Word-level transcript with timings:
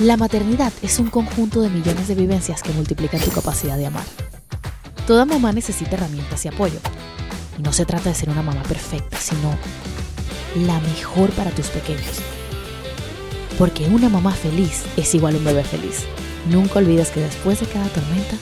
La 0.00 0.18
maternidad 0.18 0.74
es 0.82 0.98
un 0.98 1.08
conjunto 1.08 1.62
de 1.62 1.70
millones 1.70 2.06
de 2.06 2.14
vivencias 2.14 2.62
que 2.62 2.70
multiplican 2.74 3.18
tu 3.18 3.30
capacidad 3.30 3.78
de 3.78 3.86
amar. 3.86 4.04
Toda 5.06 5.24
mamá 5.24 5.52
necesita 5.52 5.96
herramientas 5.96 6.44
y 6.44 6.48
apoyo. 6.48 6.78
Y 7.58 7.62
no 7.62 7.72
se 7.72 7.86
trata 7.86 8.10
de 8.10 8.14
ser 8.14 8.28
una 8.28 8.42
mamá 8.42 8.62
perfecta, 8.64 9.16
sino 9.18 9.56
la 10.66 10.78
mejor 10.80 11.30
para 11.30 11.50
tus 11.50 11.68
pequeños. 11.68 12.20
Porque 13.58 13.86
una 13.86 14.10
mamá 14.10 14.32
feliz 14.32 14.82
es 14.98 15.14
igual 15.14 15.36
a 15.36 15.38
un 15.38 15.44
bebé 15.46 15.64
feliz. 15.64 16.04
Nunca 16.50 16.78
olvides 16.78 17.08
que 17.08 17.20
después 17.20 17.60
de 17.60 17.66
cada 17.66 17.88
tormenta, 17.88 18.36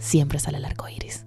siempre 0.00 0.40
sale 0.40 0.58
el 0.58 0.64
arco 0.64 0.88
iris. 0.88 1.24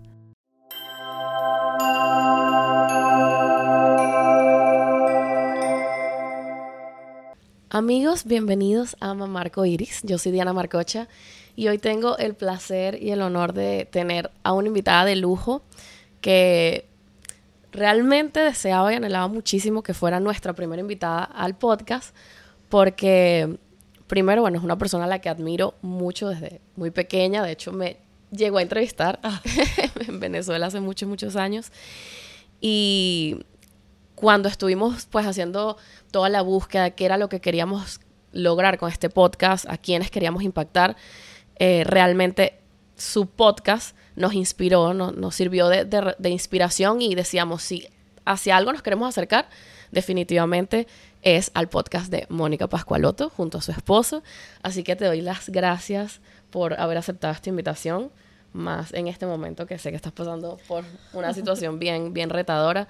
Amigos, 7.75 8.23
bienvenidos 8.23 8.95
a 9.01 9.13
Mamarco 9.13 9.65
Iris. 9.65 9.99
Yo 10.03 10.17
soy 10.17 10.31
Diana 10.31 10.53
Marcocha 10.53 11.09
y 11.57 11.67
hoy 11.67 11.77
tengo 11.77 12.17
el 12.17 12.33
placer 12.33 13.03
y 13.03 13.11
el 13.11 13.21
honor 13.21 13.51
de 13.51 13.85
tener 13.91 14.31
a 14.43 14.53
una 14.53 14.69
invitada 14.69 15.03
de 15.03 15.17
lujo 15.17 15.61
que 16.21 16.85
realmente 17.73 18.39
deseaba 18.39 18.93
y 18.93 18.95
anhelaba 18.95 19.27
muchísimo 19.27 19.83
que 19.83 19.93
fuera 19.93 20.21
nuestra 20.21 20.53
primera 20.53 20.79
invitada 20.79 21.25
al 21.25 21.57
podcast 21.57 22.15
porque 22.69 23.57
primero, 24.07 24.41
bueno, 24.41 24.57
es 24.57 24.63
una 24.63 24.77
persona 24.77 25.03
a 25.03 25.07
la 25.07 25.19
que 25.19 25.27
admiro 25.27 25.73
mucho 25.81 26.29
desde 26.29 26.61
muy 26.77 26.91
pequeña, 26.91 27.43
de 27.43 27.51
hecho 27.51 27.73
me 27.73 27.97
llegó 28.31 28.59
a 28.59 28.61
entrevistar 28.61 29.19
ah. 29.21 29.41
en 30.07 30.21
Venezuela 30.21 30.67
hace 30.67 30.79
muchos, 30.79 31.09
muchos 31.09 31.35
años 31.35 31.73
y 32.61 33.41
cuando 34.15 34.49
estuvimos 34.49 35.05
pues 35.05 35.25
haciendo 35.25 35.77
toda 36.11 36.29
la 36.29 36.41
búsqueda 36.41 36.83
de 36.83 36.93
qué 36.95 37.05
era 37.05 37.17
lo 37.17 37.29
que 37.29 37.41
queríamos 37.41 37.99
lograr 38.31 38.77
con 38.77 38.91
este 38.91 39.09
podcast, 39.09 39.65
a 39.69 39.77
quienes 39.77 40.11
queríamos 40.11 40.43
impactar, 40.43 40.95
eh, 41.57 41.83
realmente 41.85 42.59
su 42.95 43.27
podcast 43.27 43.95
nos 44.15 44.33
inspiró, 44.33 44.93
nos 44.93 45.35
sirvió 45.35 45.67
de, 45.67 46.29
inspiración 46.29 47.01
y 47.01 47.15
decíamos, 47.15 47.63
si 47.63 47.87
hacia 48.23 48.55
algo 48.55 48.71
nos 48.71 48.81
queremos 48.81 49.09
acercar, 49.09 49.49
definitivamente 49.91 50.87
es 51.21 51.51
al 51.53 51.67
podcast 51.67 52.11
de 52.11 52.25
Mónica 52.29 52.67
Pascualoto 52.67 53.29
junto 53.29 53.57
a 53.57 53.61
su 53.61 53.71
esposo. 53.71 54.23
Así 54.61 54.83
que 54.83 54.95
te 54.95 55.05
doy 55.05 55.21
las 55.21 55.49
gracias 55.49 56.21
por 56.51 56.79
haber 56.79 56.97
aceptado 56.97 57.33
esta 57.33 57.49
invitación, 57.49 58.11
más 58.53 58.93
en 58.93 59.07
este 59.07 59.25
momento 59.25 59.65
que 59.65 59.77
sé 59.77 59.89
que 59.89 59.97
estás 59.97 60.13
pasando 60.13 60.57
por 60.67 60.85
una 61.13 61.33
situación 61.33 61.77
bien, 61.79 62.13
bien 62.13 62.29
retadora. 62.29 62.87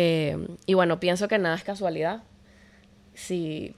Eh, 0.00 0.38
y 0.64 0.74
bueno, 0.74 1.00
pienso 1.00 1.26
que 1.26 1.38
nada 1.38 1.56
es 1.56 1.64
casualidad. 1.64 2.22
Si 3.14 3.74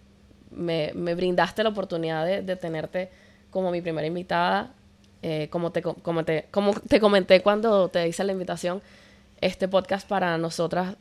me, 0.51 0.93
brindaste 0.93 1.63
la 1.63 1.71
oportunidad 1.71 2.27
de, 2.27 2.57
tenerte 2.57 3.11
como 3.49 3.71
mi 3.71 3.81
primera 3.81 4.07
invitada, 4.07 4.75
eh, 5.23 5.49
como, 5.49 5.73
te, 5.73 5.81
como, 5.81 6.23
te, 6.27 6.45
como 6.51 6.75
te 6.75 7.01
comenté 7.01 7.41
cuando 7.41 7.89
te 7.89 8.07
hice 8.07 8.23
la 8.25 8.33
invitación, 8.33 8.83
este 9.41 9.67
podcast 9.67 10.07
para 10.07 10.37
nosotras 10.37 10.97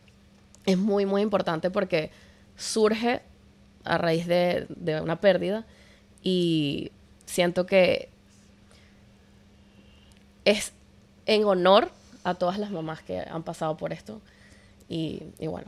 es 0.65 0.77
muy, 0.77 1.05
muy 1.05 1.21
importante 1.21 1.69
porque 1.69 2.11
surge 2.55 3.21
a 3.83 3.97
raíz 3.97 4.25
de, 4.25 4.67
de 4.69 5.01
una 5.01 5.19
pérdida 5.19 5.65
y 6.23 6.93
siento 7.25 7.65
que 7.65 8.07
es 10.45 10.71
en 11.25 11.43
honor 11.43 11.91
a 12.23 12.35
todas 12.35 12.57
las 12.57 12.71
mamás 12.71 13.01
que 13.01 13.19
han 13.19 13.43
pasado 13.43 13.75
por 13.75 13.91
esto 13.91 14.21
y, 14.89 15.21
bueno, 15.47 15.67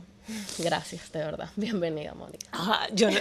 gracias, 0.58 1.12
de 1.12 1.20
verdad. 1.20 1.48
Bienvenida, 1.56 2.12
Mónica. 2.14 2.50
yo, 2.92 3.08
no, 3.08 3.18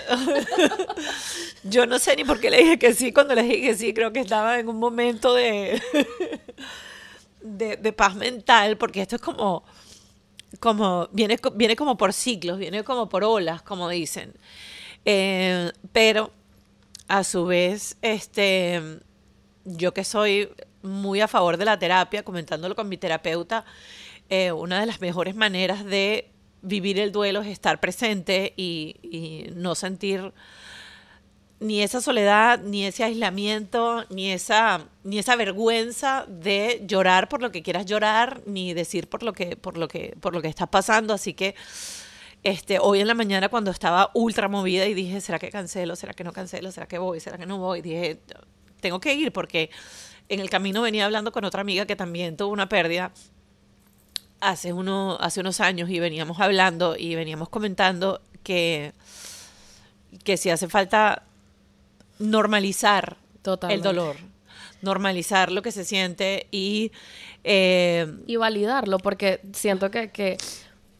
yo 1.63 1.85
no 1.85 1.99
sé 1.99 2.15
ni 2.15 2.23
por 2.23 2.39
qué 2.39 2.49
le 2.49 2.57
dije 2.57 2.79
que 2.79 2.93
sí. 2.93 3.13
Cuando 3.13 3.35
le 3.35 3.43
dije 3.43 3.61
que 3.61 3.75
sí, 3.75 3.93
creo 3.93 4.11
que 4.11 4.19
estaba 4.19 4.59
en 4.59 4.67
un 4.67 4.77
momento 4.79 5.33
de, 5.35 5.79
de, 7.41 7.93
paz 7.93 8.15
mental, 8.15 8.77
porque 8.77 9.03
esto 9.03 9.17
es 9.17 9.21
como, 9.21 9.63
como 10.59 11.07
viene, 11.11 11.37
viene 11.53 11.75
como 11.75 11.97
por 11.97 12.13
ciclos, 12.13 12.57
viene 12.57 12.83
como 12.83 13.07
por 13.07 13.23
olas, 13.23 13.61
como 13.61 13.87
dicen. 13.87 14.33
Eh, 15.05 15.71
pero 15.91 16.31
a 17.07 17.23
su 17.23 17.45
vez, 17.45 17.95
este, 18.01 18.81
yo 19.65 19.93
que 19.93 20.03
soy 20.03 20.49
muy 20.81 21.21
a 21.21 21.27
favor 21.27 21.57
de 21.57 21.65
la 21.65 21.77
terapia, 21.77 22.23
comentándolo 22.23 22.75
con 22.75 22.89
mi 22.89 22.97
terapeuta, 22.97 23.65
eh, 24.31 24.53
una 24.53 24.79
de 24.79 24.85
las 24.85 25.01
mejores 25.01 25.35
maneras 25.35 25.83
de 25.83 26.31
vivir 26.61 26.97
el 26.99 27.11
duelo 27.11 27.41
es 27.41 27.49
estar 27.49 27.81
presente 27.81 28.53
y, 28.55 29.49
no 29.55 29.75
sentir 29.75 30.31
ni 31.59 31.81
esa 31.81 31.99
soledad, 31.99 32.61
ni 32.61 32.85
ese 32.85 33.03
aislamiento, 33.03 34.05
ni 34.09 34.31
esa, 34.31 34.87
ni 35.03 35.19
esa 35.19 35.35
vergüenza 35.35 36.25
de 36.29 36.81
llorar 36.87 37.27
por 37.27 37.41
lo 37.41 37.51
que 37.51 37.61
quieras 37.61 37.85
llorar, 37.85 38.41
ni 38.45 38.73
decir 38.73 39.09
por 39.09 39.21
lo 39.21 39.33
que, 39.33 39.57
por 39.57 39.77
lo 39.77 39.89
que, 39.89 40.15
por 40.21 40.33
lo 40.33 40.41
que 40.41 40.47
está 40.47 40.65
pasando. 40.65 41.13
Así 41.13 41.33
que 41.33 41.53
este, 42.41 42.79
hoy 42.79 43.01
en 43.01 43.07
la 43.07 43.15
mañana 43.15 43.49
cuando 43.49 43.69
estaba 43.69 44.11
ultra 44.13 44.47
movida 44.47 44.85
y 44.87 44.93
dije, 44.93 45.19
¿será 45.19 45.39
que 45.39 45.49
cancelo? 45.49 45.97
¿Será 45.97 46.13
que 46.13 46.23
no 46.23 46.31
cancelo? 46.31 46.71
¿Será 46.71 46.87
que 46.87 46.99
voy? 46.99 47.19
¿Será 47.19 47.37
que 47.37 47.45
no 47.45 47.57
voy? 47.57 47.81
Dije, 47.81 48.21
tengo 48.79 49.01
que 49.01 49.13
ir 49.13 49.33
porque 49.33 49.71
en 50.29 50.39
el 50.39 50.49
camino 50.49 50.81
venía 50.81 51.03
hablando 51.03 51.33
con 51.33 51.43
otra 51.43 51.59
amiga 51.59 51.85
que 51.85 51.97
también 51.97 52.37
tuvo 52.37 52.53
una 52.53 52.69
pérdida 52.69 53.11
hace, 54.41 54.73
uno, 54.73 55.17
hace 55.21 55.39
unos 55.39 55.61
años 55.61 55.89
y 55.89 55.99
veníamos 55.99 56.39
hablando 56.39 56.95
y 56.97 57.15
veníamos 57.15 57.49
comentando 57.49 58.21
que, 58.43 58.93
que 60.23 60.35
si 60.37 60.49
hace 60.49 60.67
falta 60.67 61.23
normalizar 62.19 63.17
el 63.69 63.81
dolor, 63.81 64.17
normalizar 64.81 65.51
lo 65.51 65.61
que 65.61 65.71
se 65.71 65.85
siente 65.85 66.47
y... 66.51 66.91
Eh, 67.43 68.11
y 68.27 68.35
validarlo, 68.35 68.99
porque 68.99 69.41
siento 69.53 69.89
que, 69.89 70.11
que, 70.11 70.37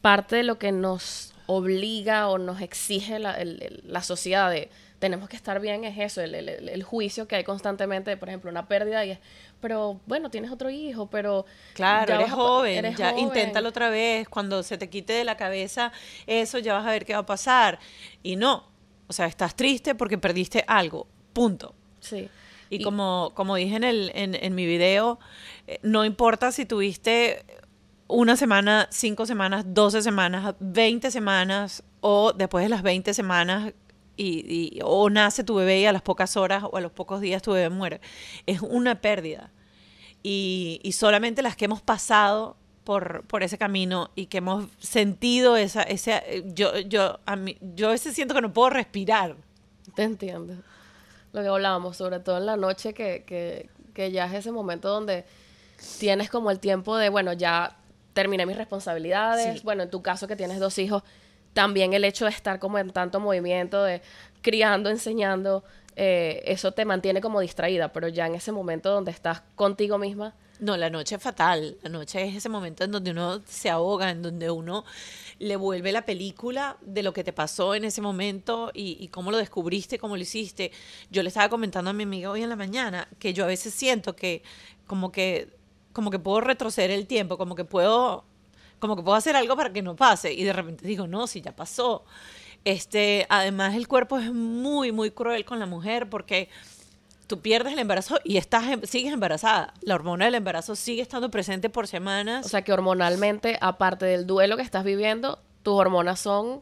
parte 0.00 0.36
de 0.36 0.42
lo 0.42 0.58
que 0.58 0.72
nos 0.72 1.32
obliga 1.46 2.28
o 2.28 2.38
nos 2.38 2.60
exige 2.60 3.18
la, 3.18 3.38
la 3.84 4.02
sociedad 4.02 4.50
de 4.50 4.70
tenemos 5.02 5.28
que 5.28 5.34
estar 5.34 5.58
bien 5.58 5.82
es 5.82 5.98
eso, 5.98 6.20
el, 6.20 6.32
el, 6.32 6.68
el, 6.68 6.82
juicio 6.84 7.26
que 7.26 7.34
hay 7.34 7.42
constantemente, 7.42 8.16
por 8.16 8.28
ejemplo, 8.28 8.48
una 8.52 8.68
pérdida 8.68 9.04
y 9.04 9.10
es, 9.10 9.18
pero 9.60 10.00
bueno, 10.06 10.30
tienes 10.30 10.52
otro 10.52 10.70
hijo, 10.70 11.10
pero... 11.10 11.44
Claro, 11.74 12.14
eres, 12.14 12.30
joven, 12.30 12.94
ya 12.94 13.18
inténtalo 13.18 13.70
otra 13.70 13.90
vez, 13.90 14.28
cuando 14.28 14.62
se 14.62 14.78
te 14.78 14.88
quite 14.88 15.12
de 15.12 15.24
la 15.24 15.36
cabeza 15.36 15.90
eso, 16.28 16.60
ya 16.60 16.74
vas 16.74 16.86
a 16.86 16.90
ver 16.92 17.04
qué 17.04 17.14
va 17.14 17.18
a 17.18 17.26
pasar. 17.26 17.80
Y 18.22 18.36
no, 18.36 18.70
o 19.08 19.12
sea, 19.12 19.26
estás 19.26 19.56
triste 19.56 19.96
porque 19.96 20.18
perdiste 20.18 20.64
algo, 20.68 21.08
punto. 21.32 21.74
Sí. 21.98 22.28
Y, 22.70 22.84
como, 22.84 23.32
como 23.34 23.56
dije 23.56 23.74
en, 23.74 23.82
el, 23.82 24.12
en, 24.14 24.36
en 24.36 24.54
mi 24.54 24.66
video, 24.66 25.18
eh, 25.66 25.80
no 25.82 26.04
importa 26.04 26.52
si 26.52 26.64
tuviste 26.64 27.44
una 28.06 28.36
semana, 28.36 28.86
cinco 28.92 29.26
semanas, 29.26 29.64
doce 29.66 30.00
semanas, 30.00 30.54
veinte 30.60 31.10
semanas 31.10 31.82
o 32.00 32.32
después 32.32 32.64
de 32.64 32.68
las 32.68 32.82
veinte 32.82 33.14
semanas 33.14 33.72
y, 34.16 34.78
o 34.84 35.10
nace 35.10 35.44
tu 35.44 35.54
bebé 35.54 35.80
y 35.80 35.86
a 35.86 35.92
las 35.92 36.02
pocas 36.02 36.36
horas 36.36 36.64
o 36.70 36.76
a 36.76 36.80
los 36.80 36.92
pocos 36.92 37.20
días 37.20 37.42
tu 37.42 37.52
bebé 37.52 37.70
muere. 37.70 38.00
Es 38.46 38.60
una 38.60 39.00
pérdida. 39.00 39.50
Y, 40.22 40.80
solamente 40.92 41.42
las 41.42 41.56
que 41.56 41.64
hemos 41.64 41.82
pasado 41.82 42.56
por, 42.84 43.24
por 43.26 43.42
ese 43.42 43.58
camino 43.58 44.10
y 44.14 44.26
que 44.26 44.38
hemos 44.38 44.66
sentido 44.78 45.56
esa, 45.56 45.82
ese, 45.82 46.44
yo, 46.54 46.78
yo, 46.78 47.18
a 47.26 47.36
mí, 47.36 47.56
yo 47.60 47.88
a 47.88 47.92
veces 47.92 48.14
siento 48.14 48.34
que 48.34 48.40
no 48.40 48.52
puedo 48.52 48.70
respirar. 48.70 49.36
Te 49.94 50.02
entiendo. 50.02 50.54
Lo 51.32 51.42
que 51.42 51.48
hablábamos, 51.48 51.96
sobre 51.96 52.20
todo 52.20 52.38
en 52.38 52.46
la 52.46 52.56
noche, 52.56 52.92
que, 52.92 53.24
que, 53.26 53.70
que 53.94 54.12
ya 54.12 54.26
es 54.26 54.34
ese 54.34 54.52
momento 54.52 54.88
donde 54.88 55.24
tienes 55.98 56.30
como 56.30 56.50
el 56.50 56.60
tiempo 56.60 56.96
de, 56.96 57.08
bueno, 57.08 57.32
ya 57.32 57.76
terminé 58.12 58.46
mis 58.46 58.56
responsabilidades. 58.56 59.62
Bueno, 59.62 59.84
en 59.84 59.90
tu 59.90 60.02
caso 60.02 60.28
que 60.28 60.36
tienes 60.36 60.60
dos 60.60 60.78
hijos, 60.78 61.02
también 61.52 61.92
el 61.92 62.04
hecho 62.04 62.24
de 62.24 62.30
estar 62.30 62.58
como 62.58 62.78
en 62.78 62.90
tanto 62.90 63.20
movimiento, 63.20 63.82
de 63.82 64.02
criando, 64.40 64.90
enseñando, 64.90 65.64
eh, 65.96 66.42
eso 66.46 66.72
te 66.72 66.84
mantiene 66.84 67.20
como 67.20 67.40
distraída, 67.40 67.92
pero 67.92 68.08
ya 68.08 68.26
en 68.26 68.34
ese 68.34 68.52
momento 68.52 68.90
donde 68.90 69.10
estás 69.10 69.42
contigo 69.54 69.98
misma. 69.98 70.34
No, 70.58 70.76
la 70.76 70.90
noche 70.90 71.16
es 71.16 71.22
fatal. 71.22 71.76
La 71.82 71.90
noche 71.90 72.22
es 72.22 72.36
ese 72.36 72.48
momento 72.48 72.84
en 72.84 72.92
donde 72.92 73.10
uno 73.10 73.42
se 73.46 73.68
ahoga, 73.68 74.10
en 74.10 74.22
donde 74.22 74.50
uno 74.50 74.84
le 75.38 75.56
vuelve 75.56 75.90
la 75.90 76.06
película 76.06 76.76
de 76.82 77.02
lo 77.02 77.12
que 77.12 77.24
te 77.24 77.32
pasó 77.32 77.74
en 77.74 77.84
ese 77.84 78.00
momento 78.00 78.70
y, 78.72 78.96
y, 79.00 79.08
cómo 79.08 79.32
lo 79.32 79.38
descubriste, 79.38 79.98
cómo 79.98 80.16
lo 80.16 80.22
hiciste. 80.22 80.70
Yo 81.10 81.22
le 81.22 81.28
estaba 81.28 81.48
comentando 81.48 81.90
a 81.90 81.92
mi 81.92 82.04
amiga 82.04 82.30
hoy 82.30 82.42
en 82.42 82.48
la 82.48 82.56
mañana 82.56 83.08
que 83.18 83.34
yo 83.34 83.44
a 83.44 83.48
veces 83.48 83.74
siento 83.74 84.14
que 84.14 84.42
como 84.86 85.10
que 85.10 85.48
como 85.92 86.10
que 86.10 86.18
puedo 86.18 86.40
retroceder 86.40 86.90
el 86.90 87.06
tiempo, 87.06 87.38
como 87.38 87.54
que 87.54 87.64
puedo 87.64 88.24
como 88.82 88.96
que 88.96 89.04
puedo 89.04 89.16
hacer 89.16 89.36
algo 89.36 89.54
para 89.54 89.72
que 89.72 89.80
no 89.80 89.94
pase. 89.94 90.32
Y 90.32 90.42
de 90.42 90.52
repente 90.52 90.84
digo, 90.84 91.06
no, 91.06 91.28
si 91.28 91.40
ya 91.40 91.54
pasó. 91.54 92.04
Este, 92.64 93.28
además, 93.28 93.76
el 93.76 93.86
cuerpo 93.86 94.18
es 94.18 94.32
muy, 94.32 94.90
muy 94.90 95.12
cruel 95.12 95.44
con 95.44 95.60
la 95.60 95.66
mujer 95.66 96.10
porque 96.10 96.48
tú 97.28 97.38
pierdes 97.38 97.74
el 97.74 97.78
embarazo 97.78 98.18
y 98.24 98.38
estás 98.38 98.66
em, 98.66 98.82
sigues 98.82 99.12
embarazada. 99.12 99.72
La 99.82 99.94
hormona 99.94 100.24
del 100.24 100.34
embarazo 100.34 100.74
sigue 100.74 101.00
estando 101.00 101.30
presente 101.30 101.70
por 101.70 101.86
semanas. 101.86 102.44
O 102.44 102.48
sea 102.48 102.62
que 102.62 102.72
hormonalmente, 102.72 103.56
aparte 103.60 104.04
del 104.04 104.26
duelo 104.26 104.56
que 104.56 104.64
estás 104.64 104.82
viviendo, 104.82 105.38
tus 105.62 105.74
hormonas 105.74 106.18
son 106.18 106.60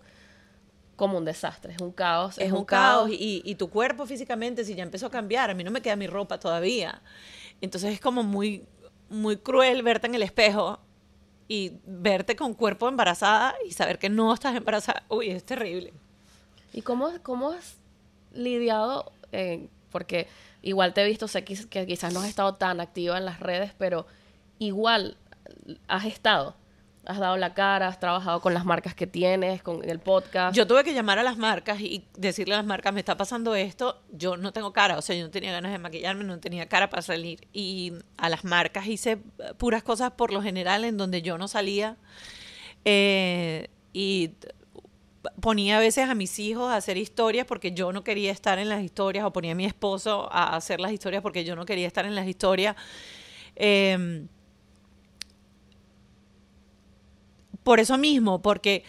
como 0.96 1.16
un 1.16 1.24
desastre, 1.24 1.72
es 1.72 1.80
un 1.80 1.90
caos. 1.90 2.36
Es, 2.36 2.52
un, 2.52 2.66
caos, 2.66 3.08
Y, 3.08 3.40
y, 3.46 3.54
tu 3.54 3.70
cuerpo 3.70 4.04
físicamente, 4.04 4.62
si 4.66 4.74
ya 4.74 4.82
empezó 4.82 5.06
a 5.06 5.10
cambiar, 5.10 5.48
a 5.48 5.54
mí 5.54 5.64
no 5.64 5.70
me 5.70 5.80
queda 5.80 5.96
mi 5.96 6.06
ropa 6.06 6.38
todavía. 6.38 7.00
Entonces 7.62 7.94
es 7.94 8.00
como 8.00 8.22
muy, 8.22 8.66
muy 9.08 9.38
cruel 9.38 9.82
verte 9.82 10.06
en 10.06 10.16
el 10.16 10.22
espejo 10.22 10.80
y 11.50 11.72
verte 11.84 12.36
con 12.36 12.54
cuerpo 12.54 12.88
embarazada 12.88 13.56
y 13.66 13.72
saber 13.72 13.98
que 13.98 14.08
no 14.08 14.32
estás 14.32 14.54
embarazada. 14.54 15.02
Uy, 15.08 15.30
es 15.30 15.42
terrible. 15.42 15.92
¿Y 16.72 16.82
cómo, 16.82 17.10
cómo 17.24 17.50
has 17.50 17.74
lidiado? 18.32 19.10
Eh, 19.32 19.66
porque 19.90 20.28
igual 20.62 20.94
te 20.94 21.02
he 21.02 21.04
visto, 21.04 21.26
sé 21.26 21.42
que 21.42 21.86
quizás 21.88 22.14
no 22.14 22.20
has 22.20 22.28
estado 22.28 22.54
tan 22.54 22.80
activa 22.80 23.18
en 23.18 23.24
las 23.24 23.40
redes, 23.40 23.72
pero 23.76 24.06
igual 24.60 25.16
has 25.88 26.04
estado 26.04 26.54
has 27.10 27.18
dado 27.18 27.36
la 27.36 27.54
cara, 27.54 27.88
has 27.88 28.00
trabajado 28.00 28.40
con 28.40 28.54
las 28.54 28.64
marcas 28.64 28.94
que 28.94 29.06
tienes, 29.06 29.62
con 29.62 29.88
el 29.88 29.98
podcast. 29.98 30.56
Yo 30.56 30.66
tuve 30.66 30.84
que 30.84 30.94
llamar 30.94 31.18
a 31.18 31.22
las 31.22 31.36
marcas 31.36 31.80
y 31.80 32.06
decirle 32.16 32.54
a 32.54 32.58
las 32.58 32.66
marcas, 32.66 32.92
me 32.94 33.00
está 33.00 33.16
pasando 33.16 33.54
esto, 33.54 34.00
yo 34.10 34.36
no 34.36 34.52
tengo 34.52 34.72
cara, 34.72 34.96
o 34.98 35.02
sea, 35.02 35.16
yo 35.16 35.24
no 35.24 35.30
tenía 35.30 35.52
ganas 35.52 35.72
de 35.72 35.78
maquillarme, 35.78 36.24
no 36.24 36.38
tenía 36.38 36.68
cara 36.68 36.88
para 36.90 37.02
salir. 37.02 37.46
Y 37.52 37.92
a 38.16 38.28
las 38.28 38.44
marcas 38.44 38.86
hice 38.86 39.18
puras 39.58 39.82
cosas 39.82 40.12
por 40.12 40.32
lo 40.32 40.42
general 40.42 40.84
en 40.84 40.96
donde 40.96 41.22
yo 41.22 41.38
no 41.38 41.48
salía. 41.48 41.96
Eh, 42.84 43.68
y 43.92 44.30
ponía 45.40 45.76
a 45.76 45.80
veces 45.80 46.08
a 46.08 46.14
mis 46.14 46.38
hijos 46.38 46.70
a 46.70 46.76
hacer 46.76 46.96
historias 46.96 47.46
porque 47.46 47.72
yo 47.72 47.92
no 47.92 48.04
quería 48.04 48.32
estar 48.32 48.58
en 48.58 48.68
las 48.68 48.82
historias, 48.82 49.24
o 49.24 49.32
ponía 49.32 49.52
a 49.52 49.54
mi 49.56 49.66
esposo 49.66 50.32
a 50.32 50.56
hacer 50.56 50.80
las 50.80 50.92
historias 50.92 51.22
porque 51.22 51.44
yo 51.44 51.56
no 51.56 51.66
quería 51.66 51.86
estar 51.86 52.06
en 52.06 52.14
las 52.14 52.26
historias. 52.26 52.76
Eh, 53.56 54.26
por 57.62 57.80
eso 57.80 57.98
mismo, 57.98 58.42
porque 58.42 58.84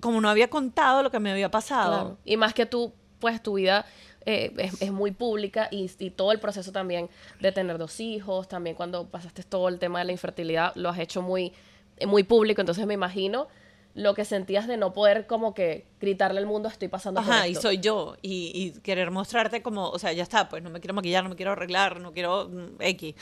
como 0.00 0.20
no 0.20 0.28
había 0.28 0.48
contado 0.48 1.02
lo 1.02 1.10
que 1.10 1.20
me 1.20 1.30
había 1.30 1.50
pasado. 1.50 2.18
Y 2.24 2.36
más 2.36 2.54
que 2.54 2.66
tú, 2.66 2.92
pues 3.18 3.42
tu 3.42 3.54
vida 3.54 3.86
eh, 4.26 4.52
es, 4.80 4.92
muy 4.92 5.12
pública 5.12 5.68
y, 5.70 5.88
todo 6.10 6.32
el 6.32 6.40
proceso 6.40 6.72
también 6.72 7.08
de 7.40 7.52
tener 7.52 7.78
dos 7.78 8.00
hijos, 8.00 8.48
también 8.48 8.76
cuando 8.76 9.06
pasaste 9.06 9.42
todo 9.42 9.68
el 9.68 9.78
tema 9.78 10.00
de 10.00 10.06
la 10.06 10.12
infertilidad, 10.12 10.72
lo 10.74 10.90
has 10.90 10.98
hecho 10.98 11.22
muy, 11.22 11.52
muy 12.06 12.24
público, 12.24 12.60
entonces 12.60 12.86
me 12.86 12.94
imagino 12.94 13.48
lo 13.94 14.14
que 14.14 14.26
sentías 14.26 14.66
de 14.66 14.76
no 14.76 14.92
poder 14.92 15.26
como 15.26 15.54
que 15.54 15.86
gritarle 16.00 16.38
al 16.38 16.46
mundo 16.46 16.68
estoy 16.68 16.88
pasando 16.88 17.20
Ajá, 17.20 17.28
por 17.28 17.46
esto. 17.46 17.50
y 17.50 17.54
soy 17.62 17.78
yo 17.78 18.16
y, 18.20 18.72
querer 18.82 19.10
mostrarte 19.10 19.62
como, 19.62 19.88
o 19.88 19.98
sea, 19.98 20.12
ya 20.12 20.22
está, 20.22 20.50
pues 20.50 20.62
no 20.62 20.68
me 20.68 20.80
quiero 20.80 20.92
maquillar, 20.92 21.22
no 21.22 21.30
me 21.30 21.36
quiero 21.36 21.52
arreglar, 21.52 22.00
no 22.00 22.12
quiero 22.12 22.48
mm, 22.48 22.80
X. 22.80 23.14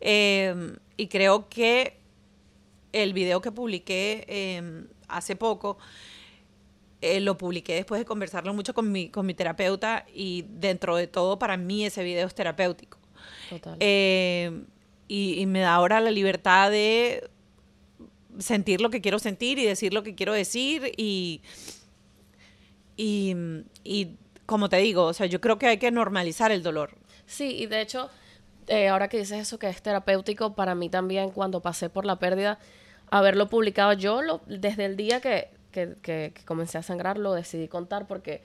Eh, 0.00 0.76
y 0.96 1.08
creo 1.08 1.48
que 1.48 1.98
el 2.92 3.12
video 3.12 3.40
que 3.40 3.52
publiqué 3.52 4.24
em, 4.28 4.86
hace 5.08 5.36
poco, 5.36 5.78
eh, 7.00 7.20
lo 7.20 7.38
publiqué 7.38 7.74
después 7.74 8.00
de 8.00 8.04
conversarlo 8.04 8.52
mucho 8.54 8.74
con 8.74 8.90
mi, 8.90 9.08
con 9.08 9.24
mi 9.24 9.34
terapeuta 9.34 10.04
y 10.12 10.44
dentro 10.48 10.96
de 10.96 11.06
todo 11.06 11.38
para 11.38 11.56
mí 11.56 11.84
ese 11.84 12.02
video 12.02 12.26
es 12.26 12.34
terapéutico. 12.34 12.98
Total. 13.50 13.76
Em, 13.80 14.66
y, 15.06 15.46
me 15.46 15.60
da 15.60 15.74
ahora 15.74 16.00
la 16.00 16.10
libertad 16.10 16.70
de 16.70 17.30
sentir 18.38 18.80
lo 18.80 18.90
que 18.90 19.00
quiero 19.00 19.18
sentir 19.18 19.58
y 19.58 19.64
decir 19.64 19.94
lo 19.94 20.02
que 20.02 20.14
quiero 20.14 20.32
decir 20.32 20.92
y, 20.96 21.40
y, 22.96 23.34
y 23.84 24.16
como 24.44 24.68
te 24.68 24.76
digo, 24.78 25.04
o 25.04 25.12
sea, 25.12 25.26
yo 25.26 25.40
creo 25.40 25.58
que 25.58 25.66
hay 25.66 25.78
que 25.78 25.90
normalizar 25.90 26.52
el 26.52 26.62
dolor. 26.62 26.96
Sí, 27.26 27.56
y 27.58 27.66
de 27.66 27.80
hecho, 27.80 28.10
eh, 28.68 28.88
ahora 28.88 29.08
que 29.08 29.18
dices 29.18 29.38
eso 29.40 29.58
que 29.58 29.68
es 29.68 29.82
terapéutico, 29.82 30.54
para 30.54 30.74
mí 30.74 30.88
también 30.88 31.30
cuando 31.30 31.60
pasé 31.60 31.88
por 31.88 32.04
la 32.04 32.18
pérdida, 32.18 32.58
haberlo 33.10 33.48
publicado 33.48 33.92
yo 33.94 34.22
lo, 34.22 34.42
desde 34.46 34.84
el 34.84 34.96
día 34.96 35.20
que, 35.20 35.50
comencé 36.44 36.76
a 36.76 36.82
sangrar 36.82 37.18
lo 37.18 37.34
decidí 37.34 37.68
contar 37.68 38.08
porque 38.08 38.42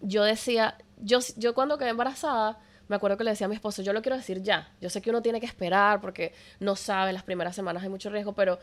yo 0.00 0.24
decía, 0.24 0.78
yo, 0.96 1.18
yo 1.36 1.54
cuando 1.54 1.76
quedé 1.76 1.90
embarazada, 1.90 2.58
me 2.88 2.96
acuerdo 2.96 3.16
que 3.16 3.24
le 3.24 3.30
decía 3.30 3.46
a 3.46 3.48
mi 3.48 3.54
esposo, 3.54 3.82
yo 3.82 3.92
lo 3.92 4.02
quiero 4.02 4.16
decir 4.16 4.42
ya, 4.42 4.72
yo 4.80 4.90
sé 4.90 5.02
que 5.02 5.10
uno 5.10 5.22
tiene 5.22 5.40
que 5.40 5.46
esperar 5.46 6.00
porque 6.00 6.32
no 6.60 6.76
sabe, 6.76 7.12
las 7.12 7.22
primeras 7.22 7.54
semanas 7.54 7.82
hay 7.82 7.88
mucho 7.88 8.10
riesgo, 8.10 8.34
pero 8.34 8.58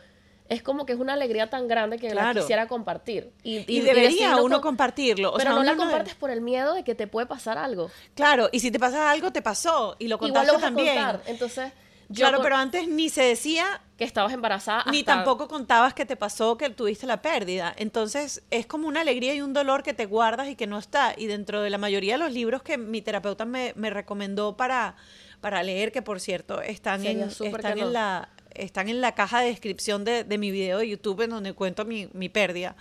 es 0.49 0.61
como 0.61 0.85
que 0.85 0.93
es 0.93 0.99
una 0.99 1.13
alegría 1.13 1.49
tan 1.49 1.67
grande 1.67 1.97
que 1.97 2.13
la 2.13 2.33
quisiera 2.33 2.67
compartir. 2.67 3.31
Y, 3.43 3.79
debería 3.81 4.37
uno 4.37 4.59
compartirlo. 4.61 5.33
pero 5.37 5.51
no 5.51 5.63
la 5.63 5.75
compartes 5.75 6.15
por 6.15 6.29
el 6.29 6.41
miedo 6.41 6.73
de 6.73 6.83
que 6.83 6.93
te 6.95 7.07
puede 7.07 7.25
pasar 7.25 7.57
algo. 7.57 7.89
Claro, 8.15 8.49
y 8.51 8.59
si 8.59 8.69
te 8.69 8.79
pasa 8.79 9.09
algo, 9.09 9.31
te 9.31 9.41
pasó. 9.41 9.95
Y 9.99 10.07
lo 10.07 10.17
contaste 10.17 10.57
también. 10.59 10.99
Entonces, 11.25 11.71
claro, 12.13 12.41
pero 12.41 12.57
antes 12.57 12.87
ni 12.87 13.09
se 13.09 13.23
decía 13.23 13.81
que 13.97 14.03
estabas 14.03 14.33
embarazada. 14.33 14.83
Ni 14.91 15.03
tampoco 15.03 15.47
contabas 15.47 15.93
que 15.93 16.05
te 16.05 16.15
pasó, 16.15 16.57
que 16.57 16.69
tuviste 16.69 17.05
la 17.05 17.21
pérdida. 17.21 17.73
Entonces 17.77 18.43
es 18.49 18.65
como 18.65 18.87
una 18.87 19.01
alegría 19.01 19.35
y 19.35 19.41
un 19.41 19.53
dolor 19.53 19.83
que 19.83 19.93
te 19.93 20.05
guardas 20.05 20.49
y 20.49 20.55
que 20.55 20.67
no 20.67 20.79
está. 20.79 21.13
Y 21.15 21.27
dentro 21.27 21.61
de 21.61 21.69
la 21.69 21.77
mayoría 21.77 22.13
de 22.13 22.19
los 22.19 22.33
libros 22.33 22.63
que 22.63 22.77
mi 22.77 23.01
terapeuta 23.01 23.45
me, 23.45 23.73
recomendó 23.75 24.57
para, 24.57 24.95
para 25.39 25.63
leer, 25.63 25.91
que 25.91 26.01
por 26.01 26.19
cierto 26.19 26.61
están, 26.61 27.05
en, 27.05 27.21
están 27.21 27.77
en 27.77 27.93
la 27.93 28.29
están 28.55 28.89
en 28.89 29.01
la 29.01 29.13
caja 29.13 29.41
de 29.41 29.47
descripción 29.47 30.03
de, 30.05 30.25
mi 30.37 30.51
video 30.51 30.79
de 30.79 30.89
YouTube 30.89 31.21
en 31.21 31.29
donde 31.29 31.53
cuento 31.53 31.85
mi, 31.85 32.29
pérdida. 32.29 32.75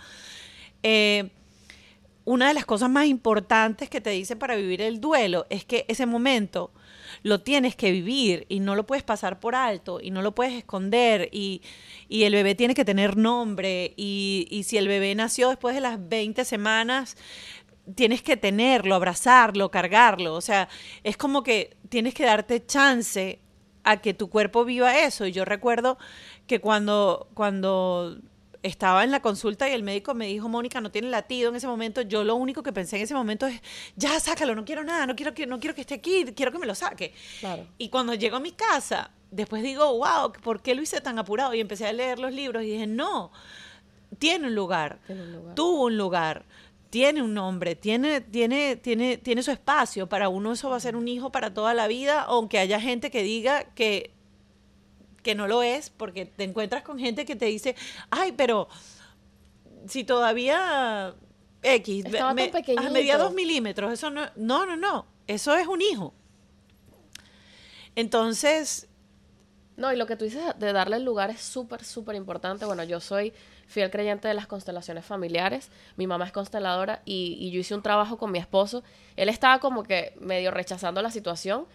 Eh, 0.83 1.29
una 2.23 2.47
de 2.47 2.53
las 2.53 2.65
cosas 2.65 2.89
más 2.89 3.07
importantes 3.07 3.89
que 3.89 3.99
te 3.99 4.11
dice 4.11 4.35
para 4.35 4.55
vivir 4.55 4.81
el 4.81 5.01
duelo 5.01 5.47
es 5.49 5.65
que 5.65 5.85
ese 5.87 6.05
momento 6.05 6.71
lo 7.23 7.41
tienes 7.41 7.75
que 7.75 7.91
vivir 7.91 8.45
y 8.47 8.59
no 8.59 8.75
lo 8.75 8.85
puedes 8.85 9.03
pasar 9.03 9.39
por 9.39 9.55
alto 9.55 9.99
y 10.01 10.11
no 10.11 10.21
lo 10.21 10.33
puedes 10.33 10.53
esconder 10.53 11.29
y, 11.31 11.61
el 12.09 12.33
bebé 12.33 12.55
tiene 12.55 12.75
que 12.75 12.85
tener 12.85 13.17
nombre 13.17 13.93
y, 13.95 14.47
y 14.49 14.63
si 14.63 14.77
el 14.77 14.87
bebé 14.87 15.15
nació 15.15 15.49
después 15.49 15.73
de 15.73 15.81
las 15.81 16.09
20 16.09 16.45
semanas, 16.45 17.15
tienes 17.95 18.21
que 18.21 18.37
tenerlo, 18.37 18.95
abrazarlo, 18.95 19.71
cargarlo. 19.71 20.35
O 20.35 20.41
sea, 20.41 20.69
es 21.03 21.17
como 21.17 21.43
que 21.43 21.75
tienes 21.89 22.13
que 22.13 22.25
darte 22.25 22.65
chance 22.65 23.39
a 23.83 23.97
que 23.97 24.13
tu 24.13 24.29
cuerpo 24.29 24.65
viva 24.65 24.99
eso. 24.99 25.25
Y 25.25 25.31
yo 25.31 25.45
recuerdo 25.45 25.97
que 26.47 26.59
cuando, 26.59 27.27
cuando 27.33 28.17
estaba 28.63 29.03
en 29.03 29.11
la 29.11 29.21
consulta 29.21 29.69
y 29.69 29.73
el 29.73 29.83
médico 29.83 30.13
me 30.13 30.27
dijo, 30.27 30.47
Mónica, 30.49 30.81
no 30.81 30.91
tiene 30.91 31.09
latido 31.09 31.49
en 31.49 31.55
ese 31.55 31.67
momento, 31.67 32.01
yo 32.01 32.23
lo 32.23 32.35
único 32.35 32.63
que 32.63 32.71
pensé 32.71 32.97
en 32.97 33.03
ese 33.03 33.13
momento 33.13 33.47
es, 33.47 33.61
ya, 33.95 34.19
sácalo, 34.19 34.55
no 34.55 34.65
quiero 34.65 34.83
nada, 34.83 35.07
no 35.07 35.15
quiero 35.15 35.33
que, 35.33 35.47
no 35.47 35.59
quiero 35.59 35.75
que 35.75 35.81
esté 35.81 35.95
aquí, 35.95 36.25
quiero 36.35 36.51
que 36.51 36.59
me 36.59 36.67
lo 36.67 36.75
saque. 36.75 37.13
Y 37.77 37.89
cuando 37.89 38.13
llego 38.13 38.37
a 38.37 38.39
mi 38.39 38.51
casa, 38.51 39.11
después 39.31 39.63
digo, 39.63 39.97
wow, 39.97 40.31
¿por 40.43 40.61
qué 40.61 40.75
lo 40.75 40.81
hice 40.81 41.01
tan 41.01 41.17
apurado? 41.17 41.53
Y 41.53 41.59
empecé 41.59 41.87
a 41.87 41.93
leer 41.93 42.19
los 42.19 42.33
libros 42.33 42.63
y 42.63 42.67
dije, 42.71 42.87
no, 42.87 43.31
tiene 44.19 44.47
un 44.47 44.55
lugar, 44.55 44.99
tuvo 45.55 45.85
un 45.85 45.97
lugar 45.97 46.45
tiene 46.91 47.23
un 47.23 47.33
nombre, 47.33 47.75
tiene, 47.75 48.21
tiene, 48.21 48.75
tiene, 48.75 49.17
tiene 49.17 49.41
su 49.41 49.49
espacio. 49.49 50.07
Para 50.07 50.29
uno 50.29 50.51
eso 50.51 50.69
va 50.69 50.75
a 50.75 50.79
ser 50.79 50.95
un 50.95 51.07
hijo 51.07 51.31
para 51.31 51.53
toda 51.53 51.73
la 51.73 51.87
vida, 51.87 52.21
aunque 52.21 52.59
haya 52.59 52.79
gente 52.79 53.09
que 53.09 53.23
diga 53.23 53.63
que 53.73 54.11
que 55.23 55.35
no 55.35 55.47
lo 55.47 55.63
es, 55.63 55.89
porque 55.89 56.25
te 56.25 56.43
encuentras 56.43 56.83
con 56.83 56.99
gente 56.99 57.25
que 57.25 57.35
te 57.35 57.45
dice, 57.45 57.75
ay, 58.09 58.31
pero 58.31 58.67
si 59.87 60.03
todavía 60.03 61.15
X, 61.61 62.05
me, 62.09 62.89
medía 62.91 63.17
dos 63.17 63.33
milímetros, 63.33 63.93
eso 63.93 64.09
no, 64.09 64.23
no, 64.35 64.65
no, 64.65 64.75
no, 64.75 65.05
eso 65.27 65.55
es 65.55 65.67
un 65.67 65.81
hijo. 65.81 66.13
Entonces... 67.95 68.87
No, 69.81 69.91
y 69.91 69.95
lo 69.95 70.05
que 70.05 70.15
tú 70.15 70.25
dices 70.25 70.43
de 70.59 70.73
darle 70.73 70.97
el 70.97 71.03
lugar 71.03 71.31
es 71.31 71.41
súper, 71.41 71.83
súper 71.83 72.15
importante. 72.15 72.65
Bueno, 72.65 72.83
yo 72.83 72.99
soy 72.99 73.33
fiel 73.65 73.89
creyente 73.89 74.27
de 74.27 74.35
las 74.35 74.45
constelaciones 74.45 75.03
familiares. 75.03 75.71
Mi 75.97 76.05
mamá 76.05 76.25
es 76.25 76.31
consteladora 76.31 77.01
y, 77.03 77.49
yo 77.49 77.59
hice 77.59 77.73
un 77.73 77.81
trabajo 77.81 78.19
con 78.19 78.31
mi 78.31 78.37
esposo. 78.37 78.83
Él 79.15 79.27
estaba 79.27 79.59
como 79.59 79.81
que 79.81 80.13
medio 80.19 80.51
rechazando 80.51 81.01
la 81.01 81.09
situación, 81.09 81.65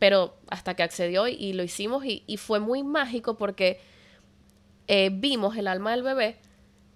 pero 0.00 0.34
hasta 0.48 0.74
que 0.74 0.82
accedió 0.82 1.28
y, 1.28 1.52
lo 1.52 1.62
hicimos 1.62 2.04
y, 2.04 2.24
fue 2.38 2.58
muy 2.58 2.82
mágico 2.82 3.36
porque 3.36 3.78
eh, 4.88 5.10
vimos 5.12 5.56
el 5.56 5.68
alma 5.68 5.92
del 5.92 6.02
bebé 6.02 6.38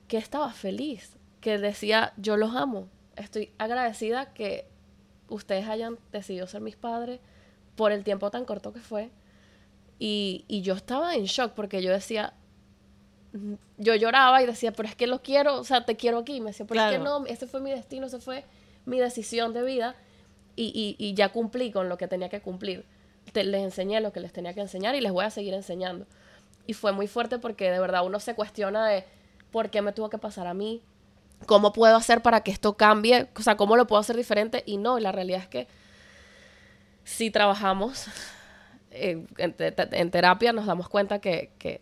que 0.09 0.17
estaba 0.17 0.53
feliz, 0.53 1.17
que 1.41 1.59
decía, 1.59 2.15
yo 2.17 2.37
los 2.37 2.57
amo, 2.57 2.89
estoy 3.15 3.53
agradecida 3.59 4.33
que 4.35 4.67
ustedes 5.29 5.69
hayan 5.69 5.99
decidido 6.11 6.49
ser 6.49 6.63
mis 6.63 6.75
padres 6.75 7.21
por 7.77 7.93
el 7.93 8.03
tiempo 8.03 8.33
tan 8.33 8.45
corto 8.45 8.73
que 8.73 8.81
fue. 8.81 9.13
Y, 9.99 10.45
y 10.49 10.63
yo 10.63 10.75
estaba 10.75 11.15
en 11.15 11.25
shock 11.25 11.53
porque 11.55 11.83
yo 11.83 11.91
decía, 11.93 12.35
yo 13.77 13.95
lloraba 13.95 14.43
y 14.43 14.47
decía, 14.47 14.73
pero 14.73 14.89
es 14.89 14.95
que 14.95 15.07
lo 15.07 15.23
quiero, 15.23 15.59
o 15.59 15.65
sea, 15.65 15.85
te 15.85 15.97
quiero 15.97 16.19
aquí. 16.19 16.41
Me 16.41 16.51
decía, 16.51 16.67
pero 16.67 16.83
es 16.83 16.93
que 16.93 16.99
no, 16.99 17.27
ese 17.27 17.47
fue 17.47 17.61
mi 17.61 17.71
destino, 17.71 18.07
ese 18.07 18.19
fue 18.19 18.45
mi 18.87 18.99
decisión 18.99 19.53
de 19.53 19.63
vida 19.63 19.95
y, 20.57 20.97
y, 20.99 21.15
ya 21.15 21.29
cumplí 21.29 21.71
con 21.71 21.89
lo 21.89 21.99
que 21.99 22.09
tenía 22.09 22.29
que 22.29 22.41
cumplir. 22.41 22.85
les 23.35 23.63
enseñé 23.63 24.01
lo 24.01 24.13
que 24.13 24.21
les 24.21 24.33
tenía 24.33 24.55
que 24.55 24.61
enseñar 24.61 24.95
y 24.95 25.01
les 25.01 25.13
voy 25.13 25.25
a 25.25 25.31
seguir 25.31 25.55
enseñando. 25.55 26.07
Y 26.67 26.73
fue 26.73 26.93
muy 26.93 27.07
fuerte 27.07 27.39
porque 27.39 27.71
de 27.71 27.79
verdad 27.79 28.05
uno 28.05 28.19
se 28.19 28.35
cuestiona 28.35 28.87
de 28.89 29.05
por 29.53 29.71
qué 29.71 29.83
me 29.83 29.93
tuvo 29.93 30.11
que 30.11 30.19
pasar 30.19 30.47
a 30.47 30.55
mí, 30.55 30.83
cómo 31.47 31.73
puedo 31.73 31.97
hacer 31.97 32.23
para 32.23 32.43
que 32.43 32.51
esto 32.51 32.77
cambie, 32.77 33.29
o 33.37 33.43
sea, 33.43 33.57
cómo 33.57 33.77
lo 33.77 33.87
puedo 33.87 34.01
hacer 34.01 34.17
diferente. 34.17 34.65
Y 34.67 34.79
no, 34.79 34.99
la 34.99 35.13
realidad 35.13 35.41
es 35.41 35.49
que 35.49 35.69
si 37.05 37.31
trabajamos 37.31 38.07
eh, 38.99 39.27
en, 39.39 40.11
terapia 40.11 40.53
nos 40.53 40.67
damos 40.67 40.89
cuenta 40.89 41.21
que, 41.21 41.51
que 41.59 41.81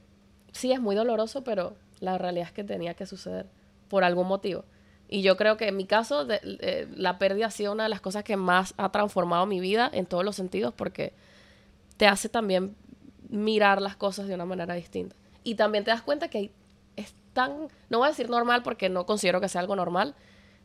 sí 0.52 0.72
es 0.72 0.80
muy 0.80 0.94
doloroso, 0.96 1.42
pero 1.44 1.74
la 2.00 2.18
realidad 2.18 2.48
es 2.48 2.52
que 2.52 2.64
tenía 2.64 2.94
que 2.94 3.06
suceder. 3.06 3.46
por 3.88 4.02
algún 4.02 4.26
motivo. 4.26 4.64
Y 5.08 5.22
yo 5.22 5.36
creo 5.36 5.56
que 5.56 5.68
en 5.68 5.76
mi 5.76 5.86
caso 5.86 6.24
de- 6.24 6.40
eh, 6.42 6.88
la 6.96 7.18
pérdida 7.18 7.46
ha 7.46 7.50
sido 7.52 7.70
una 7.72 7.84
de 7.84 7.88
las 7.88 8.00
cosas 8.00 8.24
que 8.24 8.36
más 8.36 8.74
ha 8.78 8.90
transformado 8.90 9.46
mi 9.46 9.60
vida 9.60 9.88
en 9.92 10.06
todos 10.06 10.24
los 10.24 10.34
sentidos 10.34 10.74
porque 10.74 11.12
te 11.96 12.08
hace 12.08 12.28
también 12.28 12.74
mirar 13.28 13.80
las 13.80 13.94
cosas 13.94 14.26
de 14.26 14.34
una 14.34 14.44
manera 14.44 14.74
distinta. 14.74 15.14
Y 15.44 15.54
también 15.54 15.84
te 15.84 15.92
das 15.92 16.02
cuenta 16.02 16.26
que 16.28 16.50
es 16.96 17.14
tan, 17.32 17.68
no 17.90 17.98
voy 17.98 18.06
a 18.06 18.10
decir 18.10 18.28
normal 18.28 18.64
porque 18.64 18.88
no 18.88 19.06
considero 19.06 19.40
que 19.40 19.48
sea 19.48 19.60
algo 19.60 19.76
normal, 19.76 20.16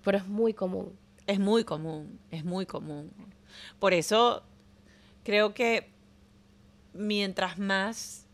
pero 0.03 0.17
es 0.17 0.25
muy 0.27 0.53
común. 0.55 0.97
Es 1.27 1.39
muy 1.39 1.63
común, 1.63 2.19
es 2.31 2.43
muy 2.43 2.65
común. 2.65 3.11
Por 3.77 3.93
eso 3.93 4.41
creo 5.23 5.53
que 5.53 5.91
mientras 6.93 7.57
más 7.57 8.27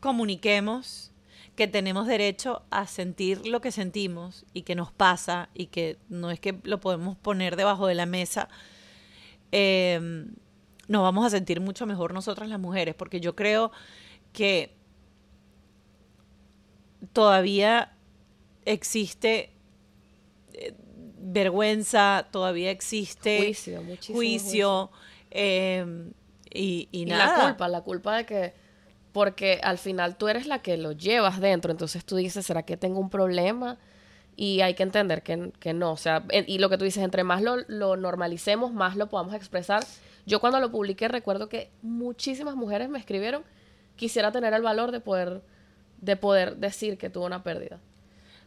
comuniquemos 0.00 1.12
que 1.56 1.68
tenemos 1.68 2.06
derecho 2.06 2.62
a 2.70 2.86
sentir 2.86 3.46
lo 3.46 3.60
que 3.60 3.70
sentimos 3.70 4.46
y 4.54 4.62
que 4.62 4.74
nos 4.74 4.92
pasa 4.92 5.50
y 5.54 5.66
que 5.66 5.98
no 6.08 6.30
es 6.30 6.40
que 6.40 6.58
lo 6.62 6.80
podemos 6.80 7.18
poner 7.18 7.56
debajo 7.56 7.86
de 7.86 7.94
la 7.94 8.06
mesa, 8.06 8.48
eh, 9.52 10.26
nos 10.88 11.02
vamos 11.02 11.26
a 11.26 11.30
sentir 11.30 11.60
mucho 11.60 11.86
mejor 11.86 12.14
nosotras 12.14 12.48
las 12.48 12.58
mujeres, 12.58 12.94
porque 12.94 13.20
yo 13.20 13.36
creo 13.36 13.70
que 14.32 14.74
todavía 17.12 17.92
existe 18.64 19.52
eh, 20.52 20.74
vergüenza, 21.18 22.26
todavía 22.30 22.70
existe 22.70 23.54
juicio, 24.12 24.90
eh, 25.30 26.10
y, 26.52 26.88
y 26.92 27.04
Y 27.04 27.06
nada. 27.06 27.36
la 27.38 27.44
culpa, 27.44 27.68
la 27.68 27.80
culpa 27.82 28.16
de 28.16 28.26
que, 28.26 28.54
porque 29.12 29.60
al 29.62 29.78
final 29.78 30.16
tú 30.16 30.28
eres 30.28 30.46
la 30.46 30.60
que 30.62 30.76
lo 30.76 30.92
llevas 30.92 31.40
dentro, 31.40 31.70
entonces 31.70 32.04
tú 32.04 32.16
dices, 32.16 32.46
¿será 32.46 32.62
que 32.64 32.76
tengo 32.76 33.00
un 33.00 33.10
problema? 33.10 33.78
Y 34.36 34.60
hay 34.62 34.74
que 34.74 34.82
entender 34.82 35.22
que, 35.22 35.52
que 35.60 35.72
no, 35.74 35.92
o 35.92 35.96
sea, 35.96 36.24
y 36.46 36.58
lo 36.58 36.70
que 36.70 36.78
tú 36.78 36.84
dices, 36.84 37.02
entre 37.04 37.24
más 37.24 37.42
lo, 37.42 37.56
lo 37.68 37.96
normalicemos, 37.96 38.72
más 38.72 38.96
lo 38.96 39.08
podamos 39.08 39.34
expresar. 39.34 39.84
Yo 40.26 40.40
cuando 40.40 40.60
lo 40.60 40.70
publiqué 40.70 41.08
recuerdo 41.08 41.48
que 41.48 41.70
muchísimas 41.82 42.54
mujeres 42.56 42.88
me 42.88 42.98
escribieron, 42.98 43.44
quisiera 43.96 44.32
tener 44.32 44.54
el 44.54 44.62
valor 44.62 44.92
de 44.92 45.00
poder, 45.00 45.42
de 46.00 46.16
poder 46.16 46.56
decir 46.56 46.96
que 46.96 47.10
tuvo 47.10 47.26
una 47.26 47.42
pérdida. 47.42 47.80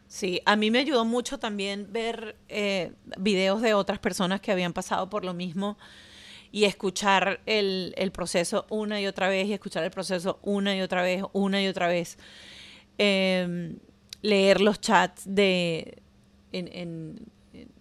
Sí, 0.08 0.40
a 0.44 0.56
mí 0.56 0.70
me 0.70 0.80
ayudó 0.80 1.04
mucho 1.04 1.38
también 1.38 1.92
ver 1.92 2.36
eh, 2.48 2.92
videos 3.18 3.62
de 3.62 3.74
otras 3.74 3.98
personas 3.98 4.40
que 4.40 4.52
habían 4.52 4.72
pasado 4.72 5.08
por 5.10 5.24
lo 5.24 5.32
mismo 5.34 5.78
y 6.54 6.66
escuchar 6.66 7.40
el, 7.46 7.92
el 7.96 8.12
proceso 8.12 8.64
una 8.70 9.00
y 9.00 9.08
otra 9.08 9.28
vez 9.28 9.48
y 9.48 9.52
escuchar 9.52 9.82
el 9.82 9.90
proceso 9.90 10.38
una 10.42 10.76
y 10.76 10.82
otra 10.82 11.02
vez, 11.02 11.24
una 11.32 11.60
y 11.60 11.66
otra 11.66 11.88
vez. 11.88 12.16
Eh, 12.98 13.74
leer 14.22 14.60
los 14.60 14.80
chats 14.80 15.22
de 15.26 15.98
en, 16.52 16.68
en- 16.72 17.26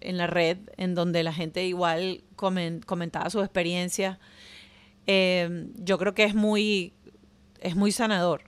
en 0.01 0.17
la 0.17 0.25
red 0.25 0.57
en 0.77 0.95
donde 0.95 1.21
la 1.21 1.33
gente 1.33 1.63
igual 1.65 2.23
comen- 2.35 2.83
comentaba 2.83 3.29
su 3.29 3.41
experiencia. 3.41 4.19
Eh, 5.05 5.67
yo 5.75 5.99
creo 5.99 6.15
que 6.15 6.23
es 6.23 6.33
muy, 6.33 6.93
es 7.59 7.75
muy 7.75 7.91
sanador, 7.91 8.41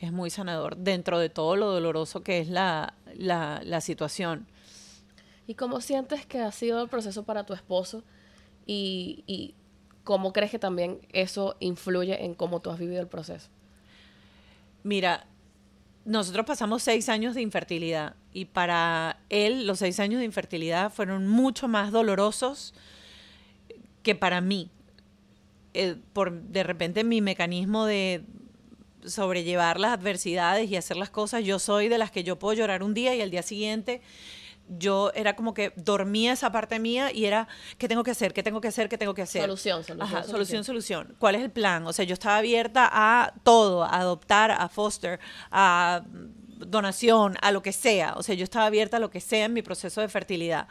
es 0.00 0.10
muy 0.10 0.30
sanador 0.30 0.76
dentro 0.76 1.20
de 1.20 1.28
todo 1.28 1.54
lo 1.54 1.70
doloroso 1.70 2.24
que 2.24 2.40
es 2.40 2.48
la, 2.48 2.94
la, 3.16 3.60
la 3.64 3.80
situación. 3.80 4.48
¿Y 5.46 5.54
cómo 5.54 5.80
sientes 5.80 6.26
que 6.26 6.40
ha 6.40 6.50
sido 6.50 6.82
el 6.82 6.88
proceso 6.88 7.22
para 7.22 7.44
tu 7.46 7.54
esposo? 7.54 8.02
Y, 8.66 9.24
y 9.26 9.54
cómo 10.08 10.32
crees 10.32 10.50
que 10.50 10.58
también 10.58 11.00
eso 11.12 11.54
influye 11.60 12.24
en 12.24 12.32
cómo 12.32 12.60
tú 12.60 12.70
has 12.70 12.78
vivido 12.78 13.02
el 13.02 13.08
proceso. 13.08 13.50
Mira, 14.82 15.26
nosotros 16.06 16.46
pasamos 16.46 16.82
seis 16.82 17.10
años 17.10 17.34
de 17.34 17.42
infertilidad 17.42 18.14
y 18.32 18.46
para 18.46 19.18
él 19.28 19.66
los 19.66 19.80
seis 19.80 20.00
años 20.00 20.20
de 20.20 20.24
infertilidad 20.24 20.90
fueron 20.90 21.28
mucho 21.28 21.68
más 21.68 21.92
dolorosos 21.92 22.72
que 24.02 24.14
para 24.14 24.40
mí. 24.40 24.70
Eh, 25.74 25.96
por 26.14 26.32
de 26.32 26.62
repente 26.62 27.04
mi 27.04 27.20
mecanismo 27.20 27.84
de 27.84 28.24
sobrellevar 29.04 29.78
las 29.78 29.92
adversidades 29.92 30.70
y 30.70 30.76
hacer 30.76 30.96
las 30.96 31.10
cosas, 31.10 31.44
yo 31.44 31.58
soy 31.58 31.88
de 31.88 31.98
las 31.98 32.10
que 32.10 32.24
yo 32.24 32.38
puedo 32.38 32.54
llorar 32.54 32.82
un 32.82 32.94
día 32.94 33.14
y 33.14 33.20
al 33.20 33.30
día 33.30 33.42
siguiente 33.42 34.00
yo 34.68 35.12
era 35.14 35.34
como 35.36 35.54
que 35.54 35.72
dormía 35.76 36.32
esa 36.32 36.52
parte 36.52 36.78
mía 36.78 37.10
y 37.12 37.24
era, 37.24 37.48
¿qué 37.78 37.88
tengo 37.88 38.04
que 38.04 38.10
hacer? 38.10 38.32
¿Qué 38.32 38.42
tengo 38.42 38.60
que 38.60 38.68
hacer? 38.68 38.88
¿Qué 38.88 38.98
tengo 38.98 39.14
que 39.14 39.22
hacer? 39.22 39.42
Solución, 39.42 39.84
solución, 39.84 40.02
Ajá, 40.02 40.22
solución. 40.24 40.64
solución, 40.64 40.64
solución. 40.64 41.16
¿Cuál 41.18 41.34
es 41.36 41.42
el 41.42 41.50
plan? 41.50 41.86
O 41.86 41.92
sea, 41.92 42.04
yo 42.04 42.14
estaba 42.14 42.36
abierta 42.38 42.88
a 42.92 43.32
todo, 43.42 43.84
a 43.84 43.96
adoptar, 43.96 44.50
a 44.50 44.68
foster, 44.68 45.20
a 45.50 46.02
donación, 46.66 47.36
a 47.40 47.52
lo 47.52 47.62
que 47.62 47.72
sea. 47.72 48.14
O 48.16 48.22
sea, 48.22 48.34
yo 48.34 48.44
estaba 48.44 48.66
abierta 48.66 48.96
a 48.96 49.00
lo 49.00 49.10
que 49.10 49.20
sea 49.20 49.46
en 49.46 49.52
mi 49.52 49.62
proceso 49.62 50.00
de 50.00 50.08
fertilidad. 50.08 50.68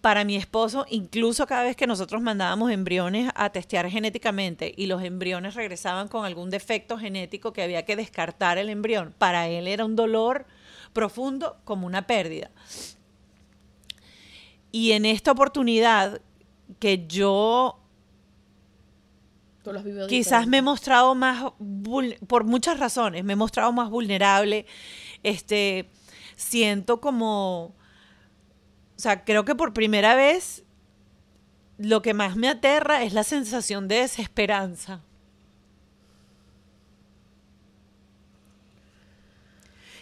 Para 0.00 0.24
mi 0.24 0.36
esposo, 0.36 0.84
incluso 0.90 1.46
cada 1.46 1.62
vez 1.62 1.76
que 1.76 1.86
nosotros 1.86 2.20
mandábamos 2.20 2.72
embriones 2.72 3.30
a 3.36 3.50
testear 3.50 3.88
genéticamente 3.88 4.74
y 4.76 4.86
los 4.86 5.02
embriones 5.02 5.54
regresaban 5.54 6.08
con 6.08 6.24
algún 6.24 6.50
defecto 6.50 6.98
genético 6.98 7.52
que 7.52 7.62
había 7.62 7.84
que 7.84 7.94
descartar 7.94 8.58
el 8.58 8.68
embrión, 8.68 9.14
para 9.16 9.46
él 9.46 9.68
era 9.68 9.84
un 9.84 9.94
dolor 9.94 10.46
profundo 10.92 11.56
como 11.64 11.86
una 11.86 12.06
pérdida. 12.06 12.50
Y 14.72 14.92
en 14.92 15.04
esta 15.04 15.32
oportunidad 15.32 16.20
que 16.80 17.06
yo 17.06 17.78
quizás 20.08 20.46
me 20.46 20.58
he 20.58 20.62
mostrado 20.62 21.14
más, 21.14 21.52
por 22.26 22.44
muchas 22.44 22.80
razones, 22.80 23.22
me 23.22 23.34
he 23.34 23.36
mostrado 23.36 23.70
más 23.72 23.90
vulnerable, 23.90 24.66
este, 25.22 25.88
siento 26.34 27.00
como, 27.00 27.66
o 27.66 27.74
sea, 28.96 29.24
creo 29.24 29.44
que 29.44 29.54
por 29.54 29.72
primera 29.72 30.16
vez 30.16 30.64
lo 31.78 32.02
que 32.02 32.14
más 32.14 32.36
me 32.36 32.48
aterra 32.48 33.02
es 33.02 33.12
la 33.12 33.24
sensación 33.24 33.88
de 33.88 33.96
desesperanza. 33.96 35.00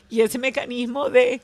Y 0.09 0.23
ese 0.23 0.39
mecanismo 0.39 1.09
de, 1.09 1.41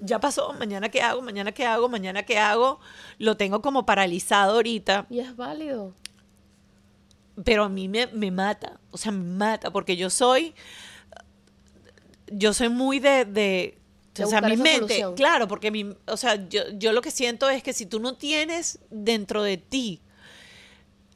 ya 0.00 0.18
pasó, 0.20 0.52
mañana 0.54 0.88
qué 0.88 1.02
hago, 1.02 1.22
mañana 1.22 1.52
qué 1.52 1.66
hago, 1.66 1.88
mañana 1.88 2.22
qué 2.24 2.38
hago, 2.38 2.80
lo 3.18 3.36
tengo 3.36 3.62
como 3.62 3.86
paralizado 3.86 4.54
ahorita 4.54 5.06
Y 5.08 5.20
es 5.20 5.36
válido. 5.36 5.94
pero 7.44 7.64
a 7.64 7.68
mí 7.68 7.88
me, 7.88 8.06
me 8.08 8.30
mata, 8.30 8.80
o 8.90 8.98
sea, 8.98 9.12
me 9.12 9.24
mata, 9.24 9.70
porque 9.72 9.96
yo 9.96 10.10
soy, 10.10 10.54
yo 12.30 12.52
soy 12.54 12.68
muy 12.68 12.98
de, 13.00 13.24
de 13.24 13.78
o 14.22 14.26
sea, 14.26 14.40
mi 14.42 14.56
mente, 14.56 14.80
solución. 15.00 15.14
claro, 15.14 15.48
porque 15.48 15.70
mi, 15.70 15.94
o 16.06 16.16
sea, 16.16 16.48
yo, 16.48 16.62
yo 16.74 16.92
lo 16.92 17.00
que 17.02 17.10
siento 17.10 17.48
es 17.48 17.62
que 17.62 17.72
si 17.72 17.86
tú 17.86 18.00
no 18.00 18.16
tienes 18.16 18.78
dentro 18.90 19.42
de 19.42 19.56
ti, 19.56 20.02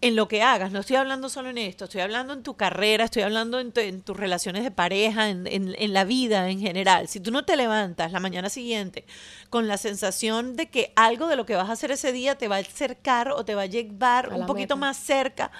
en 0.06 0.16
lo 0.16 0.28
que 0.28 0.42
hagas, 0.42 0.70
no 0.70 0.80
estoy 0.80 0.96
hablando 0.96 1.28
solo 1.28 1.48
en 1.50 1.58
esto, 1.58 1.84
estoy 1.84 2.02
hablando 2.02 2.32
en 2.34 2.42
tu 2.42 2.56
carrera, 2.56 3.04
estoy 3.04 3.22
hablando 3.22 3.58
en, 3.58 3.72
tu- 3.72 3.80
en 3.80 4.02
tus 4.02 4.16
relaciones 4.16 4.62
de 4.62 4.70
pareja, 4.70 5.30
en, 5.30 5.46
en- 5.46 5.74
en 5.78 5.92
la 5.92 6.04
vida 6.04 6.50
en 6.50 6.60
general. 6.60 7.08
Si 7.08 7.20
tú 7.20 7.30
no 7.30 7.44
te 7.44 7.56
levantas 7.56 8.12
la 8.12 8.20
mañana 8.20 8.50
siguiente 8.50 9.04
con 9.50 9.66
la 9.66 9.78
sensación 9.78 10.56
de 10.56 10.66
que 10.68 10.92
algo 10.96 11.26
de 11.26 11.36
lo 11.36 11.46
que 11.46 11.56
vas 11.56 11.68
a 11.68 11.72
hacer 11.72 11.90
ese 11.90 12.12
día 12.12 12.36
te 12.36 12.48
va 12.48 12.56
a 12.56 12.58
acercar 12.60 13.30
o 13.30 13.44
te 13.44 13.54
va 13.54 13.62
a 13.62 13.66
llevar 13.66 14.30
A 14.32 14.36
un 14.36 14.46
poquito 14.46 14.76
meta. 14.76 14.86
más 14.86 14.96
cerca 14.98 15.50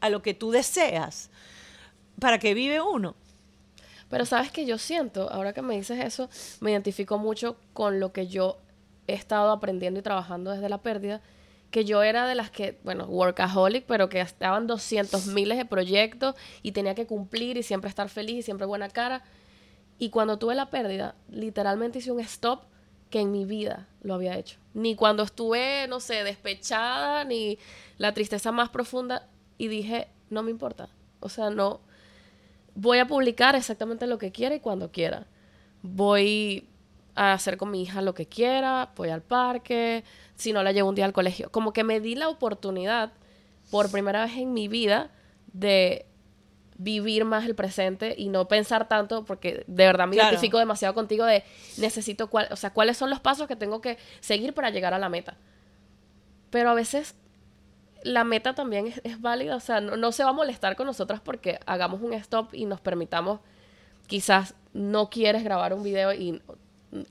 a 0.00 0.10
lo 0.10 0.20
que 0.22 0.34
tú 0.34 0.50
deseas, 0.50 1.30
¿para 2.20 2.38
qué 2.38 2.54
vive 2.54 2.80
uno? 2.80 3.14
Pero 4.10 4.26
sabes 4.26 4.52
que 4.52 4.66
yo 4.66 4.76
siento, 4.78 5.30
ahora 5.30 5.52
que 5.54 5.62
me 5.62 5.76
dices 5.76 5.98
eso, 6.04 6.28
me 6.60 6.70
identifico 6.72 7.18
mucho 7.18 7.56
con 7.72 8.00
lo 8.00 8.12
que 8.12 8.26
yo 8.28 8.58
he 9.06 9.14
estado 9.14 9.50
aprendiendo 9.50 9.98
y 10.00 10.02
trabajando 10.02 10.50
desde 10.50 10.68
la 10.68 10.78
pérdida, 10.82 11.20
que 11.74 11.84
yo 11.84 12.04
era 12.04 12.28
de 12.28 12.36
las 12.36 12.52
que, 12.52 12.78
bueno, 12.84 13.06
workaholic, 13.06 13.84
pero 13.84 14.08
que 14.08 14.20
estaban 14.20 14.68
200 14.68 15.26
miles 15.26 15.58
de 15.58 15.64
proyectos 15.64 16.36
y 16.62 16.70
tenía 16.70 16.94
que 16.94 17.04
cumplir 17.04 17.56
y 17.56 17.64
siempre 17.64 17.88
estar 17.88 18.08
feliz 18.08 18.36
y 18.36 18.42
siempre 18.42 18.64
buena 18.64 18.88
cara. 18.88 19.24
Y 19.98 20.10
cuando 20.10 20.38
tuve 20.38 20.54
la 20.54 20.70
pérdida, 20.70 21.16
literalmente 21.28 21.98
hice 21.98 22.12
un 22.12 22.20
stop 22.20 22.62
que 23.10 23.18
en 23.18 23.32
mi 23.32 23.44
vida 23.44 23.88
lo 24.02 24.14
había 24.14 24.38
hecho. 24.38 24.56
Ni 24.72 24.94
cuando 24.94 25.24
estuve, 25.24 25.88
no 25.88 25.98
sé, 25.98 26.22
despechada, 26.22 27.24
ni 27.24 27.58
la 27.98 28.14
tristeza 28.14 28.52
más 28.52 28.68
profunda. 28.68 29.26
Y 29.58 29.66
dije, 29.66 30.06
no 30.30 30.44
me 30.44 30.52
importa. 30.52 30.90
O 31.18 31.28
sea, 31.28 31.50
no, 31.50 31.80
voy 32.76 32.98
a 32.98 33.08
publicar 33.08 33.56
exactamente 33.56 34.06
lo 34.06 34.18
que 34.18 34.30
quiera 34.30 34.54
y 34.54 34.60
cuando 34.60 34.92
quiera. 34.92 35.26
Voy 35.82 36.68
a 37.14 37.32
hacer 37.32 37.56
con 37.56 37.70
mi 37.70 37.82
hija 37.82 38.02
lo 38.02 38.14
que 38.14 38.26
quiera, 38.26 38.90
voy 38.96 39.10
al 39.10 39.22
parque, 39.22 40.04
si 40.34 40.52
no 40.52 40.62
la 40.62 40.72
llevo 40.72 40.88
un 40.88 40.94
día 40.94 41.04
al 41.04 41.12
colegio. 41.12 41.50
Como 41.50 41.72
que 41.72 41.84
me 41.84 42.00
di 42.00 42.14
la 42.14 42.28
oportunidad, 42.28 43.12
por 43.70 43.90
primera 43.90 44.24
vez 44.24 44.36
en 44.36 44.52
mi 44.52 44.68
vida, 44.68 45.10
de 45.52 46.06
vivir 46.76 47.24
más 47.24 47.44
el 47.44 47.54
presente 47.54 48.14
y 48.18 48.28
no 48.28 48.48
pensar 48.48 48.88
tanto, 48.88 49.24
porque 49.24 49.64
de 49.68 49.86
verdad 49.86 50.08
me 50.08 50.16
Claro. 50.16 50.30
identifico 50.30 50.58
demasiado 50.58 50.92
contigo 50.92 51.24
de 51.24 51.44
necesito 51.78 52.28
cuál, 52.28 52.48
o 52.50 52.56
sea, 52.56 52.70
cuáles 52.70 52.96
son 52.96 53.10
los 53.10 53.20
pasos 53.20 53.46
que 53.46 53.54
tengo 53.54 53.80
que 53.80 53.96
seguir 54.20 54.52
para 54.54 54.70
llegar 54.70 54.92
a 54.92 54.98
la 54.98 55.08
meta. 55.08 55.36
Pero 56.50 56.70
a 56.70 56.74
veces 56.74 57.14
la 58.02 58.24
meta 58.24 58.54
también 58.54 58.88
es, 58.88 59.00
es 59.04 59.20
válida, 59.20 59.54
o 59.56 59.60
sea, 59.60 59.80
no, 59.80 59.96
no 59.96 60.10
se 60.12 60.24
va 60.24 60.30
a 60.30 60.34
molestar 60.34 60.74
con 60.76 60.86
nosotras 60.86 61.20
porque 61.20 61.60
hagamos 61.64 62.02
un 62.02 62.12
stop 62.12 62.52
y 62.54 62.64
nos 62.66 62.80
permitamos 62.80 63.40
quizás 64.06 64.54
no 64.74 65.08
quieres 65.08 65.42
grabar 65.44 65.72
un 65.72 65.82
video 65.82 66.12
y 66.12 66.42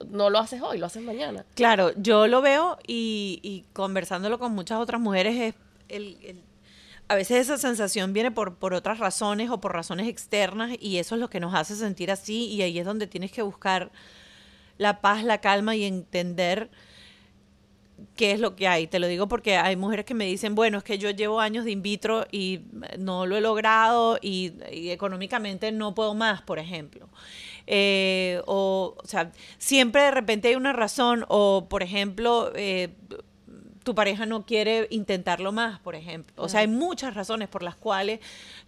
no 0.09 0.29
lo 0.29 0.39
haces 0.39 0.61
hoy, 0.61 0.77
lo 0.77 0.85
haces 0.85 1.03
mañana. 1.03 1.45
Claro, 1.55 1.91
yo 1.97 2.27
lo 2.27 2.41
veo 2.41 2.77
y, 2.87 3.65
conversándolo 3.73 4.39
con 4.39 4.53
muchas 4.53 4.79
otras 4.79 5.01
mujeres, 5.01 5.39
es 5.39 5.55
el, 5.89 6.41
a 7.07 7.15
veces 7.15 7.37
esa 7.37 7.57
sensación 7.57 8.13
viene 8.13 8.31
por, 8.31 8.55
por 8.55 8.73
otras 8.73 8.99
razones 8.99 9.49
o 9.49 9.59
por 9.59 9.73
razones 9.73 10.07
externas 10.07 10.71
y 10.79 10.97
eso 10.97 11.15
es 11.15 11.21
lo 11.21 11.29
que 11.29 11.39
nos 11.39 11.53
hace 11.53 11.75
sentir 11.75 12.11
así 12.11 12.47
y 12.47 12.61
ahí 12.61 12.79
es 12.79 12.85
donde 12.85 13.07
tienes 13.07 13.31
que 13.31 13.41
buscar 13.41 13.91
la 14.77 15.01
paz, 15.01 15.23
la 15.23 15.39
calma 15.39 15.75
y 15.75 15.83
entender 15.83 16.69
qué 18.15 18.31
es 18.31 18.39
lo 18.39 18.55
que 18.55 18.67
hay. 18.67 18.87
Te 18.87 18.99
lo 18.99 19.07
digo 19.07 19.27
porque 19.27 19.57
hay 19.57 19.75
mujeres 19.75 20.05
que 20.05 20.13
me 20.13 20.25
dicen, 20.25 20.55
bueno, 20.55 20.77
es 20.77 20.83
que 20.83 20.97
yo 20.97 21.09
llevo 21.11 21.39
años 21.39 21.65
de 21.65 21.71
in 21.71 21.81
vitro 21.81 22.25
y 22.31 22.61
no 22.97 23.25
lo 23.25 23.37
he 23.37 23.41
logrado 23.41 24.17
y 24.21 24.53
económicamente 24.89 25.71
no 25.71 25.93
puedo 25.93 26.13
más, 26.13 26.41
por 26.41 26.59
ejemplo. 26.59 27.09
Eh, 27.67 28.41
o, 28.45 28.95
o 29.01 29.07
sea, 29.07 29.31
siempre 29.57 30.01
de 30.03 30.11
repente 30.11 30.49
hay 30.49 30.55
una 30.55 30.73
razón 30.73 31.25
o, 31.29 31.67
por 31.69 31.83
ejemplo, 31.83 32.51
eh, 32.55 32.89
tu 33.83 33.95
pareja 33.95 34.25
no 34.25 34.45
quiere 34.45 34.87
intentarlo 34.91 35.51
más, 35.51 35.79
por 35.79 35.95
ejemplo. 35.95 36.33
O 36.43 36.49
sea, 36.49 36.61
hay 36.61 36.67
muchas 36.67 37.13
razones 37.15 37.49
por 37.49 37.63
las 37.63 37.75
cuales 37.75 38.19